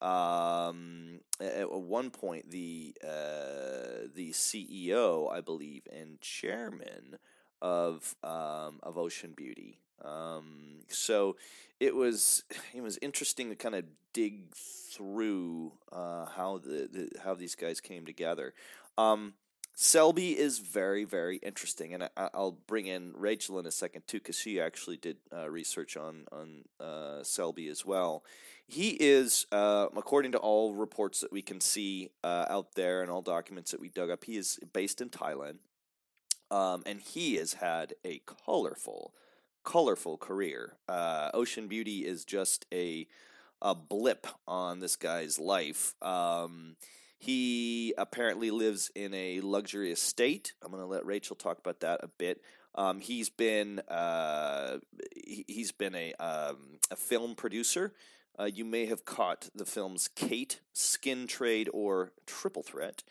Um, 0.00 1.20
at 1.40 1.70
one 1.70 2.10
point, 2.10 2.50
the 2.50 2.94
uh, 3.04 4.08
the 4.14 4.32
CEO, 4.32 5.30
I 5.32 5.40
believe, 5.40 5.82
and 5.92 6.20
chairman 6.20 7.18
of 7.60 8.16
um, 8.24 8.80
of 8.82 8.98
Ocean 8.98 9.32
Beauty. 9.36 9.78
Um, 10.04 10.82
so 10.88 11.36
it 11.80 11.94
was 11.94 12.44
it 12.74 12.82
was 12.82 12.98
interesting 13.02 13.48
to 13.50 13.56
kind 13.56 13.74
of 13.74 13.84
dig 14.12 14.54
through 14.54 15.72
uh, 15.90 16.26
how 16.26 16.58
the, 16.58 16.88
the, 16.92 17.08
how 17.24 17.34
these 17.34 17.54
guys 17.54 17.80
came 17.80 18.04
together. 18.04 18.54
Um, 18.98 19.34
Selby 19.74 20.38
is 20.38 20.58
very 20.58 21.04
very 21.04 21.38
interesting, 21.38 21.94
and 21.94 22.08
I, 22.16 22.28
will 22.34 22.58
bring 22.66 22.86
in 22.86 23.12
Rachel 23.16 23.58
in 23.58 23.66
a 23.66 23.70
second 23.70 24.06
too, 24.06 24.18
because 24.18 24.38
she 24.38 24.60
actually 24.60 24.96
did 24.96 25.16
uh, 25.32 25.48
research 25.48 25.96
on 25.96 26.26
on 26.30 26.64
uh, 26.78 27.22
Selby 27.22 27.68
as 27.68 27.84
well. 27.84 28.22
He 28.66 28.90
is, 28.90 29.46
uh, 29.50 29.88
according 29.96 30.32
to 30.32 30.38
all 30.38 30.74
reports 30.74 31.20
that 31.20 31.32
we 31.32 31.42
can 31.42 31.60
see 31.60 32.10
uh, 32.22 32.46
out 32.48 32.74
there 32.74 33.02
and 33.02 33.10
all 33.10 33.20
documents 33.20 33.70
that 33.72 33.80
we 33.80 33.88
dug 33.88 34.08
up, 34.08 34.24
he 34.24 34.36
is 34.36 34.58
based 34.72 35.00
in 35.00 35.10
Thailand, 35.10 35.56
um, 36.50 36.82
and 36.86 37.00
he 37.00 37.36
has 37.36 37.54
had 37.54 37.94
a 38.04 38.22
colorful 38.46 39.12
colorful 39.64 40.18
career. 40.18 40.76
Uh, 40.88 41.30
Ocean 41.34 41.68
Beauty 41.68 42.06
is 42.06 42.24
just 42.24 42.66
a 42.72 43.06
a 43.60 43.74
blip 43.76 44.26
on 44.46 44.80
this 44.80 44.96
guy's 44.96 45.38
life. 45.38 45.94
Um, 46.02 46.74
he 47.18 47.94
apparently 47.96 48.50
lives 48.50 48.90
in 48.96 49.14
a 49.14 49.40
luxury 49.40 49.92
estate. 49.92 50.54
I'm 50.60 50.72
going 50.72 50.82
to 50.82 50.88
let 50.88 51.06
Rachel 51.06 51.36
talk 51.36 51.60
about 51.60 51.78
that 51.80 52.00
a 52.02 52.08
bit. 52.08 52.42
Um, 52.74 52.98
he's 53.00 53.30
been 53.30 53.78
uh, 53.88 54.78
he, 55.14 55.44
has 55.58 55.70
been 55.70 55.94
a 55.94 56.12
um, 56.14 56.78
a 56.90 56.96
film 56.96 57.34
producer. 57.36 57.92
Uh, 58.38 58.44
you 58.44 58.64
may 58.64 58.86
have 58.86 59.04
caught 59.04 59.50
the 59.54 59.66
films 59.66 60.08
Kate, 60.08 60.60
Skin 60.72 61.26
Trade, 61.26 61.68
or 61.72 62.12
Triple 62.26 62.62
Threat 62.62 63.04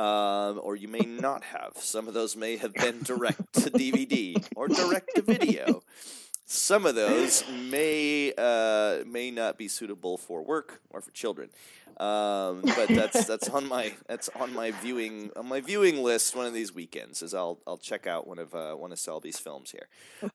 um, 0.00 0.60
or 0.62 0.76
you 0.76 0.88
may 0.88 0.98
not 1.06 1.44
have. 1.44 1.72
Some 1.76 2.08
of 2.08 2.14
those 2.14 2.34
may 2.34 2.56
have 2.56 2.72
been 2.74 3.02
direct 3.02 3.52
to 3.54 3.70
DVD 3.70 4.42
or 4.56 4.68
direct 4.68 5.10
to 5.16 5.22
video. 5.22 5.82
Some 6.46 6.84
of 6.84 6.96
those 6.96 7.44
may 7.48 8.32
uh, 8.36 9.04
may 9.06 9.30
not 9.30 9.56
be 9.56 9.68
suitable 9.68 10.16
for 10.16 10.42
work 10.42 10.80
or 10.90 11.00
for 11.00 11.12
children, 11.12 11.50
um, 11.98 12.62
but 12.62 12.88
that's 12.88 13.24
that's 13.28 13.48
on 13.48 13.68
my 13.68 13.92
that's 14.08 14.28
on 14.30 14.52
my 14.52 14.72
viewing 14.72 15.30
on 15.36 15.46
my 15.46 15.60
viewing 15.60 16.02
list. 16.02 16.34
One 16.34 16.46
of 16.46 16.54
these 16.54 16.74
weekends 16.74 17.22
is 17.22 17.34
I'll 17.34 17.60
I'll 17.68 17.78
check 17.78 18.08
out 18.08 18.26
one 18.26 18.40
of 18.40 18.52
uh, 18.52 18.74
one 18.74 18.90
of 18.90 18.98
Selby's 18.98 19.38
films 19.38 19.70
here. 19.70 19.86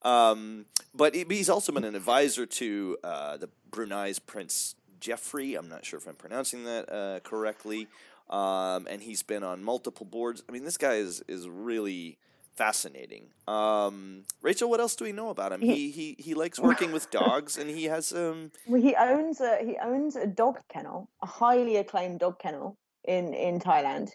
Um, 0.04 0.68
but 0.94 1.16
he's 1.16 1.50
also 1.50 1.74
been 1.74 1.84
an 1.84 1.96
advisor 1.96 2.46
to 2.46 2.98
uh, 3.04 3.36
the 3.36 3.50
Brunei's 3.70 4.20
Prince 4.20 4.76
Jefri. 5.02 5.58
I'm 5.58 5.68
not 5.68 5.84
sure 5.84 6.00
if 6.00 6.08
I'm 6.08 6.16
pronouncing 6.16 6.64
that 6.64 6.90
uh, 6.90 7.20
correctly 7.22 7.90
um, 8.30 8.88
and 8.90 9.02
he's 9.02 9.24
been 9.24 9.44
on 9.44 9.64
multiple 9.64 10.06
boards. 10.06 10.44
I 10.48 10.52
mean, 10.52 10.64
this 10.64 10.78
guy 10.78 10.96
is 10.96 11.24
is 11.28 11.48
really 11.48 12.18
fascinating. 12.56 13.28
Um, 13.48 14.24
Rachel, 14.42 14.70
what 14.70 14.80
else 14.80 14.96
do 14.96 15.06
we 15.06 15.12
know 15.12 15.30
about 15.30 15.52
him? 15.52 15.62
He 15.62 15.92
he 15.92 16.16
he 16.20 16.34
likes 16.34 16.60
working 16.60 16.92
with 16.92 17.10
dogs, 17.12 17.58
and 17.58 17.70
he 17.70 17.86
has 17.86 18.12
um. 18.14 18.52
Well, 18.68 18.82
he 18.82 18.96
owns 18.96 19.42
a 19.42 19.60
he 19.64 19.78
owns 19.78 20.16
a 20.16 20.28
dog 20.28 20.60
kennel, 20.72 21.10
a 21.22 21.28
highly 21.28 21.78
acclaimed 21.78 22.20
dog 22.20 22.40
kennel 22.40 22.78
in 23.04 23.34
in 23.34 23.60
Thailand. 23.60 24.10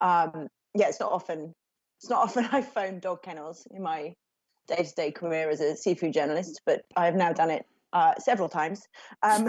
Um, 0.00 0.48
yeah, 0.74 0.88
it's 0.88 1.00
not 1.00 1.12
often 1.12 1.54
it's 2.00 2.10
not 2.10 2.22
often 2.22 2.48
I 2.52 2.62
phone 2.62 3.00
dog 3.00 3.22
kennels 3.22 3.66
in 3.70 3.82
my 3.82 4.14
day 4.68 4.82
to 4.82 4.94
day 4.94 5.10
career 5.10 5.50
as 5.50 5.60
a 5.60 5.76
seafood 5.76 6.12
journalist, 6.12 6.60
but 6.66 6.82
I 6.96 7.06
have 7.06 7.14
now 7.14 7.32
done 7.32 7.50
it 7.50 7.66
uh, 7.92 8.14
several 8.18 8.48
times 8.48 8.86
um, 9.22 9.44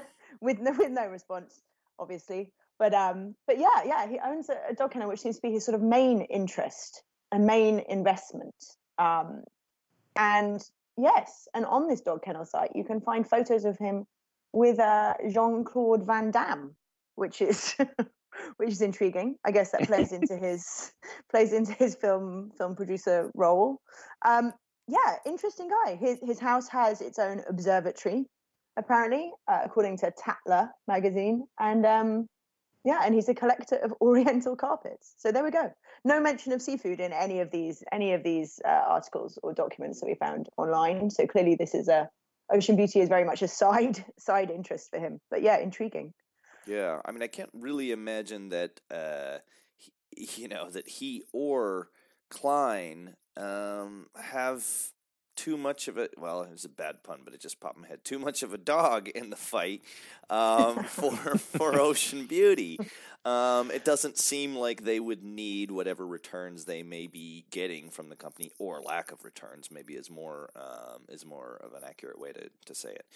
with 0.40 0.58
no, 0.58 0.72
with 0.72 0.90
no 0.90 1.06
response, 1.06 1.60
obviously. 1.98 2.50
But 2.82 2.94
um, 2.94 3.36
but 3.46 3.60
yeah, 3.60 3.84
yeah, 3.86 4.08
he 4.08 4.18
owns 4.18 4.48
a, 4.48 4.56
a 4.70 4.74
dog 4.74 4.90
kennel, 4.90 5.08
which 5.08 5.20
seems 5.20 5.36
to 5.36 5.42
be 5.42 5.52
his 5.52 5.64
sort 5.64 5.76
of 5.76 5.82
main 5.82 6.22
interest 6.22 7.04
and 7.30 7.46
main 7.46 7.78
investment. 7.88 8.56
Um, 8.98 9.44
and 10.16 10.60
yes, 10.96 11.46
and 11.54 11.64
on 11.64 11.86
this 11.86 12.00
dog 12.00 12.24
kennel 12.24 12.44
site, 12.44 12.72
you 12.74 12.82
can 12.82 13.00
find 13.00 13.24
photos 13.24 13.64
of 13.64 13.78
him 13.78 14.04
with 14.52 14.80
uh, 14.80 15.14
Jean 15.30 15.62
Claude 15.62 16.04
Van 16.04 16.32
Damme, 16.32 16.74
which 17.14 17.40
is 17.40 17.76
which 18.56 18.70
is 18.70 18.82
intriguing. 18.82 19.36
I 19.44 19.52
guess 19.52 19.70
that 19.70 19.86
plays 19.86 20.10
into 20.20 20.36
his 20.36 20.90
plays 21.30 21.52
into 21.52 21.74
his 21.74 21.94
film 21.94 22.50
film 22.58 22.74
producer 22.74 23.30
role. 23.36 23.80
Um, 24.24 24.52
yeah, 24.88 25.18
interesting 25.24 25.70
guy. 25.70 25.94
His 25.94 26.18
his 26.20 26.40
house 26.40 26.66
has 26.70 27.00
its 27.00 27.20
own 27.20 27.42
observatory, 27.48 28.24
apparently, 28.76 29.30
uh, 29.46 29.60
according 29.64 29.98
to 29.98 30.10
Tatler 30.10 30.68
magazine, 30.88 31.46
and 31.60 31.86
um, 31.86 32.28
yeah, 32.84 33.02
and 33.04 33.14
he's 33.14 33.28
a 33.28 33.34
collector 33.34 33.76
of 33.76 33.94
Oriental 34.00 34.56
carpets. 34.56 35.14
So 35.18 35.30
there 35.30 35.44
we 35.44 35.50
go. 35.50 35.72
No 36.04 36.20
mention 36.20 36.52
of 36.52 36.60
seafood 36.60 37.00
in 37.00 37.12
any 37.12 37.40
of 37.40 37.50
these 37.50 37.84
any 37.92 38.12
of 38.12 38.22
these 38.24 38.60
uh, 38.64 38.68
articles 38.68 39.38
or 39.42 39.52
documents 39.52 40.00
that 40.00 40.06
we 40.06 40.14
found 40.14 40.48
online. 40.56 41.10
So 41.10 41.26
clearly, 41.26 41.54
this 41.54 41.74
is 41.74 41.88
a 41.88 42.08
ocean 42.52 42.76
beauty 42.76 43.00
is 43.00 43.08
very 43.08 43.24
much 43.24 43.42
a 43.42 43.48
side 43.48 44.04
side 44.18 44.50
interest 44.50 44.90
for 44.90 44.98
him. 44.98 45.20
But 45.30 45.42
yeah, 45.42 45.58
intriguing. 45.58 46.12
Yeah, 46.66 47.00
I 47.04 47.12
mean, 47.12 47.22
I 47.22 47.28
can't 47.28 47.50
really 47.52 47.90
imagine 47.92 48.48
that. 48.50 48.80
Uh, 48.90 49.38
he, 49.76 49.92
you 50.42 50.48
know 50.48 50.70
that 50.70 50.88
he 50.88 51.22
or 51.32 51.88
Klein 52.30 53.14
um, 53.36 54.06
have 54.16 54.64
too 55.42 55.56
much 55.56 55.88
of 55.88 55.98
it. 55.98 56.14
Well, 56.16 56.42
it 56.42 56.52
was 56.52 56.64
a 56.64 56.68
bad 56.68 57.02
pun, 57.02 57.20
but 57.24 57.34
it 57.34 57.40
just 57.40 57.58
popped 57.58 57.76
in 57.76 57.82
my 57.82 57.88
head. 57.88 58.04
Too 58.04 58.20
much 58.20 58.44
of 58.44 58.54
a 58.54 58.58
dog 58.58 59.08
in 59.08 59.30
the 59.30 59.36
fight 59.36 59.82
um, 60.30 60.84
for 60.84 61.16
for 61.36 61.80
Ocean 61.80 62.26
Beauty. 62.26 62.78
Um, 63.24 63.72
it 63.72 63.84
doesn't 63.84 64.18
seem 64.18 64.54
like 64.54 64.84
they 64.84 65.00
would 65.00 65.24
need 65.24 65.72
whatever 65.72 66.06
returns 66.06 66.64
they 66.64 66.84
may 66.84 67.08
be 67.08 67.44
getting 67.50 67.90
from 67.90 68.08
the 68.08 68.14
company, 68.14 68.52
or 68.58 68.80
lack 68.80 69.10
of 69.10 69.24
returns. 69.24 69.68
Maybe 69.70 69.94
is 69.94 70.10
more 70.10 70.50
um, 70.54 71.02
is 71.08 71.26
more 71.26 71.60
of 71.64 71.72
an 71.72 71.82
accurate 71.84 72.20
way 72.20 72.30
to 72.32 72.48
to 72.66 72.74
say 72.74 72.90
it. 72.90 73.06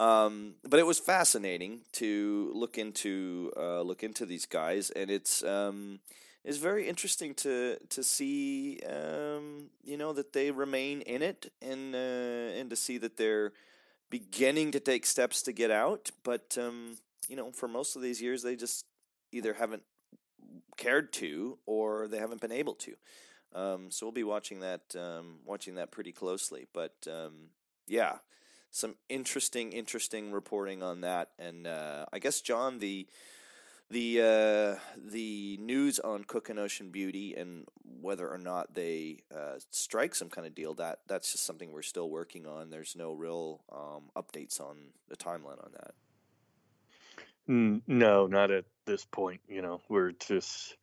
Um, 0.00 0.54
but 0.68 0.80
it 0.80 0.86
was 0.86 0.98
fascinating 0.98 1.82
to 1.92 2.50
look 2.52 2.78
into 2.78 3.52
uh, 3.56 3.82
look 3.82 4.02
into 4.02 4.26
these 4.26 4.44
guys, 4.44 4.90
and 4.90 5.08
it's 5.08 5.44
um, 5.44 6.00
is 6.44 6.58
very 6.58 6.88
interesting 6.88 7.34
to 7.34 7.76
to 7.90 8.02
see 8.02 8.80
um, 8.88 9.70
you 9.84 9.96
know 9.96 10.12
that 10.12 10.32
they 10.32 10.50
remain 10.50 11.02
in 11.02 11.22
it 11.22 11.52
and 11.60 11.94
uh, 11.94 12.58
and 12.58 12.70
to 12.70 12.76
see 12.76 12.98
that 12.98 13.16
they're 13.16 13.52
beginning 14.10 14.72
to 14.72 14.80
take 14.80 15.06
steps 15.06 15.42
to 15.42 15.52
get 15.52 15.70
out 15.70 16.10
but 16.24 16.56
um, 16.58 16.96
you 17.28 17.36
know 17.36 17.52
for 17.52 17.68
most 17.68 17.96
of 17.96 18.02
these 18.02 18.20
years 18.20 18.42
they 18.42 18.56
just 18.56 18.86
either 19.32 19.54
haven't 19.54 19.82
cared 20.76 21.12
to 21.12 21.58
or 21.66 22.08
they 22.08 22.18
haven't 22.18 22.40
been 22.40 22.52
able 22.52 22.74
to 22.74 22.94
Um, 23.54 23.90
so 23.90 24.06
we'll 24.06 24.12
be 24.12 24.24
watching 24.24 24.60
that 24.60 24.82
um, 24.96 25.40
watching 25.44 25.74
that 25.74 25.90
pretty 25.90 26.12
closely. 26.12 26.66
But 26.72 26.94
um, 27.06 27.50
yeah, 27.86 28.18
some 28.70 28.94
interesting 29.08 29.72
interesting 29.72 30.32
reporting 30.32 30.82
on 30.82 31.00
that. 31.02 31.30
And 31.38 31.66
uh, 31.66 32.06
I 32.12 32.18
guess 32.18 32.40
John 32.40 32.78
the 32.78 33.06
the 33.90 34.20
uh, 34.20 34.80
the 34.96 35.58
news 35.60 35.98
on 35.98 36.24
Cooke 36.24 36.48
and 36.48 36.58
Ocean 36.58 36.90
Beauty 36.90 37.34
and 37.34 37.66
whether 38.00 38.28
or 38.28 38.38
not 38.38 38.74
they 38.74 39.18
uh, 39.34 39.58
strike 39.70 40.14
some 40.14 40.28
kind 40.28 40.46
of 40.46 40.54
deal 40.54 40.74
that 40.74 41.00
that's 41.08 41.32
just 41.32 41.44
something 41.44 41.72
we're 41.72 41.82
still 41.82 42.08
working 42.08 42.46
on. 42.46 42.70
There's 42.70 42.94
no 42.96 43.12
real 43.12 43.62
um, 43.72 44.10
updates 44.16 44.60
on 44.60 44.76
the 45.08 45.16
timeline 45.16 45.62
on 45.64 45.72
that. 45.72 45.94
No, 47.88 48.26
not 48.26 48.52
at 48.52 48.64
this 48.86 49.04
point. 49.04 49.40
You 49.48 49.60
know, 49.60 49.80
we're 49.88 50.12
just 50.12 50.76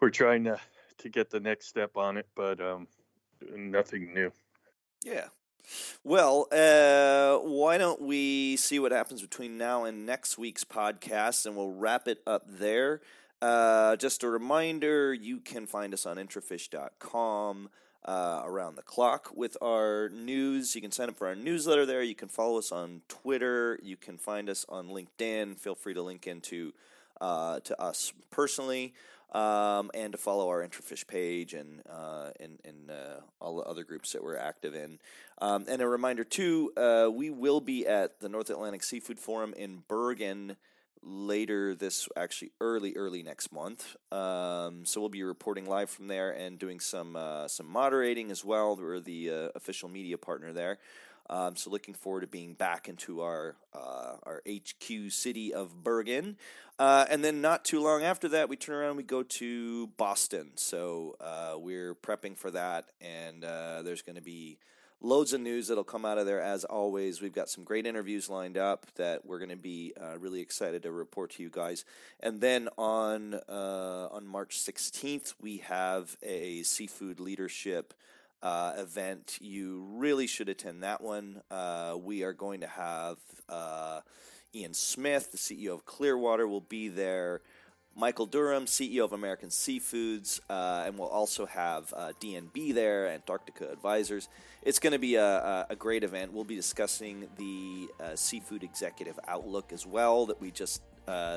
we're 0.00 0.10
trying 0.10 0.44
to 0.44 0.60
to 0.98 1.08
get 1.08 1.30
the 1.30 1.40
next 1.40 1.66
step 1.66 1.96
on 1.96 2.16
it, 2.16 2.26
but 2.36 2.60
um, 2.60 2.86
nothing 3.54 4.14
new. 4.14 4.30
Yeah. 5.04 5.26
Well, 6.04 6.46
uh, 6.52 7.38
why 7.38 7.78
don't 7.78 8.00
we 8.00 8.56
see 8.56 8.78
what 8.78 8.92
happens 8.92 9.22
between 9.22 9.58
now 9.58 9.84
and 9.84 10.06
next 10.06 10.38
week's 10.38 10.64
podcast, 10.64 11.46
and 11.46 11.56
we'll 11.56 11.72
wrap 11.72 12.08
it 12.08 12.22
up 12.26 12.44
there. 12.46 13.00
Uh, 13.42 13.96
just 13.96 14.22
a 14.22 14.28
reminder 14.28 15.12
you 15.12 15.40
can 15.40 15.66
find 15.66 15.92
us 15.92 16.06
on 16.06 16.16
intrafish.com 16.16 17.68
uh, 18.04 18.42
around 18.44 18.76
the 18.76 18.82
clock 18.82 19.30
with 19.34 19.56
our 19.60 20.08
news. 20.10 20.74
You 20.74 20.80
can 20.80 20.92
sign 20.92 21.08
up 21.08 21.16
for 21.16 21.26
our 21.26 21.34
newsletter 21.34 21.84
there. 21.84 22.02
You 22.02 22.14
can 22.14 22.28
follow 22.28 22.58
us 22.58 22.72
on 22.72 23.02
Twitter. 23.08 23.78
You 23.82 23.96
can 23.96 24.16
find 24.16 24.48
us 24.48 24.64
on 24.68 24.88
LinkedIn. 24.88 25.58
Feel 25.58 25.74
free 25.74 25.94
to 25.94 26.02
link 26.02 26.26
into 26.26 26.72
uh, 27.20 27.60
to 27.60 27.80
us 27.80 28.12
personally. 28.30 28.94
Um, 29.32 29.90
and 29.92 30.12
to 30.12 30.18
follow 30.18 30.48
our 30.48 30.66
IntraFish 30.66 31.06
page 31.06 31.52
and 31.52 31.82
uh, 31.90 32.30
and, 32.38 32.58
and 32.64 32.90
uh, 32.90 33.20
all 33.40 33.56
the 33.56 33.64
other 33.64 33.84
groups 33.84 34.12
that 34.12 34.22
we're 34.22 34.36
active 34.36 34.74
in. 34.74 34.98
Um, 35.38 35.66
and 35.68 35.82
a 35.82 35.88
reminder 35.88 36.24
too, 36.24 36.72
uh, 36.76 37.10
we 37.12 37.30
will 37.30 37.60
be 37.60 37.86
at 37.86 38.20
the 38.20 38.28
North 38.28 38.50
Atlantic 38.50 38.84
Seafood 38.84 39.18
Forum 39.18 39.52
in 39.54 39.82
Bergen 39.88 40.56
later 41.02 41.74
this 41.74 42.08
actually 42.16 42.50
early 42.60 42.94
early 42.96 43.22
next 43.22 43.52
month. 43.52 43.96
Um, 44.12 44.84
so 44.84 45.00
we'll 45.00 45.08
be 45.08 45.22
reporting 45.22 45.66
live 45.66 45.90
from 45.90 46.08
there 46.08 46.30
and 46.30 46.58
doing 46.58 46.80
some 46.80 47.16
uh, 47.16 47.48
some 47.48 47.68
moderating 47.68 48.30
as 48.30 48.44
well. 48.44 48.76
We're 48.76 49.00
the 49.00 49.30
uh, 49.30 49.48
official 49.54 49.88
media 49.88 50.18
partner 50.18 50.52
there 50.52 50.78
um, 51.28 51.56
so 51.56 51.70
looking 51.70 51.94
forward 51.94 52.20
to 52.20 52.26
being 52.26 52.54
back 52.54 52.88
into 52.88 53.22
our 53.22 53.56
uh, 53.74 54.16
our 54.22 54.42
HQ 54.48 55.10
city 55.10 55.52
of 55.52 55.82
Bergen, 55.82 56.36
uh, 56.78 57.06
and 57.10 57.24
then 57.24 57.40
not 57.40 57.64
too 57.64 57.82
long 57.82 58.02
after 58.02 58.28
that, 58.28 58.48
we 58.48 58.56
turn 58.56 58.76
around 58.76 58.96
we 58.96 59.02
go 59.02 59.22
to 59.22 59.88
Boston. 59.96 60.52
So 60.56 61.16
uh, 61.20 61.54
we're 61.58 61.94
prepping 61.94 62.36
for 62.36 62.50
that, 62.50 62.86
and 63.00 63.44
uh, 63.44 63.82
there's 63.82 64.02
going 64.02 64.16
to 64.16 64.22
be 64.22 64.58
loads 65.00 65.32
of 65.32 65.40
news 65.40 65.68
that'll 65.68 65.84
come 65.84 66.04
out 66.04 66.18
of 66.18 66.26
there 66.26 66.40
as 66.40 66.64
always. 66.64 67.20
We've 67.20 67.32
got 67.32 67.48
some 67.48 67.64
great 67.64 67.86
interviews 67.86 68.28
lined 68.28 68.56
up 68.56 68.86
that 68.96 69.26
we're 69.26 69.38
going 69.38 69.50
to 69.50 69.56
be 69.56 69.92
uh, 70.00 70.18
really 70.18 70.40
excited 70.40 70.82
to 70.84 70.92
report 70.92 71.30
to 71.32 71.42
you 71.42 71.50
guys. 71.50 71.84
And 72.20 72.40
then 72.40 72.68
on 72.78 73.34
uh, 73.48 74.08
on 74.10 74.26
March 74.26 74.58
16th, 74.58 75.34
we 75.40 75.58
have 75.58 76.16
a 76.22 76.62
seafood 76.62 77.20
leadership 77.20 77.94
uh, 78.42 78.74
event. 78.76 79.38
You 79.40 79.86
really 79.92 80.26
should 80.26 80.48
attend 80.48 80.82
that 80.82 81.00
one. 81.00 81.42
Uh, 81.50 81.96
we 82.00 82.22
are 82.22 82.32
going 82.32 82.60
to 82.60 82.66
have 82.66 83.18
uh, 83.48 84.00
Ian 84.54 84.74
Smith, 84.74 85.32
the 85.32 85.38
CEO 85.38 85.74
of 85.74 85.84
Clearwater, 85.84 86.46
will 86.46 86.60
be 86.60 86.88
there. 86.88 87.40
Mikel 87.98 88.26
Durham, 88.26 88.66
CEO 88.66 89.04
of 89.04 89.14
American 89.14 89.48
Seafoods, 89.48 90.38
uh, 90.50 90.84
and 90.86 90.98
we'll 90.98 91.08
also 91.08 91.46
have 91.46 91.94
uh, 91.96 92.12
DNB 92.20 92.74
there, 92.74 93.08
Antarctica 93.08 93.70
Advisors. 93.72 94.28
It's 94.62 94.78
going 94.78 94.92
to 94.92 94.98
be 94.98 95.14
a, 95.14 95.66
a, 95.70 95.76
great 95.76 96.04
event. 96.04 96.34
We'll 96.34 96.44
be 96.44 96.56
discussing 96.56 97.26
the 97.38 97.88
uh, 97.98 98.14
Seafood 98.14 98.62
Executive 98.62 99.18
Outlook 99.26 99.72
as 99.72 99.86
well, 99.86 100.26
that 100.26 100.38
we 100.42 100.50
just 100.50 100.82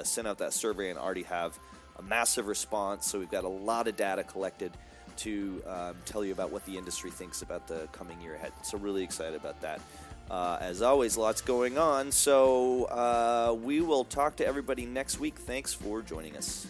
sent 0.04 0.28
out 0.28 0.40
that 0.40 0.52
survey 0.52 0.90
and 0.90 1.00
already 1.00 1.24
have 1.24 1.58
a 2.00 2.04
massive 2.04 2.48
response. 2.48 3.06
So 3.06 3.20
we've 3.20 3.32
got 3.32 3.44
a 3.44 3.50
lot 3.50 3.88
of 3.88 3.96
data 3.96 4.24
collected 4.24 4.72
to 5.20 5.62
um, 5.68 5.96
tell 6.06 6.24
you 6.24 6.34
about 6.34 6.52
what 6.52 6.66
the 6.66 6.78
industry 6.78 7.12
thinks 7.12 7.42
about 7.42 7.68
the 7.68 7.88
coming 7.92 8.20
year 8.22 8.36
ahead. 8.36 8.52
So, 8.64 8.78
really 8.78 9.04
excited 9.04 9.36
about 9.36 9.60
that. 9.62 9.82
Uh, 10.30 10.58
as 10.62 10.82
always, 10.82 11.18
lots 11.18 11.42
going 11.42 11.78
on. 11.78 12.12
So, 12.12 12.86
uh, 12.86 13.54
we 13.54 13.82
will 13.82 14.06
talk 14.06 14.36
to 14.38 14.46
everybody 14.46 14.86
next 14.86 15.20
week. 15.20 15.36
Thanks 15.38 15.74
for 15.74 16.02
joining 16.02 16.36
us. 16.36 16.68